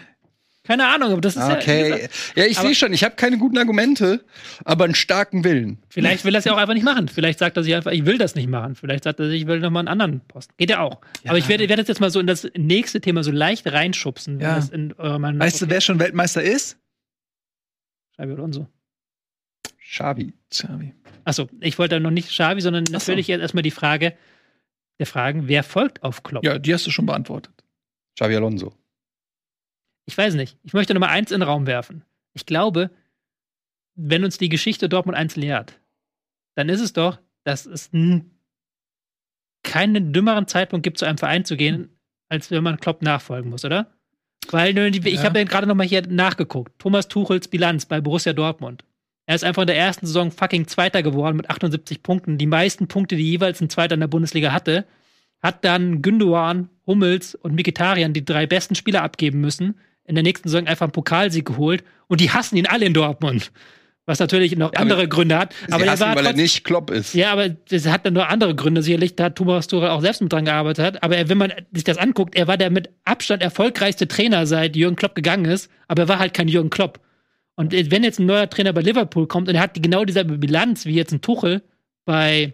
Keine 0.65 0.87
Ahnung, 0.87 1.11
aber 1.11 1.19
das 1.19 1.35
ist 1.35 1.41
ja. 1.41 1.49
wie 1.49 1.61
Okay. 1.61 2.09
Ja, 2.35 2.45
ich 2.45 2.57
sehe 2.57 2.73
schon, 2.73 2.93
ich 2.93 3.03
habe 3.03 3.15
keine 3.15 3.37
guten 3.37 3.57
Argumente, 3.57 4.23
aber 4.63 4.85
einen 4.85 4.95
starken 4.95 5.43
Willen. 5.43 5.83
Vielleicht 5.89 6.23
will 6.23 6.33
er 6.33 6.39
es 6.39 6.45
ja 6.45 6.53
auch 6.53 6.57
einfach 6.57 6.73
nicht 6.73 6.85
machen. 6.85 7.09
Vielleicht 7.09 7.39
sagt 7.39 7.57
er 7.57 7.63
sich 7.63 7.75
einfach, 7.75 7.91
ich 7.91 8.05
will 8.05 8.17
das 8.17 8.35
nicht 8.35 8.47
machen. 8.47 8.75
Vielleicht 8.75 9.03
sagt 9.03 9.19
er 9.19 9.27
sich, 9.29 9.41
ich 9.41 9.47
will 9.47 9.59
nochmal 9.59 9.81
einen 9.81 9.89
anderen 9.89 10.21
Posten. 10.21 10.53
Geht 10.55 10.69
ja 10.69 10.79
auch. 10.79 11.01
Aber 11.27 11.37
ich 11.37 11.49
werde, 11.49 11.67
werde 11.67 11.81
das 11.83 11.89
jetzt 11.89 11.99
mal 11.99 12.09
so 12.09 12.21
in 12.21 12.27
das 12.27 12.47
nächste 12.57 13.01
Thema 13.01 13.23
so 13.23 13.31
leicht 13.31 13.69
reinschubsen. 13.69 14.39
wenn 14.39 14.45
Ja. 14.45 14.55
das 14.55 14.69
in 14.69 14.93
eurer 14.93 15.19
Meinung 15.19 15.41
Weißt 15.41 15.61
du, 15.61 15.69
wer 15.69 15.81
schon 15.81 15.99
Weltmeister 15.99 16.41
ist? 16.41 16.77
Xabi 18.15 18.31
Alonso. 18.31 18.67
Xavi. 19.91 20.33
Xavi. 20.49 20.93
Achso, 21.25 21.49
ich 21.59 21.77
wollte 21.77 21.99
noch 21.99 22.09
nicht 22.11 22.29
Xavi, 22.29 22.61
sondern 22.61 22.85
Ach 22.87 22.91
so. 22.91 22.93
natürlich 23.11 23.27
jetzt 23.27 23.41
erstmal 23.41 23.63
die 23.63 23.71
Frage 23.71 24.13
der 24.99 25.07
Fragen, 25.07 25.47
wer 25.49 25.63
folgt 25.63 26.03
auf 26.03 26.23
Klopp? 26.23 26.45
Ja, 26.45 26.57
die 26.57 26.73
hast 26.73 26.87
du 26.87 26.91
schon 26.91 27.05
beantwortet. 27.05 27.53
Xavi 28.17 28.35
Alonso. 28.37 28.73
Ich 30.05 30.17
weiß 30.17 30.33
nicht. 30.35 30.57
Ich 30.63 30.73
möchte 30.73 30.93
noch 30.93 30.99
mal 31.01 31.07
eins 31.09 31.31
in 31.31 31.39
den 31.39 31.47
Raum 31.47 31.65
werfen. 31.67 32.03
Ich 32.33 32.45
glaube, 32.45 32.89
wenn 33.95 34.23
uns 34.23 34.37
die 34.37 34.49
Geschichte 34.49 34.89
Dortmund 34.89 35.17
1 35.17 35.35
lehrt, 35.35 35.79
dann 36.55 36.69
ist 36.69 36.81
es 36.81 36.93
doch, 36.93 37.19
dass 37.43 37.65
es 37.65 37.89
keinen 39.63 40.13
dümmeren 40.13 40.47
Zeitpunkt 40.47 40.83
gibt, 40.83 40.97
zu 40.97 41.05
einem 41.05 41.17
Verein 41.17 41.45
zu 41.45 41.55
gehen, 41.55 41.89
als 42.29 42.51
wenn 42.51 42.63
man 42.63 42.79
Klopp 42.79 43.01
nachfolgen 43.01 43.49
muss, 43.49 43.63
oder? 43.65 43.87
Weil 44.49 44.77
ich 44.77 45.05
Ja. 45.05 45.23
habe 45.23 45.39
ja 45.39 45.45
gerade 45.45 45.67
noch 45.67 45.75
mal 45.75 45.87
hier 45.87 46.05
nachgeguckt. 46.05 46.77
Thomas 46.79 47.07
Tuchels 47.07 47.47
Bilanz 47.47 47.85
bei 47.85 48.01
Borussia 48.01 48.33
Dortmund. 48.33 48.83
Er 49.25 49.35
ist 49.35 49.45
einfach 49.45 49.61
in 49.63 49.67
der 49.67 49.77
ersten 49.77 50.05
Saison 50.05 50.31
fucking 50.31 50.67
Zweiter 50.67 51.01
geworden 51.01 51.37
mit 51.37 51.49
78 51.49 52.03
Punkten. 52.03 52.37
Die 52.37 52.45
meisten 52.45 52.87
Punkte, 52.89 53.15
die 53.15 53.23
jeweils 53.23 53.61
ein 53.61 53.69
Zweiter 53.69 53.93
in 53.93 54.01
der 54.01 54.07
Bundesliga 54.07 54.51
hatte. 54.51 54.85
Hat 55.41 55.63
dann 55.63 56.01
Gündogan, 56.01 56.69
Hummels 56.85 57.35
und 57.35 57.55
Mikitarian 57.55 58.11
die 58.13 58.25
drei 58.25 58.45
besten 58.47 58.75
Spieler 58.75 59.01
abgeben 59.01 59.39
müssen. 59.39 59.79
In 60.05 60.15
der 60.15 60.23
nächsten 60.23 60.49
Saison 60.49 60.67
einfach 60.67 60.85
einen 60.85 60.91
Pokalsieg 60.91 61.45
geholt. 61.45 61.83
Und 62.07 62.21
die 62.21 62.31
hassen 62.31 62.57
ihn 62.57 62.67
alle 62.67 62.85
in 62.85 62.93
Dortmund. 62.93 63.51
Was 64.05 64.19
natürlich 64.19 64.57
noch 64.57 64.73
andere 64.73 64.99
aber 64.99 65.07
Gründe 65.07 65.37
hat. 65.37 65.55
Aber 65.71 65.85
er 65.85 65.91
hassen, 65.91 66.01
war 66.01 66.15
weil 66.17 66.25
er 66.25 66.33
nicht 66.33 66.65
Klopp 66.65 66.91
ist. 66.91 67.13
ja, 67.13 67.31
aber 67.31 67.49
das 67.49 67.87
hat 67.87 68.05
dann 68.05 68.13
nur 68.13 68.27
andere 68.27 68.53
Gründe. 68.53 68.83
Sicherlich, 68.83 69.15
da 69.15 69.25
hat 69.25 69.37
Thomas 69.37 69.67
Tuchel 69.67 69.87
auch 69.87 70.01
selbst 70.01 70.21
mit 70.21 70.33
dran 70.33 70.43
gearbeitet. 70.43 70.85
Hat. 70.85 71.03
Aber 71.03 71.15
er, 71.15 71.29
wenn 71.29 71.37
man 71.37 71.53
sich 71.71 71.85
das 71.85 71.97
anguckt, 71.97 72.35
er 72.35 72.47
war 72.47 72.57
der 72.57 72.69
mit 72.69 72.89
Abstand 73.05 73.41
erfolgreichste 73.41 74.07
Trainer, 74.07 74.45
seit 74.45 74.75
Jürgen 74.75 74.97
Klopp 74.97 75.15
gegangen 75.15 75.45
ist. 75.45 75.71
Aber 75.87 76.03
er 76.03 76.07
war 76.09 76.19
halt 76.19 76.33
kein 76.33 76.49
Jürgen 76.49 76.69
Klopp. 76.69 76.99
Und 77.55 77.71
wenn 77.71 78.03
jetzt 78.03 78.19
ein 78.19 78.25
neuer 78.25 78.49
Trainer 78.49 78.73
bei 78.73 78.81
Liverpool 78.81 79.27
kommt 79.27 79.47
und 79.47 79.55
er 79.55 79.61
hat 79.61 79.81
genau 79.81 80.05
dieselbe 80.05 80.37
Bilanz 80.37 80.85
wie 80.85 80.95
jetzt 80.95 81.13
ein 81.13 81.21
Tuchel 81.21 81.61
bei, 82.03 82.53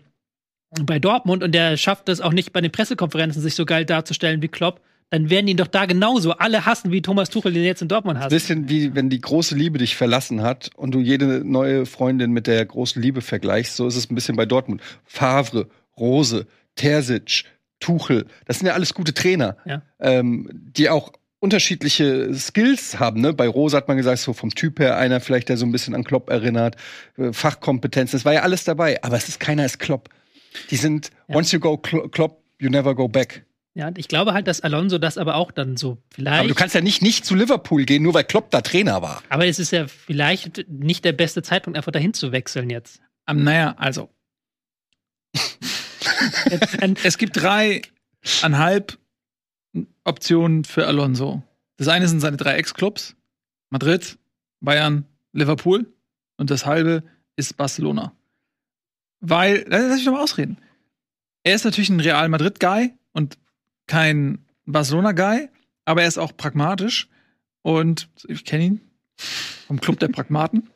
bei 0.81 0.99
Dortmund 0.99 1.41
und 1.41 1.53
der 1.53 1.77
schafft 1.77 2.09
es 2.09 2.21
auch 2.21 2.33
nicht 2.33 2.51
bei 2.51 2.61
den 2.61 2.71
Pressekonferenzen, 2.71 3.41
sich 3.41 3.55
so 3.55 3.65
geil 3.65 3.85
darzustellen 3.85 4.41
wie 4.41 4.49
Klopp, 4.49 4.81
dann 5.11 5.29
werden 5.29 5.47
ihn 5.47 5.57
doch 5.57 5.67
da 5.67 5.85
genauso 5.85 6.33
alle 6.33 6.65
hassen, 6.65 6.91
wie 6.91 7.01
Thomas 7.01 7.29
Tuchel, 7.29 7.51
den 7.53 7.63
jetzt 7.63 7.81
in 7.81 7.87
Dortmund 7.87 8.19
hasst. 8.19 8.29
Bisschen 8.29 8.69
wie 8.69 8.93
wenn 8.95 9.09
die 9.09 9.19
große 9.21 9.55
Liebe 9.55 9.77
dich 9.79 9.95
verlassen 9.95 10.41
hat 10.43 10.69
und 10.75 10.91
du 10.91 10.99
jede 10.99 11.43
neue 11.43 11.85
Freundin 11.85 12.31
mit 12.31 12.45
der 12.47 12.63
großen 12.65 13.01
Liebe 13.01 13.21
vergleichst. 13.21 13.75
So 13.75 13.87
ist 13.87 13.95
es 13.95 14.09
ein 14.11 14.15
bisschen 14.15 14.35
bei 14.35 14.45
Dortmund. 14.45 14.81
Favre, 15.05 15.67
Rose, 15.97 16.45
Terzic, 16.75 17.45
Tuchel, 17.79 18.25
das 18.45 18.59
sind 18.59 18.67
ja 18.67 18.73
alles 18.73 18.93
gute 18.93 19.13
Trainer, 19.13 19.57
Ja. 19.65 19.81
ähm, 19.99 20.49
die 20.53 20.89
auch 20.89 21.11
unterschiedliche 21.39 22.33
Skills 22.35 22.99
haben. 22.99 23.21
Ne? 23.21 23.33
Bei 23.33 23.47
Rose 23.47 23.75
hat 23.75 23.87
man 23.87 23.97
gesagt, 23.97 24.19
so 24.19 24.33
vom 24.33 24.49
Typ 24.53 24.79
her 24.79 24.97
einer 24.97 25.19
vielleicht, 25.21 25.49
der 25.49 25.57
so 25.57 25.65
ein 25.65 25.71
bisschen 25.71 25.95
an 25.95 26.03
Klopp 26.03 26.29
erinnert, 26.29 26.75
äh, 27.17 27.33
Fachkompetenz, 27.33 28.11
das 28.11 28.25
war 28.25 28.33
ja 28.33 28.41
alles 28.41 28.65
dabei. 28.65 29.01
Aber 29.03 29.15
es 29.17 29.29
ist 29.29 29.39
keiner 29.39 29.65
ist 29.65 29.79
Klopp. 29.79 30.09
Die 30.69 30.75
sind 30.75 31.09
Ja. 31.27 31.35
once 31.35 31.51
you 31.51 31.59
go 31.59 31.73
Klo- 31.77 32.09
Klopp, 32.09 32.43
you 32.59 32.69
never 32.69 32.93
go 32.93 33.07
back. 33.07 33.45
Ja, 33.75 33.87
und 33.87 33.97
ich 33.97 34.07
glaube 34.07 34.33
halt, 34.33 34.47
dass 34.47 34.61
Alonso 34.61 34.97
das 34.97 35.17
aber 35.17 35.35
auch 35.35 35.51
dann 35.51 35.77
so 35.77 35.97
vielleicht. 36.09 36.39
Aber 36.39 36.47
du 36.47 36.55
kannst 36.55 36.75
ja 36.75 36.81
nicht 36.81 37.01
nicht 37.01 37.25
zu 37.25 37.35
Liverpool 37.35 37.85
gehen, 37.85 38.03
nur 38.03 38.13
weil 38.13 38.23
Klopp 38.23 38.49
da 38.51 38.61
Trainer 38.61 39.01
war. 39.01 39.23
Aber 39.29 39.45
es 39.45 39.59
ist 39.59 39.71
ja 39.71 39.87
vielleicht 39.87 40.67
nicht 40.67 41.05
der 41.05 41.13
beste 41.13 41.43
Zeitpunkt, 41.43 41.77
einfach 41.77 41.91
dahin 41.91 42.13
zu 42.13 42.31
wechseln 42.31 42.69
jetzt. 42.69 43.01
Ähm, 43.27 43.43
naja, 43.43 43.75
also. 43.77 44.09
es 47.03 47.17
gibt 47.17 47.37
dreieinhalb 47.37 48.97
Optionen 50.03 50.63
für 50.63 50.87
Alonso. 50.87 51.43
Das 51.77 51.87
eine 51.87 52.07
sind 52.07 52.19
seine 52.19 52.37
drei 52.37 52.55
Ex-Clubs: 52.55 53.15
Madrid, 53.69 54.17
Bayern, 54.59 55.05
Liverpool. 55.31 55.85
Und 56.37 56.49
das 56.49 56.65
halbe 56.65 57.03
ist 57.35 57.55
Barcelona. 57.57 58.13
Weil, 59.19 59.65
lass 59.67 59.95
mich 59.95 60.05
doch 60.05 60.13
mal 60.13 60.23
ausreden. 60.23 60.57
Er 61.43 61.55
ist 61.55 61.65
natürlich 61.65 61.89
ein 61.89 61.99
Real 61.99 62.29
Madrid-Guy 62.29 62.93
und 63.11 63.37
kein 63.89 64.45
Barcelona-Guy, 64.65 65.49
aber 65.83 66.03
er 66.03 66.07
ist 66.07 66.17
auch 66.17 66.37
pragmatisch. 66.37 67.09
Und 67.61 68.07
ich 68.27 68.45
kenne 68.45 68.63
ihn 68.63 68.81
vom 69.67 69.81
Club 69.81 69.99
der 69.99 70.07
Pragmaten. 70.07 70.69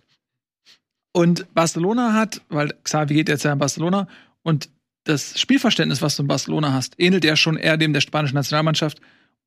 Und 1.14 1.54
Barcelona 1.54 2.14
hat, 2.14 2.42
weil 2.50 2.74
Xavi 2.84 3.14
geht 3.14 3.30
jetzt 3.30 3.44
ja 3.44 3.54
in 3.54 3.60
Barcelona 3.60 4.08
und 4.42 4.70
das 5.06 5.40
Spielverständnis, 5.40 6.02
was 6.02 6.16
du 6.16 6.24
in 6.24 6.28
Barcelona 6.28 6.74
hast, 6.74 7.00
ähnelt 7.00 7.24
ja 7.24 7.36
schon 7.36 7.58
eher 7.58 7.78
dem 7.78 7.94
der 7.94 8.02
spanischen 8.02 8.36
Nationalmannschaft. 8.36 9.00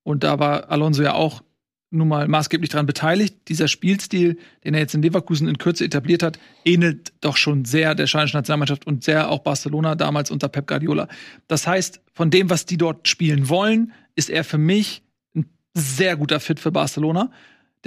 Und 0.02 0.22
da 0.22 0.38
war 0.38 0.70
Alonso 0.70 1.02
ja 1.02 1.14
auch 1.14 1.42
nun 1.90 2.08
mal 2.08 2.28
maßgeblich 2.28 2.70
daran 2.70 2.86
beteiligt. 2.86 3.36
Dieser 3.48 3.68
Spielstil, 3.68 4.38
den 4.64 4.74
er 4.74 4.80
jetzt 4.80 4.94
in 4.94 5.02
Leverkusen 5.02 5.48
in 5.48 5.58
Kürze 5.58 5.84
etabliert 5.84 6.22
hat, 6.22 6.38
ähnelt 6.64 7.12
doch 7.20 7.36
schon 7.36 7.64
sehr 7.64 7.94
der 7.94 8.06
spanischen 8.06 8.36
Nationalmannschaft 8.36 8.86
und 8.86 9.04
sehr 9.04 9.30
auch 9.30 9.40
Barcelona 9.40 9.94
damals 9.94 10.30
unter 10.30 10.48
Pep 10.48 10.66
Guardiola. 10.66 11.08
Das 11.46 11.66
heißt, 11.66 12.00
von 12.12 12.30
dem, 12.30 12.50
was 12.50 12.66
die 12.66 12.76
dort 12.76 13.08
spielen 13.08 13.48
wollen, 13.48 13.92
ist 14.14 14.30
er 14.30 14.44
für 14.44 14.58
mich 14.58 15.02
ein 15.34 15.46
sehr 15.74 16.16
guter 16.16 16.40
Fit 16.40 16.60
für 16.60 16.72
Barcelona. 16.72 17.30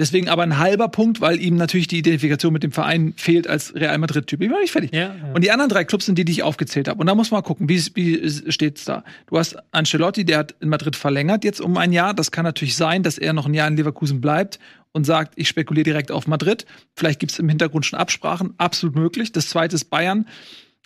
Deswegen 0.00 0.30
aber 0.30 0.42
ein 0.42 0.56
halber 0.56 0.88
Punkt, 0.88 1.20
weil 1.20 1.38
ihm 1.38 1.56
natürlich 1.56 1.86
die 1.86 1.98
Identifikation 1.98 2.54
mit 2.54 2.62
dem 2.62 2.72
Verein 2.72 3.12
fehlt 3.18 3.46
als 3.46 3.74
Real 3.74 3.98
Madrid-Typ. 3.98 4.40
Ich 4.40 4.48
bin 4.48 4.50
noch 4.50 4.62
nicht 4.62 4.72
fertig. 4.72 4.94
Ja, 4.94 5.14
ja. 5.14 5.32
Und 5.34 5.44
die 5.44 5.50
anderen 5.50 5.68
drei 5.68 5.84
Clubs 5.84 6.06
sind 6.06 6.16
die, 6.16 6.24
die 6.24 6.32
ich 6.32 6.42
aufgezählt 6.42 6.88
habe. 6.88 6.98
Und 6.98 7.06
da 7.06 7.14
muss 7.14 7.30
man 7.30 7.40
mal 7.40 7.46
gucken, 7.46 7.68
wie, 7.68 7.78
wie 7.94 8.50
steht's 8.50 8.86
da? 8.86 9.04
Du 9.26 9.36
hast 9.36 9.58
Ancelotti, 9.72 10.24
der 10.24 10.38
hat 10.38 10.54
in 10.60 10.70
Madrid 10.70 10.96
verlängert 10.96 11.44
jetzt 11.44 11.60
um 11.60 11.76
ein 11.76 11.92
Jahr. 11.92 12.14
Das 12.14 12.30
kann 12.30 12.46
natürlich 12.46 12.76
sein, 12.76 13.02
dass 13.02 13.18
er 13.18 13.34
noch 13.34 13.44
ein 13.44 13.52
Jahr 13.52 13.68
in 13.68 13.76
Leverkusen 13.76 14.22
bleibt 14.22 14.58
und 14.92 15.04
sagt, 15.04 15.34
ich 15.36 15.48
spekuliere 15.48 15.84
direkt 15.84 16.10
auf 16.10 16.26
Madrid. 16.26 16.64
Vielleicht 16.96 17.20
gibt's 17.20 17.38
im 17.38 17.50
Hintergrund 17.50 17.84
schon 17.84 17.98
Absprachen. 17.98 18.54
Absolut 18.56 18.96
möglich. 18.96 19.32
Das 19.32 19.50
zweite 19.50 19.76
ist 19.76 19.90
Bayern. 19.90 20.26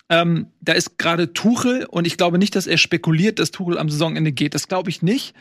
Ähm, 0.09 0.47
da 0.59 0.73
ist 0.73 0.97
gerade 0.97 1.31
Tuchel 1.31 1.85
und 1.89 2.05
ich 2.05 2.17
glaube 2.17 2.37
nicht, 2.37 2.53
dass 2.57 2.67
er 2.67 2.77
spekuliert, 2.77 3.39
dass 3.39 3.51
Tuchel 3.51 3.77
am 3.77 3.89
Saisonende 3.89 4.33
geht. 4.33 4.55
Das 4.55 4.67
glaube 4.67 4.89
ich 4.89 5.01
nicht. 5.01 5.33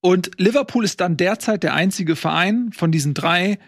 Und 0.00 0.30
Liverpool 0.38 0.84
ist 0.84 1.00
dann 1.00 1.16
derzeit 1.16 1.62
der 1.62 1.74
einzige 1.74 2.16
Verein 2.16 2.72
von 2.72 2.90
diesen 2.90 3.14
drei, 3.14 3.58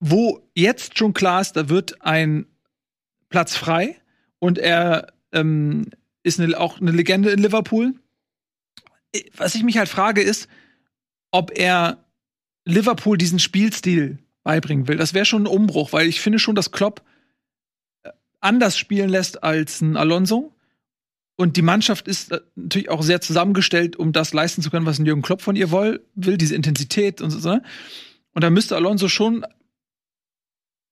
wo 0.00 0.48
jetzt 0.54 0.98
schon 0.98 1.12
klar 1.12 1.40
ist, 1.40 1.52
da 1.52 1.68
wird 1.68 2.02
ein 2.02 2.46
Platz 3.28 3.56
frei 3.56 4.00
und 4.38 4.58
er 4.58 5.12
ähm, 5.32 5.90
ist 6.22 6.40
eine, 6.40 6.58
auch 6.58 6.80
eine 6.80 6.92
Legende 6.92 7.30
in 7.30 7.40
Liverpool. 7.40 7.94
Was 9.36 9.54
ich 9.54 9.62
mich 9.62 9.78
halt 9.78 9.88
frage, 9.88 10.22
ist, 10.22 10.48
ob 11.30 11.56
er 11.58 12.04
Liverpool 12.64 13.18
diesen 13.18 13.38
Spielstil 13.38 14.18
beibringen 14.44 14.88
will. 14.88 14.96
Das 14.96 15.14
wäre 15.14 15.24
schon 15.24 15.42
ein 15.42 15.46
Umbruch, 15.46 15.92
weil 15.92 16.06
ich 16.06 16.20
finde 16.20 16.38
schon, 16.38 16.54
dass 16.54 16.70
Klopp 16.70 17.02
äh, 18.02 18.10
anders 18.40 18.78
spielen 18.78 19.10
lässt 19.10 19.42
als 19.42 19.80
ein 19.80 19.96
Alonso. 19.96 20.54
Und 21.40 21.56
die 21.56 21.62
Mannschaft 21.62 22.08
ist 22.08 22.32
äh, 22.32 22.40
natürlich 22.56 22.90
auch 22.90 23.02
sehr 23.02 23.20
zusammengestellt, 23.20 23.94
um 23.96 24.12
das 24.12 24.32
leisten 24.32 24.60
zu 24.60 24.70
können, 24.70 24.86
was 24.86 24.98
ein 24.98 25.06
Jürgen 25.06 25.22
Klopp 25.22 25.40
von 25.40 25.54
ihr 25.56 25.70
will, 25.70 26.04
will 26.16 26.36
diese 26.36 26.54
Intensität 26.56 27.20
und 27.20 27.30
so. 27.30 27.48
ne? 27.48 27.62
Und 28.34 28.42
da 28.42 28.50
müsste 28.50 28.74
Alonso 28.76 29.08
schon 29.08 29.46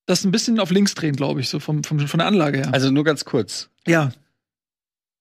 das 0.07 0.25
ein 0.25 0.31
bisschen 0.31 0.61
auf 0.61 0.71
links 0.71 0.95
drehen, 0.95 1.17
glaube 1.17 1.41
ich, 1.41 1.49
so 1.49 1.59
vom, 1.59 1.83
vom, 1.83 1.99
von 2.07 2.19
der 2.19 2.29
Anlage 2.29 2.59
her. 2.59 2.71
Also 2.73 2.91
nur 2.91 3.03
ganz 3.05 3.25
kurz. 3.25 3.71
ja, 3.87 4.13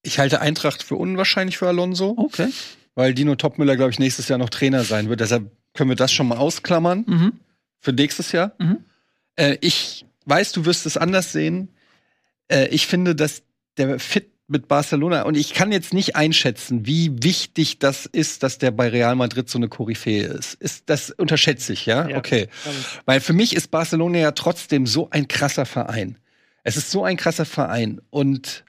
Ich 0.04 0.20
halte 0.20 0.42
Eintracht 0.42 0.84
für 0.84 0.96
unwahrscheinlich 0.96 1.58
für 1.58 1.68
Alonso, 1.68 2.14
okay. 2.18 2.50
weil 2.94 3.16
Dino 3.16 3.34
Topmüller, 3.36 3.76
glaube 3.76 3.92
ich, 3.92 3.98
nächstes 4.00 4.28
Jahr 4.28 4.38
noch 4.38 4.50
Trainer 4.52 4.84
sein 4.84 5.10
wird. 5.10 5.22
Deshalb 5.22 5.50
können 5.74 5.90
wir 5.90 5.96
das 5.98 6.12
schon 6.14 6.28
mal 6.28 6.38
ausklammern 6.38 7.04
Mhm. 7.08 7.34
für 7.80 7.94
nächstes 7.94 8.32
Jahr. 8.32 8.54
Mhm. 8.60 8.86
Äh, 9.38 9.58
ich 9.62 10.06
weiß, 10.26 10.52
du 10.52 10.66
wirst 10.66 10.86
es 10.86 10.98
anders 10.98 11.32
sehen. 11.32 11.70
Äh, 12.48 12.68
ich 12.68 12.86
finde, 12.86 13.16
dass 13.16 13.42
der 13.78 14.00
Fit 14.00 14.30
mit 14.48 14.68
Barcelona 14.68 15.24
und 15.24 15.36
ich 15.36 15.54
kann 15.54 15.72
jetzt 15.72 15.94
nicht 15.94 16.16
einschätzen, 16.16 16.86
wie 16.86 17.12
wichtig 17.24 17.80
das 17.80 18.06
ist, 18.06 18.44
dass 18.44 18.60
der 18.60 18.72
bei 18.72 18.90
Real 18.90 19.16
Madrid 19.16 19.50
so 19.50 19.58
eine 19.58 19.68
Koryphäe 19.70 20.26
ist. 20.26 20.54
ist 20.56 20.84
das 20.90 21.10
unterschätze 21.10 21.74
ich, 21.74 21.86
ja? 21.88 22.08
Ja. 22.08 22.18
Okay. 22.18 22.48
Weil 23.06 23.22
für 23.22 23.34
mich 23.34 23.56
ist 23.56 23.72
Barcelona 23.72 24.20
ja 24.20 24.32
trotzdem 24.32 24.86
so 24.86 25.10
ein 25.10 25.28
krasser 25.28 25.66
Verein. 25.66 26.18
Es 26.64 26.78
ist 26.78 26.92
so 26.92 27.04
ein 27.04 27.18
krasser 27.18 27.46
Verein 27.46 28.02
und 28.12 28.66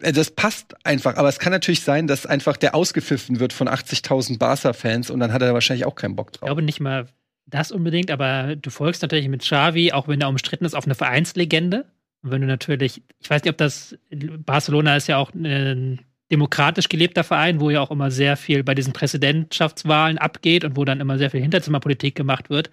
äh, 0.00 0.12
das 0.12 0.30
passt 0.30 0.74
einfach, 0.84 1.16
aber 1.16 1.28
es 1.28 1.38
kann 1.38 1.52
natürlich 1.52 1.82
sein, 1.82 2.06
dass 2.06 2.26
einfach 2.26 2.56
der 2.58 2.74
ausgepfiffen 2.74 3.40
wird 3.40 3.54
von 3.54 3.68
80.000 3.68 4.38
Barca-Fans 4.38 5.08
und 5.10 5.20
dann 5.20 5.32
hat 5.32 5.40
er 5.40 5.48
da 5.48 5.54
wahrscheinlich 5.54 5.86
auch 5.86 5.94
keinen 5.94 6.14
Bock 6.16 6.30
Ich 6.32 6.40
drauf. 6.40 6.46
glaube 6.46 6.62
nicht 6.62 6.80
mal 6.80 7.06
das 7.46 7.72
unbedingt, 7.72 8.10
aber 8.10 8.56
du 8.56 8.68
folgst 8.68 9.00
natürlich 9.00 9.28
mit 9.28 9.40
Xavi, 9.40 9.92
auch 9.92 10.08
wenn 10.08 10.20
er 10.20 10.28
umstritten 10.28 10.66
ist, 10.66 10.74
auf 10.74 10.84
eine 10.84 10.94
Vereinslegende. 10.94 11.86
Wenn 12.22 12.40
du 12.40 12.46
natürlich, 12.46 13.02
ich 13.20 13.30
weiß 13.30 13.42
nicht, 13.42 13.50
ob 13.50 13.58
das, 13.58 13.96
Barcelona 14.10 14.96
ist 14.96 15.06
ja 15.06 15.18
auch 15.18 15.32
ein 15.32 16.00
demokratisch 16.30 16.88
gelebter 16.88 17.24
Verein, 17.24 17.60
wo 17.60 17.70
ja 17.70 17.80
auch 17.80 17.90
immer 17.90 18.10
sehr 18.10 18.36
viel 18.36 18.62
bei 18.62 18.74
diesen 18.74 18.92
Präsidentschaftswahlen 18.92 20.18
abgeht 20.18 20.64
und 20.64 20.76
wo 20.76 20.84
dann 20.84 21.00
immer 21.00 21.16
sehr 21.16 21.30
viel 21.30 21.40
Hinterzimmerpolitik 21.40 22.14
gemacht 22.14 22.50
wird. 22.50 22.70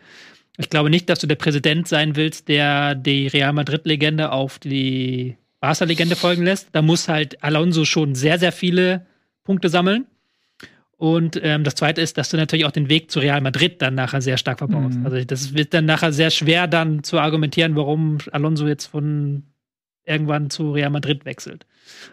Ich 0.58 0.70
glaube 0.70 0.90
nicht, 0.90 1.10
dass 1.10 1.20
du 1.20 1.28
der 1.28 1.36
Präsident 1.36 1.88
sein 1.88 2.16
willst, 2.16 2.48
der 2.48 2.96
die 2.96 3.28
Real 3.28 3.54
Madrid-Legende 3.54 4.32
auf 4.32 4.60
die 4.60 5.38
Barca-Legende 5.60 6.16
folgen 6.16 6.44
lässt. 6.44 6.70
Da 6.74 6.82
muss 6.82 7.08
halt 7.08 7.44
Alonso 7.44 7.86
schon 7.86 8.16
sehr, 8.16 8.40
sehr 8.40 8.52
viele 8.52 9.06
Punkte 9.44 9.70
sammeln. 9.70 10.06
Und 10.98 11.40
ähm, 11.44 11.64
das 11.64 11.76
Zweite 11.76 12.02
ist, 12.02 12.18
dass 12.18 12.30
du 12.30 12.38
natürlich 12.38 12.66
auch 12.66 12.72
den 12.72 12.90
Weg 12.90 13.12
zu 13.12 13.20
Real 13.20 13.42
Madrid 13.42 13.82
dann 13.82 13.96
nachher 13.96 14.22
sehr 14.22 14.38
stark 14.38 14.60
verbaust. 14.60 14.98
Mhm. 14.98 15.06
Also 15.06 15.24
das 15.26 15.54
wird 15.54 15.74
dann 15.74 15.86
nachher 15.86 16.14
sehr 16.14 16.32
schwer 16.32 16.68
dann 16.68 17.04
zu 17.04 17.20
argumentieren, 17.20 17.76
warum 17.76 18.20
Alonso 18.32 18.68
jetzt 18.68 18.86
von 18.86 19.44
irgendwann 20.06 20.50
zu 20.50 20.72
Real 20.72 20.90
Madrid 20.90 21.26
wechselt. 21.26 21.66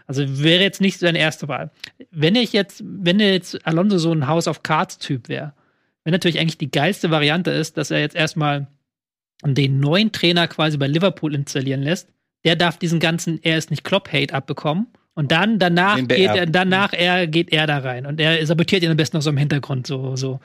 Also 0.07 0.43
wäre 0.43 0.63
jetzt 0.63 0.81
nicht 0.81 0.99
seine 0.99 1.19
erste 1.19 1.47
Wahl. 1.49 1.71
Wenn 2.11 2.35
ich 2.35 2.53
jetzt, 2.53 2.83
wenn 2.85 3.21
jetzt 3.21 3.65
Alonso 3.67 3.99
so 3.99 4.13
ein 4.13 4.27
House 4.27 4.49
of 4.49 4.63
Cards 4.63 4.99
Typ 4.99 5.29
wäre, 5.29 5.53
wenn 6.05 6.13
natürlich 6.13 6.41
eigentlich 6.41 6.59
die 6.59 6.71
geilste 6.71 7.11
Variante 7.11 7.51
ist, 7.51 7.77
dass 7.77 7.91
er 7.91 8.01
jetzt 8.01 8.17
erstmal 8.17 8.67
den 9.45 9.81
neuen 9.81 10.13
Trainer 10.13 10.49
quasi 10.49 10.77
bei 10.77 10.87
Liverpool 10.87 11.35
installieren 11.35 11.83
lässt, 11.83 12.09
der 12.45 12.57
darf 12.57 12.79
diesen 12.79 13.01
ganzen 13.01 13.39
er 13.43 13.59
ist 13.59 13.71
nicht 13.71 13.85
Klopp-Hate 13.85 14.35
abbekommen. 14.35 14.89
Und 15.15 15.31
dann 15.31 15.59
danach 15.59 15.97
geht 15.97 16.11
er, 16.11 16.47
danach 16.47 16.95
er, 16.95 17.27
geht 17.27 17.53
er 17.53 17.67
da 17.67 17.79
rein. 17.79 18.07
Und 18.07 18.19
er 18.19 18.45
sabotiert 18.47 18.83
ihn 18.83 18.91
am 18.91 18.97
besten 18.97 19.19
noch 19.19 19.23
so 19.23 19.29
im 19.29 19.37
Hintergrund, 19.37 19.87
so, 19.87 20.17
so 20.17 20.41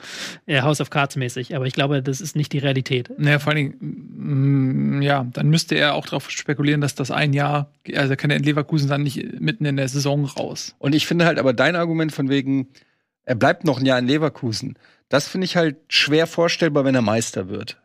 äh, 0.45 0.61
House 0.61 0.81
of 0.81 0.89
Cards 0.89 1.15
mäßig. 1.15 1.55
Aber 1.55 1.65
ich 1.65 1.73
glaube, 1.73 2.03
das 2.03 2.19
ist 2.19 2.35
nicht 2.35 2.51
die 2.51 2.57
Realität. 2.57 3.09
Naja, 3.17 3.39
vor 3.39 3.53
allen 3.53 3.77
Dingen, 3.79 4.97
mm, 4.97 5.01
ja, 5.01 5.25
dann 5.31 5.49
müsste 5.49 5.75
er 5.75 5.95
auch 5.95 6.05
darauf 6.05 6.29
spekulieren, 6.29 6.81
dass 6.81 6.95
das 6.95 7.11
ein 7.11 7.31
Jahr, 7.31 7.71
also 7.95 8.17
kann 8.17 8.29
er 8.29 8.37
in 8.37 8.43
Leverkusen 8.43 8.89
dann 8.89 9.03
nicht 9.03 9.39
mitten 9.39 9.63
in 9.63 9.77
der 9.77 9.87
Saison 9.87 10.25
raus. 10.25 10.75
Und 10.79 10.93
ich 10.93 11.07
finde 11.07 11.25
halt 11.25 11.39
aber 11.39 11.53
dein 11.53 11.77
Argument 11.77 12.11
von 12.11 12.29
wegen, 12.29 12.67
er 13.23 13.35
bleibt 13.35 13.63
noch 13.63 13.79
ein 13.79 13.85
Jahr 13.85 13.99
in 13.99 14.07
Leverkusen, 14.07 14.77
das 15.09 15.27
finde 15.27 15.45
ich 15.45 15.55
halt 15.55 15.77
schwer 15.87 16.27
vorstellbar, 16.27 16.83
wenn 16.83 16.95
er 16.95 17.01
Meister 17.01 17.47
wird. 17.47 17.77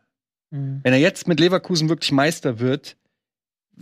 Mhm. 0.51 0.81
Wenn 0.83 0.93
er 0.93 0.99
jetzt 0.99 1.27
mit 1.27 1.39
Leverkusen 1.39 1.89
wirklich 1.89 2.11
Meister 2.11 2.59
wird, 2.59 2.97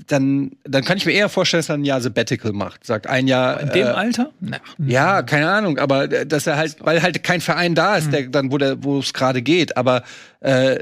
dann, 0.07 0.51
dann 0.63 0.83
kann 0.83 0.97
ich 0.97 1.05
mir 1.05 1.11
eher 1.11 1.29
vorstellen, 1.29 1.59
dass 1.59 1.69
er 1.69 1.75
ein 1.75 1.83
Jahr 1.85 2.01
Sabbatical 2.01 2.53
macht. 2.53 2.85
Sagt 2.85 3.07
ein 3.07 3.27
Jahr. 3.27 3.59
In 3.59 3.69
dem 3.69 3.87
äh, 3.87 3.89
Alter? 3.91 4.31
Na, 4.39 4.57
Ja, 4.77 5.21
keine 5.21 5.49
Ahnung, 5.51 5.77
aber 5.77 6.11
äh, 6.11 6.25
dass 6.25 6.47
er 6.47 6.57
halt, 6.57 6.77
weil 6.79 7.01
halt 7.01 7.23
kein 7.23 7.41
Verein 7.41 7.75
da 7.75 7.97
ist, 7.97 8.07
Mhm. 8.07 8.11
der 8.11 8.27
dann, 8.27 8.51
wo 8.51 8.57
der, 8.57 8.83
wo 8.83 8.99
es 8.99 9.13
gerade 9.13 9.41
geht. 9.41 9.75
Aber 9.77 10.03
äh, 10.39 10.79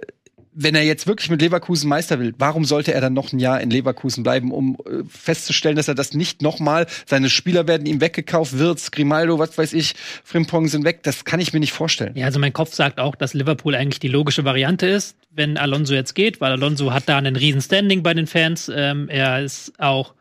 wenn 0.54 0.76
er 0.76 0.84
jetzt 0.84 1.08
wirklich 1.08 1.30
mit 1.30 1.42
Leverkusen 1.42 1.88
Meister 1.88 2.20
will, 2.20 2.34
warum 2.38 2.66
sollte 2.66 2.94
er 2.94 3.02
dann 3.02 3.14
noch 3.14 3.32
ein 3.32 3.40
Jahr 3.40 3.62
in 3.62 3.70
Leverkusen 3.70 4.24
bleiben, 4.24 4.52
um 4.52 4.76
äh, 4.86 5.04
festzustellen, 5.08 5.76
dass 5.76 5.88
er 5.88 5.96
das 5.96 6.14
nicht 6.14 6.42
nochmal, 6.42 6.86
seine 7.06 7.30
Spieler 7.30 7.68
werden 7.68 7.86
ihm 7.88 8.02
weggekauft, 8.02 8.58
Wirtz, 8.60 8.92
Grimaldo, 8.92 9.40
was 9.40 9.58
weiß 9.58 9.74
ich, 9.74 9.96
Frimpong 10.24 10.68
sind 10.68 10.84
weg, 10.86 11.02
das 11.04 11.24
kann 11.24 11.40
ich 11.40 11.54
mir 11.54 11.60
nicht 11.60 11.72
vorstellen. 11.72 12.14
Ja, 12.16 12.26
also 12.26 12.40
mein 12.40 12.52
Kopf 12.54 12.74
sagt 12.74 13.00
auch, 13.00 13.16
dass 13.16 13.34
Liverpool 13.34 13.74
eigentlich 13.76 14.00
die 14.00 14.08
logische 14.10 14.44
Variante 14.44 14.86
ist, 14.88 15.16
wenn 15.30 15.58
Alonso 15.58 15.94
jetzt 15.94 16.16
geht, 16.16 16.42
weil 16.42 16.52
Alonso 16.52 16.94
hat 16.94 17.08
da 17.08 17.18
einen 17.18 17.36
riesen 17.36 17.62
Standing 17.62 18.04
bei 18.04 18.14
den 18.14 18.28
Fans. 18.28 18.72
Ähm, 18.74 19.10
er 19.10 19.44
ist 19.44 19.74
auch, 19.80 20.14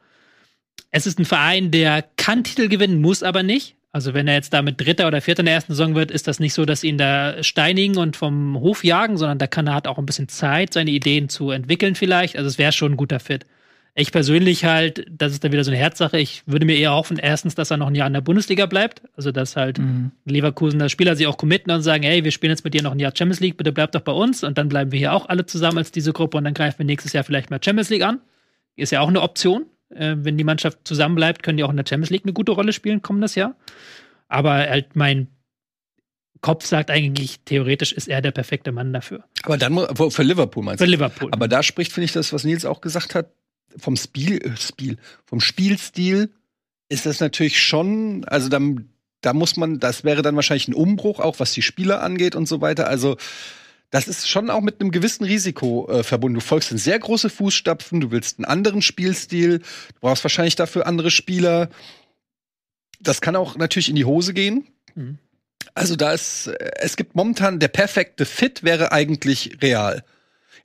es 0.90 1.06
ist 1.06 1.18
ein 1.18 1.24
Verein, 1.24 1.70
der 1.70 2.04
kann 2.16 2.44
Titel 2.44 2.68
gewinnen, 2.68 3.00
muss 3.00 3.22
aber 3.22 3.42
nicht. 3.42 3.76
Also 3.90 4.12
wenn 4.12 4.28
er 4.28 4.34
jetzt 4.34 4.52
damit 4.52 4.80
Dritter 4.80 5.06
oder 5.06 5.20
Vierter 5.20 5.40
in 5.40 5.46
der 5.46 5.54
ersten 5.54 5.72
Saison 5.72 5.94
wird, 5.94 6.10
ist 6.10 6.28
das 6.28 6.40
nicht 6.40 6.52
so, 6.52 6.66
dass 6.66 6.84
ihn 6.84 6.98
da 6.98 7.42
steinigen 7.42 7.96
und 7.96 8.16
vom 8.16 8.60
Hof 8.60 8.84
jagen, 8.84 9.16
sondern 9.16 9.38
da 9.38 9.46
kann 9.46 9.66
er 9.66 9.74
hat 9.74 9.86
auch 9.88 9.98
ein 9.98 10.06
bisschen 10.06 10.28
Zeit, 10.28 10.74
seine 10.74 10.90
Ideen 10.90 11.28
zu 11.28 11.50
entwickeln 11.50 11.94
vielleicht. 11.94 12.36
Also 12.36 12.48
es 12.48 12.58
wäre 12.58 12.72
schon 12.72 12.92
ein 12.92 12.96
guter 12.98 13.18
Fit. 13.18 13.46
Ich 14.00 14.12
persönlich 14.12 14.64
halt, 14.64 15.06
das 15.11 15.32
ist 15.32 15.42
dann 15.42 15.50
wieder 15.52 15.64
so 15.64 15.70
eine 15.70 15.78
Herzsache. 15.78 16.18
Ich 16.18 16.42
würde 16.46 16.64
mir 16.64 16.76
eher 16.76 16.92
hoffen, 16.92 17.18
erstens, 17.18 17.54
dass 17.54 17.70
er 17.70 17.76
noch 17.78 17.88
ein 17.88 17.94
Jahr 17.94 18.06
in 18.06 18.12
der 18.12 18.20
Bundesliga 18.20 18.66
bleibt. 18.66 19.02
Also, 19.16 19.32
dass 19.32 19.56
halt 19.56 19.78
Mhm. 19.78 20.12
Leverkusen, 20.24 20.78
der 20.78 20.88
Spieler 20.88 21.16
sich 21.16 21.26
auch 21.26 21.37
committen 21.37 21.70
und 21.72 21.82
sagen, 21.82 22.04
hey, 22.04 22.22
wir 22.22 22.30
spielen 22.30 22.50
jetzt 22.50 22.64
mit 22.64 22.74
dir 22.74 22.82
noch 22.82 22.92
ein 22.92 23.00
Jahr 23.00 23.12
Champions 23.16 23.40
League, 23.40 23.56
bitte 23.56 23.72
bleib 23.72 23.92
doch 23.92 24.00
bei 24.02 24.12
uns 24.12 24.44
und 24.44 24.56
dann 24.56 24.68
bleiben 24.68 24.92
wir 24.92 24.98
hier 24.98 25.12
auch 25.12 25.28
alle 25.28 25.46
zusammen 25.46 25.78
als 25.78 25.90
diese 25.90 26.12
Gruppe 26.12 26.38
und 26.38 26.44
dann 26.44 26.54
greifen 26.54 26.78
wir 26.78 26.87
nächstes 26.87 27.12
Jahr 27.12 27.24
vielleicht 27.24 27.50
mal 27.50 27.61
Champions 27.62 27.90
League 27.90 28.02
an. 28.04 28.20
Ist 28.76 28.92
ja 28.92 29.00
auch 29.00 29.08
eine 29.08 29.20
Option. 29.20 29.66
Äh, 29.90 30.16
wenn 30.18 30.37
die 30.38 30.44
Mannschaft 30.44 30.78
zusammen 30.84 31.14
bleibt, 31.16 31.42
können 31.42 31.56
die 31.56 31.64
auch 31.64 31.70
in 31.70 31.76
der 31.76 31.84
Champions 31.88 32.11
League 32.11 32.24
eine 32.24 32.32
gute 32.32 32.52
Rolle 32.52 32.72
spielen 32.72 33.02
kommendes 33.02 33.34
Jahr. 33.34 33.56
Aber 34.28 34.52
halt 34.52 34.94
mein 34.94 35.28
Kopf 36.40 36.66
sagt 36.66 36.90
eigentlich, 36.90 37.40
theoretisch 37.44 37.92
ist 37.92 38.06
er 38.06 38.22
der 38.22 38.30
perfekte 38.30 38.70
Mann 38.70 38.92
dafür. 38.92 39.24
Aber 39.42 39.56
dann 39.56 39.76
für 40.11 40.22
Liverpool 40.22 40.62
meinst 40.62 40.78
Für 40.80 40.84
du? 40.87 40.92
Liverpool. 40.92 41.30
Aber 41.32 41.48
da 41.48 41.62
spricht, 41.64 41.92
finde 41.92 42.04
ich, 42.04 42.12
das, 42.12 42.32
was 42.32 42.44
Nils 42.44 42.64
auch 42.64 42.80
gesagt 42.80 43.14
hat, 43.16 43.30
vom 43.76 43.96
Spiel, 43.96 44.38
äh, 44.44 44.57
Spiel, 44.57 44.96
vom 45.24 45.40
Spielstil 45.40 46.31
ist 46.88 47.07
das 47.07 47.20
natürlich 47.20 47.61
schon, 47.61 48.24
also 48.24 48.48
dann, 48.48 48.88
da 49.20 49.33
muss 49.33 49.57
man, 49.57 49.78
das 49.78 50.04
wäre 50.04 50.22
dann 50.22 50.37
wahrscheinlich 50.37 50.68
ein 50.68 50.74
Umbruch, 50.74 51.20
auch 51.20 51.38
was 51.38 51.52
die 51.52 51.62
Spieler 51.62 52.02
angeht 52.02 52.35
und 52.35 52.46
so 52.46 52.61
weiter. 52.61 52.88
Also 52.88 53.16
das 53.90 54.07
ist 54.07 54.28
schon 54.28 54.50
auch 54.50 54.61
mit 54.61 54.81
einem 54.81 54.90
gewissen 54.90 55.24
Risiko 55.24 55.88
äh, 55.90 56.02
verbunden. 56.02 56.37
Du 56.37 56.44
folgst 56.44 56.70
in 56.72 56.78
sehr 56.78 56.98
große 56.98 57.31
Fußstapfen, 57.31 58.00
du 58.00 58.11
willst 58.11 58.38
einen 58.38 58.44
anderen 58.44 58.83
Spielstil, 58.83 59.59
du 59.59 59.64
brauchst 60.00 60.24
wahrscheinlich 60.24 60.57
dafür 60.57 60.87
andere 60.87 61.11
Spieler. 61.11 61.70
Das 63.00 63.20
kann 63.20 63.37
auch 63.37 63.57
natürlich 63.57 63.88
in 63.88 63.96
die 63.96 64.04
Hose 64.04 64.35
gehen. 64.35 64.66
Mhm. 64.94 65.18
Also 65.74 65.96
da 65.96 66.12
ist, 66.12 66.48
äh, 66.48 66.70
es 66.76 66.96
gibt 66.96 67.14
momentan 67.14 67.61
der 67.61 67.68
perfekte 67.68 68.26
Fit 68.26 68.62
wäre 68.62 68.92
eigentlich 68.92 69.59
real. 69.62 70.04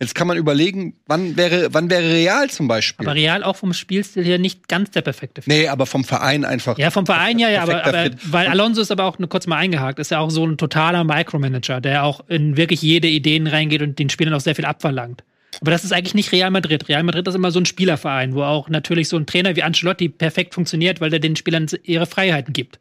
Jetzt 0.03 0.15
kann 0.15 0.27
man 0.27 0.37
überlegen, 0.37 0.95
wann 1.07 1.37
wäre, 1.37 1.73
wann 1.73 1.89
wäre 1.89 2.03
real 2.03 2.49
zum 2.49 2.67
Beispiel? 2.67 3.07
aber 3.07 3.15
Real 3.15 3.43
auch 3.43 3.55
vom 3.55 3.73
Spielstil 3.73 4.23
her 4.23 4.37
nicht 4.37 4.67
ganz 4.67 4.91
der 4.91 5.01
perfekte 5.01 5.41
Fit. 5.41 5.47
nee, 5.47 5.67
aber 5.67 5.85
vom 5.85 6.03
Verein 6.03 6.45
einfach. 6.45 6.77
Ja, 6.77 6.91
vom 6.91 7.05
Verein 7.05 7.39
ja, 7.39 7.49
ja, 7.49 7.63
aber, 7.63 7.85
aber 7.85 8.09
weil 8.25 8.47
Alonso 8.47 8.81
ist 8.81 8.91
aber 8.91 9.05
auch 9.05 9.17
nur 9.19 9.29
kurz 9.29 9.47
mal 9.47 9.57
eingehakt, 9.57 9.99
ist 9.99 10.11
ja 10.11 10.19
auch 10.19 10.29
so 10.29 10.45
ein 10.45 10.57
totaler 10.57 11.03
Micromanager, 11.03 11.81
der 11.81 12.03
auch 12.03 12.27
in 12.27 12.57
wirklich 12.57 12.81
jede 12.81 13.07
Ideen 13.07 13.47
reingeht 13.47 13.81
und 13.81 13.97
den 13.97 14.09
Spielern 14.09 14.33
auch 14.33 14.41
sehr 14.41 14.55
viel 14.55 14.65
abverlangt. 14.65 15.23
Aber 15.61 15.71
das 15.71 15.83
ist 15.83 15.93
eigentlich 15.93 16.15
nicht 16.15 16.31
Real 16.31 16.51
Madrid. 16.51 16.89
Real 16.89 17.03
Madrid 17.03 17.27
ist 17.27 17.35
immer 17.35 17.51
so 17.51 17.59
ein 17.59 17.65
Spielerverein, 17.65 18.33
wo 18.33 18.43
auch 18.43 18.69
natürlich 18.69 19.07
so 19.07 19.17
ein 19.17 19.25
Trainer 19.25 19.55
wie 19.55 19.63
Ancelotti 19.63 20.09
perfekt 20.09 20.53
funktioniert, 20.53 20.99
weil 20.99 21.09
der 21.09 21.19
den 21.19 21.35
Spielern 21.35 21.67
ihre 21.83 22.05
Freiheiten 22.05 22.53
gibt. 22.53 22.79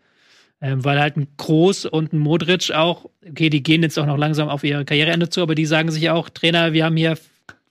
Ähm, 0.65 0.85
weil 0.85 1.01
halt 1.01 1.17
ein 1.17 1.27
Kroos 1.37 1.85
und 1.87 2.13
ein 2.13 2.19
Modric 2.19 2.71
auch, 2.71 3.11
okay, 3.29 3.51
die 3.51 3.65
gehen 3.65 3.83
jetzt 3.83 3.99
auch 3.99 4.07
noch 4.07 4.17
langsam 4.17 4.49
auf 4.49 4.63
ihre 4.63 4.85
Karriereende 4.85 5.29
zu, 5.29 5.43
aber 5.43 5.57
die 5.57 5.67
sagen 5.67 5.91
sich 5.91 6.09
auch, 6.09 6.29
Trainer, 6.29 6.73
wir 6.73 6.85
haben 6.85 6.97
hier 6.97 7.19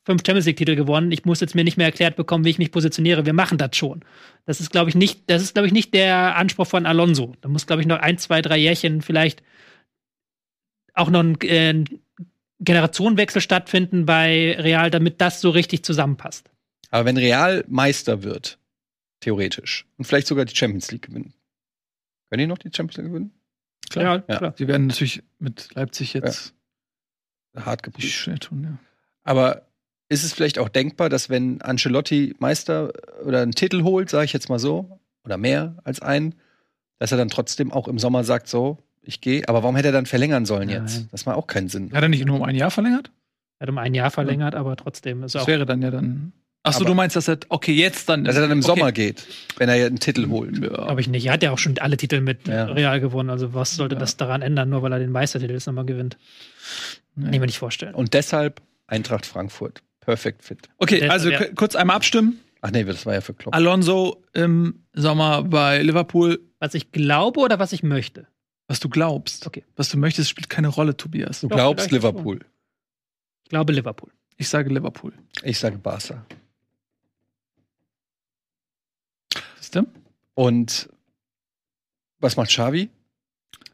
fünf 0.03 0.23
Champions 0.25 0.45
League-Titel 0.45 0.75
gewonnen, 0.75 1.11
ich 1.11 1.23
muss 1.23 1.39
jetzt 1.39 1.55
mir 1.55 1.63
nicht 1.63 1.77
mehr 1.77 1.85
erklärt 1.85 2.17
bekommen, 2.17 2.43
wie 2.43 2.49
ich 2.49 2.57
mich 2.57 2.71
positioniere, 2.71 3.25
wir 3.25 3.31
machen 3.31 3.57
das 3.57 3.77
schon. 3.77 4.01
Das 4.45 4.59
ist, 4.59 4.71
glaube 4.71 4.89
ich, 4.89 4.95
nicht, 4.95 5.21
das 5.27 5.41
ist, 5.41 5.53
glaube 5.53 5.67
ich, 5.67 5.73
nicht 5.73 5.93
der 5.93 6.35
Anspruch 6.35 6.67
von 6.67 6.85
Alonso. 6.85 7.33
Da 7.39 7.47
muss, 7.47 7.65
glaube 7.65 7.81
ich, 7.81 7.87
noch 7.87 7.99
ein, 7.99 8.17
zwei, 8.17 8.41
drei 8.41 8.57
Jährchen 8.57 9.01
vielleicht 9.01 9.41
auch 10.93 11.09
noch 11.09 11.21
ein, 11.21 11.39
äh, 11.41 11.85
Generationenwechsel 12.59 13.41
stattfinden 13.41 14.05
bei 14.05 14.55
Real, 14.59 14.91
damit 14.91 15.19
das 15.21 15.41
so 15.41 15.49
richtig 15.49 15.83
zusammenpasst. 15.83 16.49
Aber 16.89 17.05
wenn 17.05 17.17
Real 17.17 17.63
Meister 17.67 18.23
wird, 18.23 18.59
theoretisch, 19.21 19.85
und 19.97 20.05
vielleicht 20.05 20.27
sogar 20.27 20.45
die 20.45 20.55
Champions 20.55 20.91
League 20.91 21.03
gewinnen, 21.03 21.33
können 22.31 22.39
die 22.39 22.47
noch 22.47 22.57
die 22.57 22.69
Champions 22.73 22.97
League 22.97 23.07
gewinnen? 23.07 23.31
Klar. 23.89 24.23
Ja. 24.27 24.37
klar. 24.37 24.53
Sie 24.57 24.67
werden 24.67 24.87
natürlich 24.87 25.21
mit 25.39 25.69
Leipzig 25.75 26.13
jetzt 26.13 26.53
Hart 27.55 27.83
geprüft. 27.83 28.41
tun, 28.41 28.63
ja. 28.63 28.77
Aber 29.23 29.67
ist 30.07 30.23
es 30.23 30.33
vielleicht 30.33 30.57
auch 30.57 30.69
denkbar, 30.69 31.09
dass 31.09 31.29
wenn 31.29 31.61
Ancelotti 31.61 32.35
Meister 32.39 32.93
oder 33.25 33.41
einen 33.41 33.51
Titel 33.51 33.83
holt, 33.83 34.09
sage 34.09 34.25
ich 34.25 34.33
jetzt 34.33 34.49
mal 34.49 34.59
so, 34.59 34.99
oder 35.25 35.37
mehr 35.37 35.77
als 35.83 36.01
einen, 36.01 36.35
dass 36.99 37.11
er 37.11 37.17
dann 37.17 37.29
trotzdem 37.29 37.71
auch 37.71 37.87
im 37.87 37.99
Sommer 37.99 38.23
sagt, 38.23 38.47
so, 38.47 38.77
ich 39.01 39.19
gehe. 39.19 39.47
Aber 39.49 39.61
warum 39.63 39.75
hätte 39.75 39.89
er 39.89 39.93
dann 39.93 40.05
verlängern 40.05 40.45
sollen 40.45 40.69
jetzt? 40.69 40.99
Nein. 40.99 41.09
Das 41.11 41.25
macht 41.25 41.35
auch 41.37 41.47
keinen 41.47 41.67
Sinn. 41.67 41.91
Hat 41.91 42.01
er 42.01 42.09
nicht 42.09 42.25
nur 42.25 42.37
um 42.37 42.43
ein 42.43 42.55
Jahr 42.55 42.71
verlängert? 42.71 43.11
Er 43.59 43.65
hat 43.65 43.69
um 43.69 43.77
ein 43.77 43.93
Jahr 43.93 44.09
verlängert, 44.11 44.55
aber 44.55 44.75
trotzdem 44.77 45.23
ist 45.23 45.35
Das 45.35 45.43
auch. 45.43 45.47
wäre 45.47 45.65
dann 45.65 45.81
ja 45.81 45.91
dann. 45.91 46.31
Achso, 46.63 46.81
Aber- 46.81 46.85
du 46.89 46.93
meinst, 46.93 47.15
dass 47.15 47.27
er. 47.27 47.39
Okay, 47.49 47.73
jetzt 47.73 48.07
dann. 48.07 48.23
Dass 48.23 48.35
er 48.35 48.41
dann 48.43 48.51
im 48.51 48.59
okay. 48.59 48.67
Sommer 48.67 48.91
geht, 48.91 49.25
wenn 49.57 49.67
er 49.67 49.75
ja 49.75 49.87
einen 49.87 49.99
Titel 49.99 50.27
holt. 50.29 50.59
Ja. 50.61 50.69
Glaube 50.69 51.01
ich 51.01 51.07
nicht. 51.07 51.25
Er 51.25 51.33
hat 51.33 51.41
ja 51.43 51.51
auch 51.51 51.57
schon 51.57 51.77
alle 51.79 51.97
Titel 51.97 52.21
mit 52.21 52.47
Ja. 52.47 52.65
Real 52.65 52.99
gewonnen. 52.99 53.29
Also 53.31 53.53
was 53.55 53.75
sollte 53.75 53.95
Ja. 53.95 53.99
das 53.99 54.17
daran 54.17 54.41
ändern, 54.43 54.69
nur 54.69 54.83
weil 54.83 54.91
er 54.93 54.99
den 54.99 55.11
Meistertitel 55.11 55.53
jetzt 55.53 55.65
nochmal 55.65 55.85
gewinnt? 55.85 56.17
Kann 57.15 57.33
ich 57.33 57.39
mir 57.39 57.45
nicht 57.47 57.57
vorstellen. 57.57 57.95
Und 57.95 58.13
deshalb 58.13 58.61
Eintracht 58.87 59.25
Frankfurt. 59.25 59.81
perfect 60.01 60.43
fit. 60.43 60.69
Okay, 60.77 61.07
also 61.09 61.31
kurz 61.55 61.75
einmal 61.75 61.95
abstimmen. 61.95 62.39
Ach 62.61 62.69
nee, 62.71 62.83
das 62.83 63.05
war 63.07 63.13
ja 63.15 63.21
für 63.21 63.33
Klopp. 63.33 63.55
Alonso 63.55 64.23
im 64.33 64.83
Sommer 64.93 65.43
bei 65.43 65.81
Liverpool. 65.81 66.39
Was 66.59 66.75
ich 66.75 66.91
glaube 66.91 67.39
oder 67.39 67.57
was 67.57 67.73
ich 67.73 67.81
möchte? 67.81 68.27
Was 68.67 68.79
du 68.79 68.87
glaubst. 68.87 69.47
Okay. 69.47 69.63
Was 69.75 69.89
du 69.89 69.97
möchtest, 69.97 70.29
spielt 70.29 70.47
keine 70.49 70.67
Rolle, 70.67 70.95
Tobias. 70.95 71.41
Du 71.41 71.47
Doch, 71.47 71.55
glaubst 71.57 71.89
Liverpool. 71.91 72.39
Ich 73.45 73.49
glaube 73.49 73.73
Liverpool. 73.73 74.11
Ich 74.37 74.47
sage 74.47 74.69
Liverpool. 74.69 75.13
Ich 75.43 75.57
sage 75.59 75.77
Barca. 75.79 76.23
Siehst 79.61 79.75
du? 79.75 79.83
Und 80.33 80.89
was 82.19 82.35
macht 82.35 82.49
Xavi? 82.49 82.89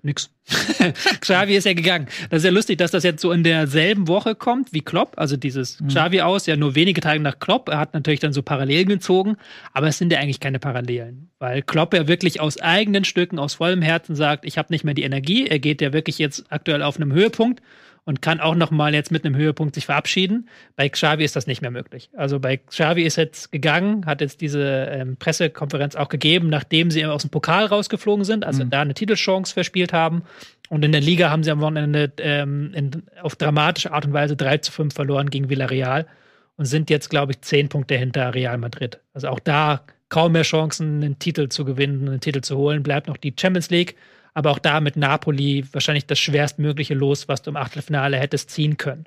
Nix. 0.04 0.30
Xavi 1.22 1.56
ist 1.56 1.66
ja 1.66 1.74
gegangen. 1.74 2.08
Das 2.30 2.40
ist 2.40 2.46
ja 2.46 2.52
lustig, 2.52 2.78
dass 2.78 2.92
das 2.92 3.04
jetzt 3.04 3.22
so 3.22 3.32
in 3.32 3.44
derselben 3.44 4.10
Woche 4.10 4.36
kommt 4.36 4.74
wie 4.74 4.82
Klopp. 4.82 5.14
Also 5.18 5.38
dieses 5.38 5.80
Mhm. 5.80 5.88
Xavi 5.88 6.22
aus, 6.22 6.46
ja 6.46 6.58
nur 6.58 6.76
wenige 6.76 7.00
Tage 7.00 7.22
nach 7.22 7.40
Klopp. 7.40 7.70
Er 7.70 7.80
hat 7.80 7.94
natürlich 7.94 8.20
dann 8.20 8.34
so 8.34 8.42
Parallelen 8.42 8.90
gezogen, 8.90 9.38
aber 9.74 9.88
es 9.88 9.98
sind 9.98 10.12
ja 10.12 10.20
eigentlich 10.20 10.42
keine 10.42 10.60
Parallelen. 10.60 11.30
Weil 11.40 11.62
Klopp 11.62 11.94
ja 11.94 12.08
wirklich 12.08 12.42
aus 12.42 12.60
eigenen 12.60 13.06
Stücken, 13.06 13.40
aus 13.40 13.56
vollem 13.56 13.82
Herzen 13.82 14.16
sagt, 14.16 14.44
ich 14.46 14.58
habe 14.58 14.72
nicht 14.74 14.84
mehr 14.84 14.94
die 14.94 15.04
Energie. 15.04 15.48
Er 15.48 15.60
geht 15.60 15.82
ja 15.82 15.94
wirklich 15.94 16.18
jetzt 16.18 16.46
aktuell 16.50 16.84
auf 16.84 16.98
einem 16.98 17.14
Höhepunkt 17.14 17.62
und 18.08 18.22
kann 18.22 18.40
auch 18.40 18.56
noch 18.56 18.72
mal 18.72 18.94
jetzt 18.94 19.12
mit 19.12 19.26
einem 19.26 19.36
Höhepunkt 19.36 19.76
sich 19.76 19.86
verabschieden. 19.86 20.48
Bei 20.78 20.88
Xavi 20.88 21.26
ist 21.26 21.36
das 21.36 21.46
nicht 21.46 21.62
mehr 21.62 21.72
möglich. 21.72 22.10
Also 22.16 22.40
bei 22.40 22.56
Xavi 22.56 23.04
ist 23.04 23.18
jetzt 23.18 23.52
gegangen, 23.52 24.06
hat 24.06 24.22
jetzt 24.22 24.40
diese 24.40 24.62
ähm, 24.90 25.18
Pressekonferenz 25.18 25.98
auch 25.98 26.08
gegeben, 26.08 26.48
nachdem 26.48 26.90
sie 26.90 27.06
aus 27.06 27.24
dem 27.24 27.32
Pokal 27.32 27.66
rausgeflogen 27.66 28.24
sind, 28.24 28.46
also 28.46 28.64
Mhm. 28.64 28.70
da 28.70 28.82
eine 28.82 28.94
Titelchance 28.94 29.54
verspielt 29.54 29.92
haben. 29.92 30.24
Und 30.70 30.86
in 30.86 30.94
der 30.94 31.02
Liga 31.02 31.30
haben 31.30 31.44
sie 31.44 31.52
am 31.52 31.60
Wochenende 31.60 32.14
ähm, 32.20 32.72
in, 32.74 33.04
auf 33.22 33.36
dramatische 33.36 33.92
Art 33.92 34.06
und 34.06 34.14
Weise 34.14 34.38
3 34.38 34.60
zu 34.60 34.72
5 34.72 34.94
verloren 34.94 35.30
gegen 35.30 35.50
Villarreal 35.50 36.08
und 36.56 36.64
sind 36.64 36.90
jetzt, 36.90 37.10
glaube 37.10 37.34
ich, 37.34 37.42
10 37.42 37.68
Punkte 37.68 37.96
hinter 37.98 38.34
Real 38.34 38.58
Madrid. 38.58 39.00
Also 39.14 39.28
auch 39.28 39.42
da 39.42 39.82
kaum 40.08 40.32
mehr 40.32 40.44
Chancen, 40.44 41.04
einen 41.04 41.20
Titel 41.20 41.50
zu 41.50 41.66
gewinnen, 41.66 42.08
einen 42.08 42.22
Titel 42.22 42.40
zu 42.40 42.56
holen. 42.56 42.84
Bleibt 42.84 43.08
noch 43.10 43.18
die 43.18 43.34
Champions 43.38 43.70
League. 43.70 43.98
Aber 44.38 44.52
auch 44.52 44.60
da 44.60 44.82
mit 44.82 44.96
Napoli 44.98 45.66
wahrscheinlich 45.72 46.06
das 46.06 46.20
schwerstmögliche 46.20 46.94
Los, 46.94 47.28
was 47.28 47.42
du 47.42 47.50
im 47.50 47.58
Achtelfinale 47.58 48.18
hättest 48.18 48.52
ziehen 48.52 48.78
können. 48.78 49.06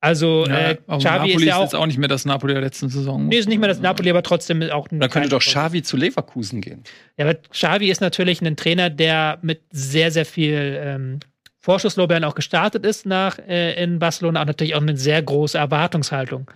Also 0.00 0.46
äh, 0.46 0.78
aber 0.88 0.98
Xavi 0.98 1.28
Napoli 1.28 1.34
ist 1.34 1.42
ja 1.44 1.56
auch, 1.58 1.62
jetzt 1.62 1.74
auch 1.76 1.86
nicht 1.86 1.98
mehr 1.98 2.08
das 2.08 2.24
Napoli 2.24 2.54
der 2.54 2.62
letzten 2.62 2.88
Saison. 2.88 3.28
nee, 3.28 3.36
ist 3.36 3.48
nicht 3.48 3.60
mehr 3.60 3.68
das 3.68 3.78
Napoli, 3.78 4.10
aber 4.10 4.24
trotzdem 4.24 4.60
auch 4.70 4.90
ein 4.90 4.98
Dann 4.98 5.10
könnte 5.10 5.28
doch 5.28 5.38
Xavi 5.38 5.84
zu 5.84 5.96
Leverkusen 5.96 6.60
gehen. 6.60 6.82
ja, 7.16 7.24
aber 7.24 7.34
Xavi 7.36 7.88
ist 7.88 8.00
natürlich 8.00 8.40
ein 8.42 8.56
Trainer, 8.56 8.90
der 8.90 9.38
mit 9.42 9.60
sehr, 9.70 10.10
sehr 10.10 10.26
viel 10.26 10.76
ähm, 10.82 11.20
Vorschusslorbeeren 11.60 12.24
auch 12.24 12.34
gestartet 12.34 12.84
ist 12.84 13.06
nach 13.06 13.38
äh, 13.38 13.80
in 13.80 14.00
Barcelona, 14.00 14.42
auch 14.42 14.46
natürlich 14.46 14.74
auch 14.74 14.82
eine 14.82 14.96
sehr 14.96 15.22
große 15.22 15.56
Erwartungshaltung. 15.56 16.50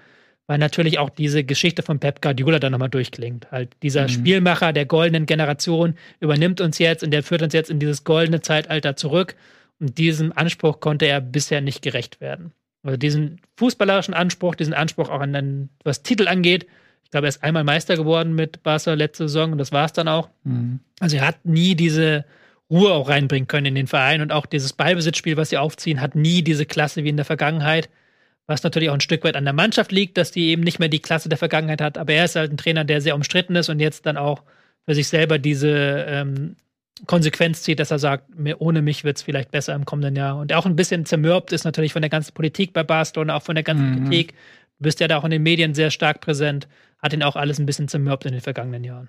Weil 0.49 0.59
natürlich 0.59 0.99
auch 0.99 1.11
diese 1.11 1.45
Geschichte 1.45 1.82
von 1.82 2.01
Pep 2.01 2.20
Guardiola 2.20 2.59
da 2.59 2.68
nochmal 2.68 2.90
durchklingt. 2.90 3.51
Halt 3.51 3.70
dieser 3.82 4.05
Mhm. 4.05 4.09
Spielmacher 4.09 4.72
der 4.72 4.86
goldenen 4.86 5.26
Generation 5.26 5.95
übernimmt 6.20 6.61
uns 6.61 6.78
jetzt 6.78 7.05
und 7.05 7.11
der 7.12 7.22
führt 7.22 7.43
uns 7.43 7.55
jetzt 7.55 7.70
in 7.70 7.78
dieses 7.78 8.05
goldene 8.05 8.40
Zeitalter 8.40 8.97
zurück. 8.97 9.36
Und 9.78 9.99
diesem 9.99 10.32
Anspruch 10.36 10.80
konnte 10.80 11.07
er 11.07 11.20
bisher 11.20 11.61
nicht 11.61 11.82
gerecht 11.82 12.20
werden. 12.20 12.53
Also 12.82 12.97
diesen 12.97 13.40
fußballerischen 13.57 14.14
Anspruch, 14.14 14.57
diesen 14.57 14.74
Anspruch 14.74 15.09
auch 15.09 15.20
an 15.20 15.32
den, 15.32 15.68
was 15.84 16.03
Titel 16.03 16.26
angeht. 16.26 16.66
Ich 17.05 17.11
glaube, 17.11 17.26
er 17.26 17.30
ist 17.30 17.45
einmal 17.45 17.62
Meister 17.64 17.97
geworden 17.97 18.34
mit 18.34 18.62
Barca 18.62 18.95
letzte 18.95 19.28
Saison 19.28 19.53
und 19.53 19.59
das 19.59 19.70
war 19.70 19.84
es 19.84 19.93
dann 19.93 20.09
auch. 20.09 20.28
Mhm. 20.45 20.80
Also 20.99 21.16
er 21.16 21.26
hat 21.26 21.45
nie 21.45 21.74
diese 21.76 22.24
Ruhe 22.70 22.93
auch 22.93 23.09
reinbringen 23.09 23.47
können 23.47 23.66
in 23.66 23.74
den 23.74 23.86
Verein 23.86 24.22
und 24.22 24.32
auch 24.32 24.47
dieses 24.47 24.72
Ballbesitzspiel, 24.72 25.36
was 25.36 25.51
sie 25.51 25.59
aufziehen, 25.59 26.01
hat 26.01 26.16
nie 26.16 26.43
diese 26.43 26.66
Klasse 26.66 27.05
wie 27.05 27.11
in 27.11 27.16
der 27.16 27.26
Vergangenheit. 27.26 27.88
Was 28.47 28.62
natürlich 28.62 28.90
auch 28.90 28.95
ein 28.95 29.01
Stück 29.01 29.24
weit 29.24 29.36
an 29.36 29.45
der 29.45 29.53
Mannschaft 29.53 29.93
liegt, 29.93 30.16
dass 30.18 30.32
die 30.32 30.49
eben 30.49 30.62
nicht 30.62 30.78
mehr 30.78 30.88
die 30.88 30.99
Klasse 31.01 31.28
der 31.28 31.38
Vergangenheit 31.38 31.80
hat. 31.80 31.97
Aber 31.97 32.12
er 32.12 32.24
ist 32.24 32.36
halt 32.36 32.53
ein 32.53 32.57
Trainer, 32.57 32.84
der 32.84 33.01
sehr 33.01 33.14
umstritten 33.14 33.55
ist 33.57 33.68
und 33.68 33.78
jetzt 33.80 34.05
dann 34.07 34.16
auch 34.16 34.43
für 34.84 34.95
sich 34.95 35.07
selber 35.09 35.38
diese 35.38 36.05
ähm, 36.09 36.57
Konsequenz 37.07 37.62
zieht, 37.62 37.78
dass 37.78 37.90
er 37.90 37.99
sagt, 37.99 38.30
ohne 38.59 38.82
mich 38.82 39.05
wird 39.05 39.16
es 39.16 39.22
vielleicht 39.22 39.51
besser 39.51 39.74
im 39.74 39.84
kommenden 39.84 40.16
Jahr. 40.16 40.36
Und 40.36 40.53
auch 40.53 40.66
ein 40.66 40.76
bisschen 40.76 41.07
zermürbt 41.07 41.53
ist 41.53 41.64
natürlich 41.64 41.93
von 41.93 42.03
der 42.03 42.11
ganzen 42.11 42.34
Politik 42.34 42.72
bei 42.72 42.82
Barcelona, 42.82 43.36
auch 43.36 43.43
von 43.43 43.55
der 43.55 43.64
ganzen 43.64 43.90
Mhm. 43.90 44.05
Kritik. 44.05 44.32
Du 44.78 44.84
bist 44.84 45.01
ja 45.01 45.09
da 45.09 45.18
auch 45.18 45.24
in 45.24 45.30
den 45.30 45.43
Medien 45.43 45.74
sehr 45.74 45.90
stark 45.90 46.20
präsent. 46.20 46.68
Hat 46.99 47.12
ihn 47.12 47.22
auch 47.22 47.36
alles 47.36 47.59
ein 47.59 47.66
bisschen 47.66 47.88
zermürbt 47.88 48.26
in 48.26 48.32
den 48.32 48.40
vergangenen 48.40 48.84
Jahren. 48.84 49.09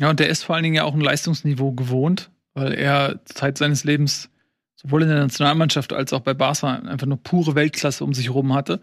Ja, 0.00 0.10
und 0.10 0.20
der 0.20 0.28
ist 0.28 0.44
vor 0.44 0.54
allen 0.54 0.62
Dingen 0.62 0.76
ja 0.76 0.84
auch 0.84 0.94
ein 0.94 1.00
Leistungsniveau 1.00 1.72
gewohnt, 1.72 2.30
weil 2.54 2.72
er 2.74 3.20
Zeit 3.24 3.58
seines 3.58 3.82
Lebens 3.84 4.30
sowohl 4.80 5.02
in 5.02 5.08
der 5.08 5.18
Nationalmannschaft 5.18 5.92
als 5.92 6.12
auch 6.12 6.20
bei 6.20 6.34
Barca 6.34 6.68
einfach 6.68 7.06
nur 7.06 7.22
pure 7.22 7.54
Weltklasse 7.54 8.04
um 8.04 8.14
sich 8.14 8.26
herum 8.26 8.54
hatte. 8.54 8.80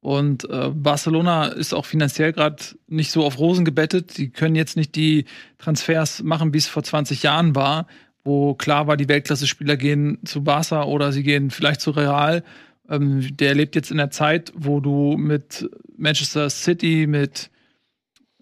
Und 0.00 0.48
äh, 0.50 0.70
Barcelona 0.70 1.46
ist 1.46 1.72
auch 1.72 1.86
finanziell 1.86 2.32
gerade 2.32 2.62
nicht 2.88 3.10
so 3.10 3.24
auf 3.24 3.38
Rosen 3.38 3.64
gebettet. 3.64 4.18
Die 4.18 4.30
können 4.30 4.54
jetzt 4.54 4.76
nicht 4.76 4.94
die 4.96 5.24
Transfers 5.58 6.22
machen, 6.22 6.52
wie 6.52 6.58
es 6.58 6.66
vor 6.66 6.82
20 6.82 7.22
Jahren 7.22 7.54
war, 7.54 7.86
wo 8.22 8.54
klar 8.54 8.86
war, 8.86 8.96
die 8.96 9.08
Weltklasse-Spieler 9.08 9.76
gehen 9.76 10.18
zu 10.24 10.44
Barca 10.44 10.84
oder 10.84 11.12
sie 11.12 11.22
gehen 11.22 11.50
vielleicht 11.50 11.80
zu 11.80 11.90
Real. 11.90 12.42
Ähm, 12.88 13.36
der 13.36 13.54
lebt 13.54 13.76
jetzt 13.76 13.90
in 13.90 13.96
der 13.96 14.10
Zeit, 14.10 14.52
wo 14.54 14.80
du 14.80 15.16
mit 15.16 15.68
Manchester 15.96 16.50
City, 16.50 17.06
mit 17.06 17.50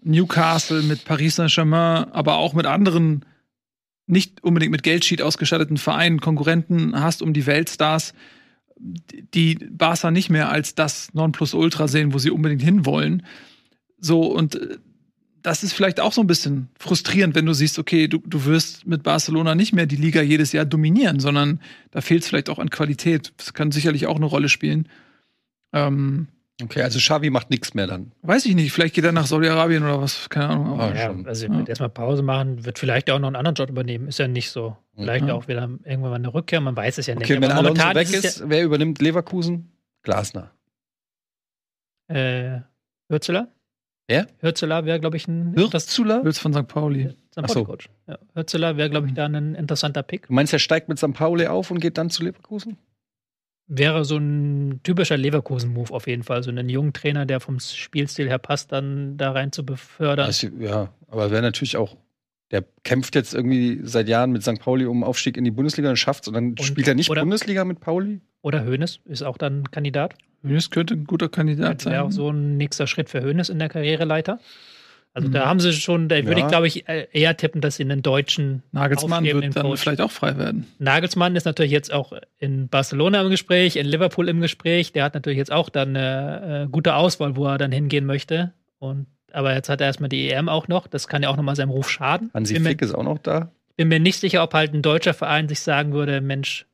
Newcastle, 0.01 0.81
mit 0.83 1.05
Paris 1.05 1.35
Saint-Germain, 1.35 2.11
aber 2.11 2.37
auch 2.37 2.53
mit 2.53 2.65
anderen 2.65 3.23
nicht 4.05 4.43
unbedingt 4.43 4.71
mit 4.71 4.83
Geldschied 4.83 5.21
ausgestatteten 5.21 5.77
Vereinen 5.77 6.19
Konkurrenten 6.19 6.99
hast 6.99 7.21
um 7.21 7.33
die 7.33 7.45
Weltstars, 7.45 8.13
die 8.77 9.55
Barca 9.55 10.11
nicht 10.11 10.29
mehr 10.29 10.49
als 10.49 10.75
das 10.75 11.13
Nonplusultra 11.13 11.87
sehen, 11.87 12.13
wo 12.13 12.17
sie 12.17 12.31
unbedingt 12.31 12.61
hinwollen. 12.61 13.23
So, 13.99 14.23
und 14.23 14.55
äh, 14.55 14.77
das 15.41 15.63
ist 15.63 15.73
vielleicht 15.73 15.99
auch 15.99 16.13
so 16.13 16.21
ein 16.21 16.27
bisschen 16.27 16.69
frustrierend, 16.79 17.35
wenn 17.35 17.45
du 17.45 17.53
siehst, 17.53 17.77
okay, 17.77 18.07
du, 18.07 18.19
du 18.25 18.45
wirst 18.45 18.87
mit 18.87 19.03
Barcelona 19.03 19.55
nicht 19.55 19.73
mehr 19.73 19.85
die 19.85 19.97
Liga 19.97 20.21
jedes 20.21 20.53
Jahr 20.53 20.65
dominieren, 20.65 21.19
sondern 21.19 21.59
da 21.91 21.99
fehlt 21.99 22.23
es 22.23 22.29
vielleicht 22.29 22.49
auch 22.49 22.59
an 22.59 22.69
Qualität. 22.69 23.33
Das 23.37 23.53
kann 23.53 23.71
sicherlich 23.71 24.07
auch 24.07 24.15
eine 24.15 24.25
Rolle 24.25 24.47
spielen. 24.47 24.87
Ähm, 25.73 26.27
Okay, 26.61 26.83
also 26.83 26.99
Xavi 26.99 27.31
macht 27.31 27.49
nichts 27.49 27.73
mehr 27.73 27.87
dann. 27.87 28.11
weiß 28.21 28.45
ich 28.45 28.53
nicht, 28.53 28.71
vielleicht 28.71 28.93
geht 28.93 29.03
er 29.03 29.11
nach 29.11 29.25
Saudi-Arabien 29.25 29.83
oder 29.83 29.99
was, 30.01 30.29
keine 30.29 30.49
Ahnung. 30.49 30.79
Ah, 30.79 30.83
Aber 30.85 30.95
Ja, 30.95 31.07
schon. 31.07 31.25
also 31.27 31.47
Ja. 31.47 31.57
wird 31.57 31.67
erstmal 31.69 31.89
Pause 31.89 32.21
machen, 32.21 32.63
wird 32.63 32.77
vielleicht 32.77 33.09
auch 33.09 33.17
noch 33.17 33.27
einen 33.27 33.35
anderen 33.35 33.55
Job 33.55 33.69
übernehmen. 33.69 34.07
Ist 34.07 34.19
ja 34.19 34.27
nicht 34.27 34.51
so. 34.51 34.77
Vielleicht 34.95 35.25
Ja. 35.27 35.33
auch 35.33 35.47
wieder 35.47 35.63
irgendwann 35.63 36.01
mal 36.11 36.13
eine 36.13 36.31
Rückkehr, 36.33 36.61
man 36.61 36.75
weiß 36.75 36.99
es 36.99 37.07
ja 37.07 37.15
nicht. 37.15 37.23
Okay, 37.23 37.41
wenn 37.41 37.45
Aber 37.51 37.61
Alonso 37.61 37.69
momentan 37.83 37.95
weg 37.95 38.07
es 38.13 38.23
ist, 38.23 38.43
wer 38.49 38.63
übernimmt 38.63 39.01
Leverkusen? 39.01 39.71
Glasner. 40.03 40.51
Ja, 42.09 42.15
äh, 42.15 42.61
Hürzeler? 43.09 43.47
Wer? 44.07 44.27
Hürzeler 44.39 44.85
wäre, 44.85 44.99
glaube 44.99 45.17
ich, 45.17 45.27
ein 45.27 45.55
Hürzula? 45.55 46.21
Willst 46.23 46.39
von 46.39 46.53
St. 46.53 46.67
Pauli. 46.67 47.09
St. 47.09 47.15
So. 47.35 47.41
Pauli-Coach. 47.41 47.89
Ja, 48.07 48.19
Hürzeler 48.35 48.77
wäre, 48.77 48.89
glaube 48.89 49.07
ich, 49.07 49.13
da 49.13 49.25
ein 49.25 49.55
interessanter 49.55 50.03
Pick. 50.03 50.27
Du 50.27 50.33
meinst, 50.33 50.53
er 50.53 50.59
steigt 50.59 50.89
mit 50.89 50.99
St. 50.99 51.13
Pauli 51.13 51.47
auf 51.47 51.71
und 51.71 51.79
geht 51.79 51.97
dann 51.97 52.09
zu 52.09 52.23
Leverkusen? 52.23 52.77
Wäre 53.67 54.03
so 54.05 54.17
ein 54.17 54.81
typischer 54.83 55.15
Leverkusen-Move 55.17 55.93
auf 55.93 56.05
jeden 56.07 56.23
Fall. 56.23 56.43
So 56.43 56.49
einen 56.51 56.67
jungen 56.69 56.91
Trainer, 56.93 57.25
der 57.25 57.39
vom 57.39 57.59
Spielstil 57.59 58.27
her 58.27 58.37
passt, 58.37 58.71
dann 58.71 59.17
da 59.17 59.31
rein 59.31 59.51
zu 59.51 59.65
befördern. 59.65 60.25
Also, 60.25 60.47
ja, 60.59 60.89
aber 61.07 61.31
wäre 61.31 61.41
natürlich 61.41 61.77
auch. 61.77 61.95
Der 62.51 62.63
kämpft 62.83 63.15
jetzt 63.15 63.33
irgendwie 63.33 63.79
seit 63.83 64.07
Jahren 64.09 64.31
mit 64.31 64.43
St. 64.43 64.59
Pauli 64.59 64.85
um 64.85 65.03
Aufstieg 65.03 65.37
in 65.37 65.43
die 65.43 65.49
Bundesliga 65.51 65.89
und 65.89 65.95
schafft 65.97 66.27
und 66.27 66.33
dann 66.35 66.55
spielt 66.61 66.87
er 66.87 66.93
nicht 66.93 67.09
oder- 67.09 67.21
Bundesliga 67.21 67.63
mit 67.65 67.79
Pauli? 67.79 68.21
Oder 68.41 68.65
Hoeneß 68.65 68.99
ist 69.05 69.23
auch 69.23 69.37
dann 69.37 69.71
Kandidat. 69.71 70.15
Das 70.43 70.69
könnte 70.69 70.93
ein 70.95 71.05
guter 71.05 71.29
Kandidat 71.29 71.77
Das 71.79 71.85
wäre 71.85 71.95
sein. 71.95 72.05
auch 72.05 72.11
so 72.11 72.29
ein 72.29 72.57
nächster 72.57 72.85
Schritt 72.85 73.09
für 73.09 73.23
Hoeneß 73.23 73.47
in 73.49 73.59
der 73.59 73.69
Karriereleiter. 73.69 74.39
Also 75.15 75.27
Mhm. 75.27 75.33
da 75.33 75.45
haben 75.45 75.59
sie 75.59 75.73
schon, 75.73 76.09
da 76.09 76.15
würde 76.25 76.39
Ja. 76.39 76.45
ich 76.45 76.47
glaube 76.47 76.67
ich 76.67 76.89
äh, 76.89 77.07
eher 77.11 77.37
tippen, 77.37 77.61
dass 77.61 77.75
sie 77.75 77.83
einen 77.83 78.01
deutschen 78.01 78.63
Nagelsmann 78.71 79.23
wird 79.23 79.55
dann 79.55 79.63
Coach- 79.63 79.81
vielleicht 79.81 80.01
auch 80.01 80.09
frei 80.11 80.37
werden. 80.37 80.65
Nagelsmann 80.79 81.35
ist 81.35 81.45
natürlich 81.45 81.71
jetzt 81.71 81.93
auch 81.93 82.13
in 82.39 82.67
Barcelona 82.67 83.21
im 83.21 83.29
Gespräch, 83.29 83.75
in 83.75 83.85
Liverpool 83.85 84.27
im 84.27 84.41
Gespräch. 84.41 84.91
Der 84.91 85.03
hat 85.03 85.13
natürlich 85.13 85.37
jetzt 85.37 85.51
auch 85.51 85.69
dann 85.69 85.89
eine 85.95 86.63
äh, 86.65 86.67
gute 86.71 86.95
Auswahl, 86.95 87.35
wo 87.35 87.45
er 87.45 87.57
dann 87.59 87.71
hingehen 87.71 88.05
möchte. 88.05 88.53
Und 88.79 89.05
aber 89.31 89.53
jetzt 89.53 89.69
hat 89.69 89.81
er 89.81 89.87
erstmal 89.87 90.09
die 90.09 90.29
EM 90.31 90.49
auch 90.49 90.67
noch. 90.67 90.87
Das 90.87 91.07
kann 91.07 91.23
ja 91.23 91.29
auch 91.29 91.37
nochmal 91.37 91.55
seinem 91.55 91.69
Ruf 91.71 91.89
schaden. 91.89 92.29
Hansi 92.33 92.59
Flick 92.59 92.81
ist 92.81 92.93
auch 92.93 93.03
noch 93.03 93.17
da. 93.19 93.51
bin 93.77 93.87
mir 93.87 93.99
nicht 93.99 94.19
sicher, 94.19 94.43
ob 94.43 94.53
halt 94.53 94.73
ein 94.73 94.81
deutscher 94.83 95.13
Verein 95.15 95.47
sich 95.47 95.59
sagen 95.61 95.93
würde, 95.93 96.21
Mensch, 96.21 96.65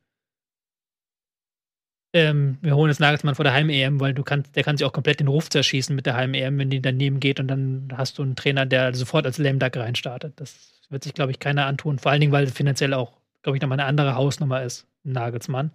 ähm, 2.12 2.58
wir 2.60 2.74
holen 2.74 2.90
jetzt 2.90 3.00
Nagelsmann 3.00 3.34
vor 3.34 3.44
der 3.44 3.52
Heim-EM, 3.52 4.00
weil 4.00 4.14
du 4.14 4.22
kannst, 4.22 4.56
der 4.56 4.64
kann 4.64 4.76
sich 4.76 4.84
auch 4.84 4.92
komplett 4.92 5.20
den 5.20 5.28
Ruf 5.28 5.48
zerschießen 5.48 5.94
mit 5.94 6.06
der 6.06 6.14
Heim-EM, 6.14 6.58
wenn 6.58 6.70
die 6.70 6.82
daneben 6.82 7.20
geht 7.20 7.38
und 7.38 7.48
dann 7.48 7.88
hast 7.96 8.18
du 8.18 8.22
einen 8.22 8.36
Trainer, 8.36 8.66
der 8.66 8.94
sofort 8.94 9.26
als 9.26 9.38
Lame 9.38 9.58
Duck 9.58 9.76
reinstartet. 9.76 10.32
Das 10.36 10.80
wird 10.88 11.04
sich, 11.04 11.14
glaube 11.14 11.30
ich, 11.30 11.38
keiner 11.38 11.66
antun. 11.66 11.98
Vor 11.98 12.10
allen 12.10 12.20
Dingen, 12.20 12.32
weil 12.32 12.48
finanziell 12.48 12.94
auch, 12.94 13.12
glaube 13.42 13.56
ich, 13.56 13.62
nochmal 13.62 13.78
eine 13.78 13.88
andere 13.88 14.16
Hausnummer 14.16 14.62
ist, 14.62 14.86
Nagelsmann. 15.04 15.70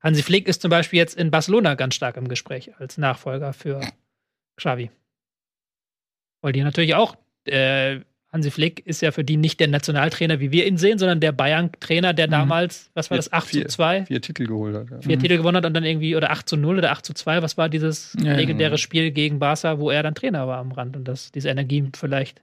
Hansi 0.00 0.22
Flick 0.22 0.48
ist 0.48 0.62
zum 0.62 0.70
Beispiel 0.70 0.98
jetzt 0.98 1.16
in 1.16 1.30
Barcelona 1.30 1.74
ganz 1.74 1.94
stark 1.94 2.16
im 2.16 2.28
Gespräch 2.28 2.72
als 2.78 2.98
Nachfolger 2.98 3.52
für 3.52 3.80
Xavi. 4.56 4.90
Weil 6.40 6.52
die 6.52 6.62
natürlich 6.62 6.94
auch, 6.94 7.16
äh, 7.44 8.00
Hansi 8.38 8.50
Flick 8.50 8.86
ist 8.86 9.02
ja 9.02 9.10
für 9.12 9.24
die 9.24 9.36
nicht 9.36 9.60
der 9.60 9.68
Nationaltrainer, 9.68 10.40
wie 10.40 10.50
wir 10.52 10.66
ihn 10.66 10.78
sehen, 10.78 10.98
sondern 10.98 11.20
der 11.20 11.32
Bayern-Trainer, 11.32 12.12
der 12.14 12.28
Mhm. 12.28 12.32
damals, 12.32 12.90
was 12.94 13.10
war 13.10 13.16
das, 13.16 13.32
8 13.32 13.48
vier, 13.48 13.62
zu 13.62 13.74
2? 13.74 14.06
Vier 14.06 14.22
Titel 14.22 14.46
geholt 14.46 14.74
hat. 14.76 14.90
Ja. 14.90 15.00
vier 15.02 15.16
Mhm. 15.16 15.20
Titel 15.22 15.36
gewonnen 15.36 15.56
hat 15.58 15.66
und 15.66 15.74
dann 15.74 15.84
irgendwie, 15.84 16.16
oder 16.16 16.30
8 16.30 16.48
zu 16.48 16.56
0 16.56 16.78
oder 16.78 16.92
8 16.92 17.04
zu 17.04 17.12
2, 17.14 17.42
was 17.42 17.56
war 17.58 17.68
dieses 17.68 18.16
Ja, 18.20 18.28
ja. 18.30 18.36
legendäre 18.36 18.78
Spiel 18.78 19.10
gegen 19.10 19.38
Barca, 19.38 19.78
wo 19.78 19.90
er 19.90 20.02
dann 20.02 20.14
Trainer 20.14 20.46
war 20.46 20.58
am 20.58 20.72
Rand 20.72 20.96
und 20.96 21.04
das, 21.06 21.30
diese 21.32 21.48
Energie 21.48 21.90
vielleicht 21.96 22.42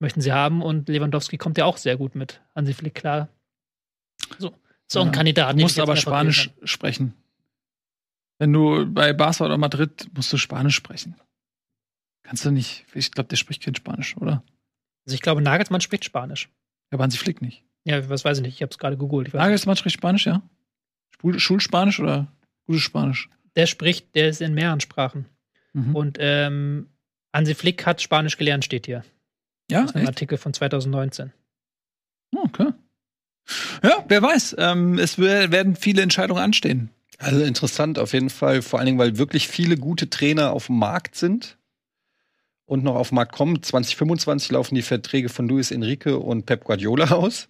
möchten 0.00 0.20
sie 0.20 0.32
haben 0.32 0.62
und 0.62 0.88
Lewandowski 0.88 1.38
kommt 1.38 1.58
ja 1.58 1.64
auch 1.64 1.76
sehr 1.76 1.96
gut 1.96 2.14
mit 2.14 2.40
Hansi 2.56 2.72
Flick 2.74 2.94
klar. 2.94 3.28
So, 4.38 4.48
auch 4.94 5.06
ein. 5.06 5.12
Kandidat. 5.12 5.56
Du 5.56 5.60
musst 5.62 5.78
aber 5.78 5.96
Spanisch 5.96 6.50
sprechen. 6.64 7.14
Wenn 8.38 8.52
du 8.52 8.86
bei 8.86 9.12
Barca 9.12 9.44
oder 9.44 9.58
Madrid 9.58 10.08
musst 10.14 10.32
du 10.32 10.36
Spanisch 10.36 10.74
sprechen. 10.74 11.14
Kannst 12.24 12.44
du 12.44 12.50
nicht. 12.50 12.84
Ich 12.94 13.10
glaube, 13.12 13.28
der 13.28 13.36
spricht 13.36 13.62
kein 13.62 13.74
Spanisch, 13.74 14.16
oder? 14.16 14.42
Also 15.06 15.14
ich 15.14 15.20
glaube, 15.22 15.42
Nagelsmann 15.42 15.80
spricht 15.80 16.04
Spanisch. 16.04 16.48
Ja, 16.90 16.96
aber 16.96 17.04
Hansi 17.04 17.18
Flick 17.18 17.42
nicht. 17.42 17.64
Ja, 17.84 18.08
was 18.08 18.24
weiß 18.24 18.38
ich 18.38 18.42
nicht, 18.44 18.54
ich 18.54 18.62
habe 18.62 18.70
es 18.70 18.78
gerade 18.78 18.96
gegoogelt. 18.96 19.34
Nagelsmann 19.34 19.76
spricht 19.76 19.94
Spanisch, 19.96 20.26
ja? 20.26 20.42
Schul 21.20 21.38
Schulspanisch 21.38 21.98
oder 22.00 22.32
gutes 22.66 22.82
Spanisch? 22.82 23.28
Der 23.56 23.66
spricht, 23.66 24.14
der 24.14 24.28
ist 24.28 24.40
in 24.40 24.54
mehreren 24.54 24.80
Sprachen. 24.80 25.26
Mhm. 25.72 25.96
Und 25.96 26.16
ähm, 26.20 26.88
Hansi 27.34 27.54
Flick 27.54 27.84
hat 27.86 28.00
Spanisch 28.02 28.36
gelernt, 28.36 28.64
steht 28.64 28.86
hier. 28.86 29.04
ja, 29.70 29.82
Das 29.82 29.90
ist 29.90 29.96
ein 29.96 30.02
echt? 30.02 30.08
Artikel 30.08 30.38
von 30.38 30.52
2019. 30.54 31.32
Oh, 32.34 32.44
Okay. 32.44 32.72
Ja, 33.82 34.04
wer 34.06 34.22
weiß. 34.22 34.54
Ähm, 34.58 34.98
es 34.98 35.18
wer- 35.18 35.50
werden 35.50 35.74
viele 35.74 36.00
Entscheidungen 36.02 36.40
anstehen. 36.42 36.90
Also 37.18 37.42
interessant 37.42 37.98
auf 37.98 38.12
jeden 38.12 38.30
Fall, 38.30 38.62
vor 38.62 38.78
allen 38.78 38.86
Dingen, 38.86 38.98
weil 38.98 39.18
wirklich 39.18 39.48
viele 39.48 39.76
gute 39.76 40.08
Trainer 40.08 40.52
auf 40.52 40.66
dem 40.66 40.78
Markt 40.78 41.16
sind 41.16 41.58
und 42.72 42.82
noch 42.84 42.94
auf 42.96 43.08
den 43.10 43.16
Markt 43.16 43.32
kommen. 43.32 43.62
2025 43.62 44.50
laufen 44.52 44.74
die 44.74 44.82
Verträge 44.82 45.28
von 45.28 45.46
Luis 45.48 45.70
Enrique 45.70 46.16
und 46.18 46.46
Pep 46.46 46.64
Guardiola 46.64 47.10
aus. 47.12 47.48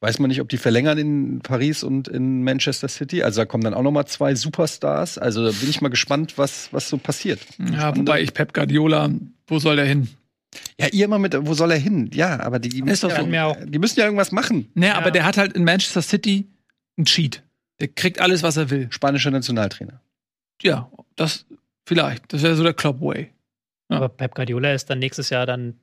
Weiß 0.00 0.18
man 0.18 0.28
nicht, 0.28 0.40
ob 0.40 0.48
die 0.50 0.58
verlängern 0.58 0.98
in 0.98 1.40
Paris 1.40 1.82
und 1.82 2.08
in 2.08 2.42
Manchester 2.44 2.88
City. 2.88 3.22
Also 3.22 3.40
da 3.40 3.46
kommen 3.46 3.64
dann 3.64 3.72
auch 3.74 3.82
noch 3.82 3.90
mal 3.90 4.06
zwei 4.06 4.34
Superstars. 4.34 5.16
Also 5.18 5.44
da 5.44 5.50
bin 5.50 5.70
ich 5.70 5.80
mal 5.80 5.88
gespannt, 5.88 6.36
was, 6.36 6.70
was 6.72 6.88
so 6.88 6.98
passiert. 6.98 7.40
Ja, 7.58 7.64
Spannende- 7.66 7.98
wobei 8.12 8.22
ich 8.22 8.34
Pep 8.34 8.52
Guardiola, 8.52 9.10
wo 9.46 9.58
soll 9.58 9.76
der 9.76 9.86
hin? 9.86 10.08
Ja, 10.78 10.88
ihr 10.88 11.06
immer 11.06 11.18
mit, 11.18 11.34
wo 11.46 11.54
soll 11.54 11.70
er 11.72 11.78
hin? 11.78 12.10
Ja, 12.12 12.38
aber 12.40 12.58
die, 12.58 12.68
die, 12.68 12.82
müssen, 12.82 13.08
ja, 13.10 13.16
so. 13.20 13.26
Mir 13.26 13.44
auch. 13.46 13.56
die 13.64 13.78
müssen 13.78 13.98
ja 13.98 14.04
irgendwas 14.04 14.30
machen. 14.30 14.70
Nee, 14.74 14.86
Ja. 14.88 14.94
aber 14.96 15.10
der 15.10 15.24
hat 15.24 15.36
halt 15.36 15.54
in 15.54 15.64
Manchester 15.64 16.02
City 16.02 16.46
einen 16.96 17.06
Cheat. 17.06 17.42
Der 17.80 17.88
kriegt 17.88 18.20
alles, 18.20 18.42
was 18.42 18.56
er 18.56 18.70
will. 18.70 18.86
Spanischer 18.90 19.30
Nationaltrainer. 19.30 20.00
Ja, 20.62 20.90
das 21.16 21.44
vielleicht. 21.86 22.32
Das 22.32 22.42
wäre 22.42 22.54
so 22.54 22.62
der 22.62 22.74
Club 22.74 23.00
Way. 23.00 23.30
Ja. 23.90 23.96
Aber 23.98 24.08
Pep 24.08 24.34
Guardiola 24.34 24.72
ist 24.72 24.88
dann 24.90 24.98
nächstes 24.98 25.30
Jahr 25.30 25.46
dann 25.46 25.74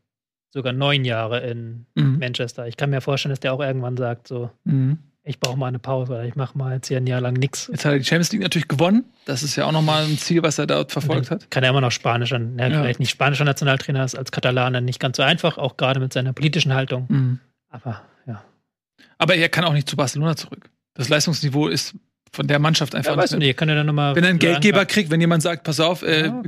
sogar 0.53 0.73
neun 0.73 1.05
Jahre 1.05 1.39
in 1.41 1.85
Mhm. 1.95 2.19
Manchester. 2.19 2.67
Ich 2.67 2.75
kann 2.77 2.89
mir 2.89 3.01
vorstellen, 3.01 3.31
dass 3.31 3.39
der 3.39 3.53
auch 3.53 3.59
irgendwann 3.61 3.95
sagt, 3.97 4.27
so, 4.27 4.49
Mhm. 4.65 4.97
ich 5.23 5.39
brauche 5.39 5.57
mal 5.57 5.67
eine 5.67 5.79
Pause 5.79 6.13
oder 6.13 6.25
ich 6.25 6.35
mache 6.35 6.57
mal 6.57 6.73
jetzt 6.73 6.87
hier 6.87 6.97
ein 6.97 7.07
Jahr 7.07 7.21
lang 7.21 7.33
nichts. 7.33 7.67
Jetzt 7.71 7.85
hat 7.85 7.93
er 7.93 7.99
die 7.99 8.03
Champions 8.03 8.31
League 8.33 8.41
natürlich 8.41 8.67
gewonnen. 8.67 9.05
Das 9.25 9.43
ist 9.43 9.55
ja 9.55 9.65
auch 9.65 9.71
nochmal 9.71 10.03
ein 10.03 10.17
Ziel, 10.17 10.41
was 10.43 10.57
er 10.59 10.67
dort 10.67 10.91
verfolgt 10.91 11.31
hat. 11.31 11.49
Kann 11.51 11.63
er 11.63 11.69
immer 11.69 11.79
noch 11.81 11.91
Spanisch, 11.91 12.33
an- 12.33 12.57
ja, 12.59 12.67
Ja. 12.67 12.81
vielleicht 12.81 12.99
nicht 12.99 13.11
spanischer 13.11 13.45
Nationaltrainer 13.45 14.03
ist 14.03 14.15
als 14.15 14.31
Katalaner 14.31 14.81
nicht 14.81 14.99
ganz 14.99 15.17
so 15.17 15.23
einfach, 15.23 15.57
auch 15.57 15.77
gerade 15.77 15.99
mit 15.99 16.11
seiner 16.11 16.33
politischen 16.33 16.73
Haltung. 16.73 17.05
Mhm. 17.07 17.39
Aber 17.69 18.01
ja, 18.25 18.43
Aber 19.19 19.35
er 19.35 19.47
kann 19.49 19.63
auch 19.63 19.73
nicht 19.73 19.87
zu 19.87 19.95
Barcelona 19.95 20.35
zurück. 20.35 20.69
Das 20.95 21.07
Leistungsniveau 21.07 21.67
ist 21.67 21.95
von 22.33 22.47
der 22.47 22.59
Mannschaft 22.59 22.95
einfach 22.95 23.15
ja 23.29 23.37
nicht. 23.37 23.57
könnt 23.57 23.69
ja 23.69 23.75
dann 23.75 23.85
nochmal. 23.87 24.15
Wenn 24.15 24.23
er 24.23 24.29
einen 24.29 24.39
Geldgeber 24.39 24.85
kriegt, 24.85 25.09
wenn 25.11 25.19
jemand 25.21 25.43
sagt, 25.43 25.63
pass 25.63 25.79
auf, 25.79 26.01
äh, 26.03 26.27
Ja. 26.27 26.41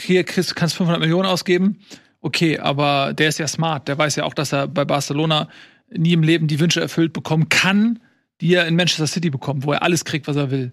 hier 0.00 0.24
kriegst, 0.24 0.50
du 0.50 0.54
kannst 0.54 0.76
500 0.76 1.00
Millionen 1.00 1.26
ausgeben, 1.28 1.80
okay, 2.20 2.58
aber 2.58 3.12
der 3.14 3.28
ist 3.28 3.38
ja 3.38 3.48
smart. 3.48 3.88
Der 3.88 3.98
weiß 3.98 4.16
ja 4.16 4.24
auch, 4.24 4.34
dass 4.34 4.52
er 4.52 4.68
bei 4.68 4.84
Barcelona 4.84 5.48
nie 5.90 6.12
im 6.12 6.22
Leben 6.22 6.46
die 6.46 6.60
Wünsche 6.60 6.80
erfüllt 6.80 7.12
bekommen 7.12 7.48
kann, 7.48 8.00
die 8.40 8.54
er 8.54 8.66
in 8.66 8.76
Manchester 8.76 9.06
City 9.06 9.30
bekommt, 9.30 9.64
wo 9.64 9.72
er 9.72 9.82
alles 9.82 10.04
kriegt, 10.04 10.26
was 10.28 10.36
er 10.36 10.50
will. 10.50 10.72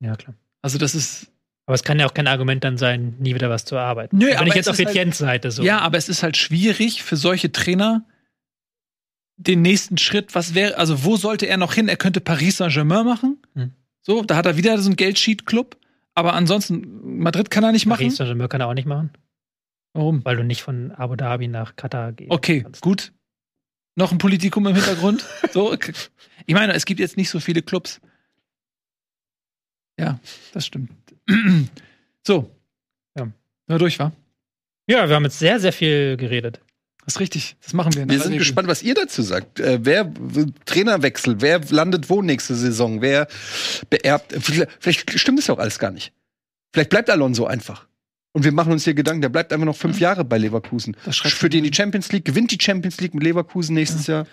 Ja, 0.00 0.14
klar. 0.16 0.34
Also 0.62 0.78
das 0.78 0.94
ist 0.94 1.28
Aber 1.64 1.74
es 1.76 1.84
kann 1.84 1.98
ja 2.00 2.06
auch 2.06 2.14
kein 2.14 2.26
Argument 2.26 2.64
dann 2.64 2.76
sein, 2.76 3.14
nie 3.20 3.34
wieder 3.36 3.48
was 3.48 3.64
zu 3.64 3.76
arbeiten. 3.78 4.18
Nö, 4.18 4.26
Wenn 4.26 4.36
aber 4.36 4.48
ich 4.48 4.54
jetzt 4.54 4.68
auf 4.68 4.78
ist 4.78 4.94
halt- 4.94 5.14
Seite 5.14 5.50
so. 5.52 5.62
Ja, 5.62 5.78
aber 5.78 5.96
es 5.96 6.08
ist 6.08 6.22
halt 6.24 6.36
schwierig 6.36 7.02
für 7.04 7.16
solche 7.16 7.52
Trainer 7.52 8.04
den 9.36 9.62
nächsten 9.62 9.96
Schritt, 9.96 10.34
was 10.34 10.54
wäre, 10.54 10.76
also 10.76 11.04
wo 11.04 11.16
sollte 11.16 11.46
er 11.46 11.56
noch 11.56 11.74
hin? 11.74 11.88
Er 11.88 11.96
könnte 11.96 12.20
Paris 12.20 12.56
Saint-Germain 12.58 13.04
machen. 13.04 13.38
Hm. 13.54 13.70
So, 14.02 14.22
da 14.22 14.36
hat 14.36 14.46
er 14.46 14.56
wieder 14.56 14.78
so 14.78 14.88
einen 14.88 14.96
Geldsheet-Club. 14.96 15.76
Aber 16.14 16.34
ansonsten, 16.34 17.18
Madrid 17.18 17.50
kann 17.50 17.64
er 17.64 17.72
nicht 17.72 17.86
machen. 17.86 18.00
Paris 18.00 18.16
Saint-Germain 18.16 18.48
kann 18.48 18.60
er 18.60 18.68
auch 18.68 18.74
nicht 18.74 18.86
machen, 18.86 19.12
Warum? 19.94 20.24
weil 20.24 20.36
du 20.36 20.44
nicht 20.44 20.62
von 20.62 20.92
Abu 20.92 21.16
Dhabi 21.16 21.48
nach 21.48 21.76
Katar 21.76 22.12
gehst. 22.12 22.30
Okay, 22.30 22.66
gut. 22.80 23.12
Noch 23.94 24.12
ein 24.12 24.18
Politikum 24.18 24.66
im 24.66 24.74
Hintergrund. 24.74 25.24
so, 25.52 25.74
ich 25.74 26.54
meine, 26.54 26.74
es 26.74 26.84
gibt 26.84 27.00
jetzt 27.00 27.16
nicht 27.16 27.30
so 27.30 27.40
viele 27.40 27.62
Clubs. 27.62 28.00
Ja, 29.98 30.18
das 30.52 30.66
stimmt. 30.66 30.90
so. 32.26 32.50
Ja. 33.16 33.28
Nur 33.68 33.78
durch, 33.78 33.98
war? 33.98 34.12
Ja, 34.88 35.08
wir 35.08 35.14
haben 35.14 35.24
jetzt 35.24 35.38
sehr, 35.38 35.60
sehr 35.60 35.72
viel 35.72 36.16
geredet. 36.16 36.60
Das 37.04 37.14
ist 37.14 37.20
richtig. 37.20 37.56
Das 37.62 37.72
machen 37.72 37.94
wir. 37.94 38.02
in 38.02 38.10
Wir 38.10 38.18
sind 38.18 38.28
Regel. 38.28 38.38
gespannt, 38.38 38.68
was 38.68 38.82
ihr 38.82 38.94
dazu 38.94 39.22
sagt. 39.22 39.58
Äh, 39.58 39.80
wer 39.82 40.12
Trainerwechsel, 40.66 41.40
wer 41.40 41.60
landet 41.70 42.08
wo 42.08 42.22
nächste 42.22 42.54
Saison, 42.54 43.02
wer 43.02 43.26
beerbt. 43.90 44.32
Vielleicht, 44.80 45.18
stimmt 45.18 45.40
es 45.40 45.48
ja 45.48 45.54
auch 45.54 45.58
alles 45.58 45.78
gar 45.78 45.90
nicht. 45.90 46.12
Vielleicht 46.72 46.90
bleibt 46.90 47.10
Alonso 47.10 47.46
einfach. 47.46 47.86
Und 48.32 48.44
wir 48.44 48.52
machen 48.52 48.72
uns 48.72 48.84
hier 48.84 48.94
Gedanken, 48.94 49.20
der 49.20 49.28
bleibt 49.28 49.52
einfach 49.52 49.66
noch 49.66 49.76
fünf 49.76 50.00
Jahre 50.00 50.24
bei 50.24 50.38
Leverkusen. 50.38 50.96
Das 51.04 51.16
schreibt 51.16 51.34
Für 51.34 51.50
den 51.50 51.64
die 51.64 51.74
Champions 51.74 52.12
League, 52.12 52.24
gewinnt 52.24 52.50
die 52.50 52.58
Champions 52.60 53.00
League 53.00 53.14
mit 53.14 53.24
Leverkusen 53.24 53.74
nächstes 53.74 54.06
Jahr. 54.06 54.26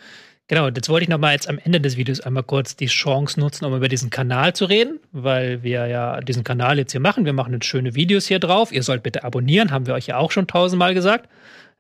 Genau, 0.48 0.68
jetzt 0.70 0.90
wollte 0.90 1.04
ich 1.04 1.10
noch 1.10 1.20
mal 1.20 1.34
jetzt 1.34 1.50
am 1.50 1.60
Ende 1.60 1.82
des 1.82 1.98
Videos 1.98 2.22
einmal 2.22 2.44
kurz 2.44 2.76
die 2.76 2.88
Chance 2.88 3.40
nutzen, 3.40 3.66
um 3.66 3.76
über 3.76 3.88
diesen 3.88 4.10
Kanal 4.10 4.54
zu 4.54 4.66
reden, 4.66 5.00
weil 5.12 5.62
wir 5.64 5.86
ja 5.88 6.22
diesen 6.22 6.44
Kanal 6.44 6.80
jetzt 6.80 6.92
hier 6.92 7.02
machen. 7.02 7.26
Wir 7.26 7.34
machen 7.34 7.54
jetzt 7.54 7.66
schöne 7.66 7.94
Videos 7.94 8.26
hier 8.26 8.40
drauf. 8.40 8.72
Ihr 8.72 8.82
sollt 8.84 9.04
bitte 9.04 9.24
abonnieren, 9.24 9.70
haben 9.72 9.86
wir 9.86 9.94
euch 9.94 10.08
ja 10.08 10.18
auch 10.18 10.32
schon 10.32 10.48
tausendmal 10.48 10.94
gesagt. 10.94 11.30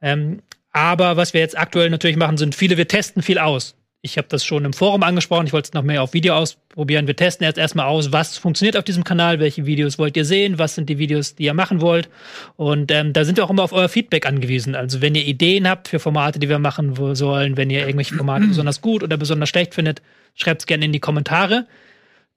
Ähm, 0.02 0.42
aber 0.72 1.18
was 1.18 1.34
wir 1.34 1.42
jetzt 1.42 1.58
aktuell 1.58 1.90
natürlich 1.90 2.18
machen, 2.18 2.38
sind 2.38 2.56
viele, 2.56 2.78
wir 2.78 2.88
testen 2.88 3.22
viel 3.22 3.40
aus. 3.40 3.76
Ich 4.02 4.18
habe 4.18 4.30
das 4.30 4.46
schon 4.46 4.64
im 4.64 4.72
Forum 4.72 5.04
angesprochen, 5.04 5.46
ich 5.46 5.52
wollte 5.52 5.68
es 5.68 5.74
noch 5.74 5.84
mehr 5.84 6.02
auf 6.02 6.14
Video 6.14 6.34
ausprobieren. 6.34 7.06
Wir 7.06 7.18
testen 7.18 7.46
jetzt 7.46 7.58
erstmal 7.58 7.88
aus, 7.88 8.14
was 8.14 8.38
funktioniert 8.38 8.78
auf 8.78 8.86
diesem 8.86 9.04
Kanal, 9.04 9.42
welche 9.42 9.66
Videos 9.66 10.00
wollt 10.00 10.16
ihr 10.16 10.24
sehen, 10.24 10.58
was 10.58 10.76
sind 10.76 10.88
die 10.88 11.00
Videos, 11.00 11.36
die 11.36 11.44
ihr 11.44 11.54
machen 11.54 11.82
wollt. 11.82 12.08
Und 12.56 12.92
ähm, 12.92 13.12
da 13.12 13.26
sind 13.26 13.38
wir 13.38 13.44
auch 13.44 13.50
immer 13.50 13.64
auf 13.64 13.74
euer 13.74 13.90
Feedback 13.90 14.26
angewiesen. 14.26 14.74
Also 14.74 15.02
wenn 15.02 15.16
ihr 15.16 15.26
Ideen 15.26 15.68
habt 15.68 15.90
für 15.90 16.00
Formate, 16.00 16.40
die 16.40 16.48
wir 16.48 16.60
machen 16.60 16.96
sollen, 17.14 17.58
wenn 17.58 17.70
ihr 17.70 17.82
irgendwelche 17.82 18.16
Formate 18.16 18.48
besonders 18.48 18.80
gut 18.80 19.04
oder 19.04 19.18
besonders 19.18 19.50
schlecht 19.50 19.74
findet, 19.74 20.02
schreibt 20.34 20.62
es 20.62 20.66
gerne 20.66 20.86
in 20.86 20.94
die 20.94 21.02
Kommentare. 21.02 21.68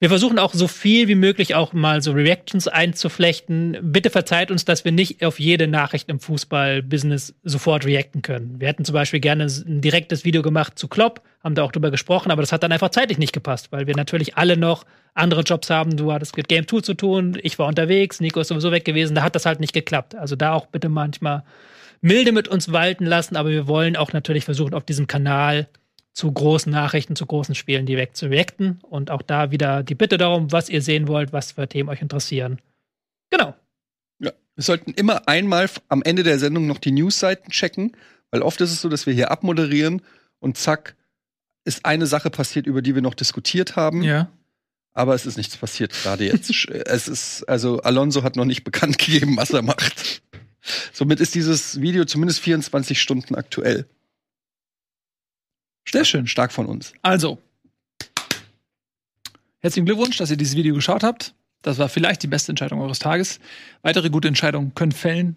Wir 0.02 0.08
versuchen 0.08 0.40
auch 0.40 0.52
so 0.52 0.66
viel 0.66 1.06
wie 1.06 1.14
möglich 1.14 1.54
auch 1.54 1.72
mal 1.72 2.02
so 2.02 2.10
Reactions 2.10 2.66
einzuflechten. 2.66 3.78
Bitte 3.82 4.10
verzeiht 4.10 4.50
uns, 4.50 4.64
dass 4.64 4.84
wir 4.84 4.90
nicht 4.90 5.24
auf 5.24 5.38
jede 5.38 5.68
Nachricht 5.68 6.08
im 6.08 6.18
Fußball-Business 6.18 7.36
sofort 7.44 7.86
reacten 7.86 8.20
können. 8.20 8.58
Wir 8.58 8.66
hätten 8.66 8.84
zum 8.84 8.94
Beispiel 8.94 9.20
gerne 9.20 9.44
ein 9.44 9.80
direktes 9.80 10.24
Video 10.24 10.42
gemacht 10.42 10.76
zu 10.76 10.88
Klopp, 10.88 11.22
haben 11.44 11.54
da 11.54 11.62
auch 11.62 11.70
drüber 11.70 11.92
gesprochen, 11.92 12.32
aber 12.32 12.42
das 12.42 12.50
hat 12.50 12.64
dann 12.64 12.72
einfach 12.72 12.88
zeitlich 12.88 13.18
nicht 13.18 13.32
gepasst, 13.32 13.70
weil 13.70 13.86
wir 13.86 13.94
natürlich 13.94 14.36
alle 14.36 14.56
noch 14.56 14.86
andere 15.14 15.42
Jobs 15.42 15.70
haben. 15.70 15.96
Du 15.96 16.12
hattest 16.12 16.36
mit 16.36 16.48
Game 16.48 16.66
2 16.66 16.80
zu 16.80 16.94
tun, 16.94 17.38
ich 17.40 17.60
war 17.60 17.68
unterwegs, 17.68 18.18
Nico 18.18 18.40
ist 18.40 18.48
sowieso 18.48 18.72
weg 18.72 18.84
gewesen, 18.84 19.14
da 19.14 19.22
hat 19.22 19.36
das 19.36 19.46
halt 19.46 19.60
nicht 19.60 19.72
geklappt. 19.72 20.16
Also 20.16 20.34
da 20.34 20.52
auch 20.52 20.66
bitte 20.66 20.88
manchmal 20.88 21.44
milde 22.00 22.32
mit 22.32 22.48
uns 22.48 22.72
walten 22.72 23.06
lassen, 23.06 23.36
aber 23.36 23.50
wir 23.50 23.68
wollen 23.68 23.96
auch 23.96 24.12
natürlich 24.12 24.46
versuchen, 24.46 24.74
auf 24.74 24.84
diesem 24.84 25.06
Kanal 25.06 25.68
zu 26.12 26.30
großen 26.30 26.70
Nachrichten, 26.70 27.16
zu 27.16 27.26
großen 27.26 27.54
Spielen 27.54 27.86
direkt 27.86 28.16
zu 28.16 28.26
reacten. 28.26 28.80
Und 28.82 29.10
auch 29.10 29.22
da 29.22 29.50
wieder 29.50 29.82
die 29.82 29.94
Bitte 29.94 30.18
darum, 30.18 30.52
was 30.52 30.68
ihr 30.68 30.82
sehen 30.82 31.08
wollt, 31.08 31.32
was 31.32 31.52
für 31.52 31.68
Themen 31.68 31.88
euch 31.88 32.02
interessieren. 32.02 32.60
Genau. 33.30 33.54
Ja. 34.18 34.32
Wir 34.54 34.64
sollten 34.64 34.92
immer 34.92 35.26
einmal 35.26 35.68
am 35.88 36.02
Ende 36.02 36.22
der 36.22 36.38
Sendung 36.38 36.66
noch 36.66 36.78
die 36.78 36.92
Newsseiten 36.92 37.50
checken, 37.50 37.96
weil 38.30 38.42
oft 38.42 38.60
ist 38.60 38.72
es 38.72 38.80
so, 38.80 38.88
dass 38.88 39.06
wir 39.06 39.14
hier 39.14 39.30
abmoderieren 39.30 40.02
und 40.38 40.58
zack, 40.58 40.96
ist 41.64 41.86
eine 41.86 42.06
Sache 42.06 42.30
passiert, 42.30 42.66
über 42.66 42.82
die 42.82 42.94
wir 42.94 43.02
noch 43.02 43.14
diskutiert 43.14 43.76
haben. 43.76 44.02
Ja. 44.02 44.30
Aber 44.94 45.14
es 45.14 45.24
ist 45.24 45.38
nichts 45.38 45.56
passiert 45.56 45.92
gerade 45.92 46.26
jetzt. 46.26 46.50
Es 46.68 47.08
ist, 47.08 47.48
also 47.48 47.80
Alonso 47.80 48.22
hat 48.22 48.36
noch 48.36 48.44
nicht 48.44 48.64
bekannt 48.64 48.98
gegeben, 49.04 49.36
was 49.36 49.50
er 49.50 49.62
macht. 49.62 50.22
Somit 50.92 51.20
ist 51.20 51.34
dieses 51.34 51.80
Video 51.80 52.04
zumindest 52.04 52.40
24 52.40 53.00
Stunden 53.00 53.34
aktuell. 53.34 53.86
Sehr 55.90 56.04
schön. 56.04 56.26
Stark 56.26 56.52
von 56.52 56.66
uns. 56.66 56.92
Also, 57.02 57.38
herzlichen 59.60 59.86
Glückwunsch, 59.86 60.16
dass 60.16 60.30
ihr 60.30 60.36
dieses 60.36 60.56
Video 60.56 60.74
geschaut 60.74 61.02
habt. 61.02 61.34
Das 61.62 61.78
war 61.78 61.88
vielleicht 61.88 62.22
die 62.22 62.28
beste 62.28 62.52
Entscheidung 62.52 62.80
eures 62.80 62.98
Tages. 62.98 63.38
Weitere 63.82 64.10
gute 64.10 64.28
Entscheidungen 64.28 64.74
können 64.74 64.92
fällen, 64.92 65.36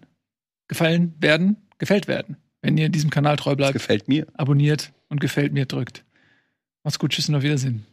gefallen 0.68 1.14
werden, 1.20 1.56
gefällt 1.78 2.08
werden, 2.08 2.36
wenn 2.62 2.76
ihr 2.76 2.88
diesem 2.88 3.10
Kanal 3.10 3.36
treu 3.36 3.50
Das 3.50 3.56
bleibt, 3.56 3.72
gefällt 3.74 4.08
mir. 4.08 4.26
abonniert 4.34 4.92
und 5.08 5.20
gefällt 5.20 5.52
mir 5.52 5.66
drückt. 5.66 6.04
Macht's 6.82 6.98
gut, 6.98 7.12
tschüss 7.12 7.28
und 7.28 7.36
auf 7.36 7.42
Wiedersehen. 7.42 7.86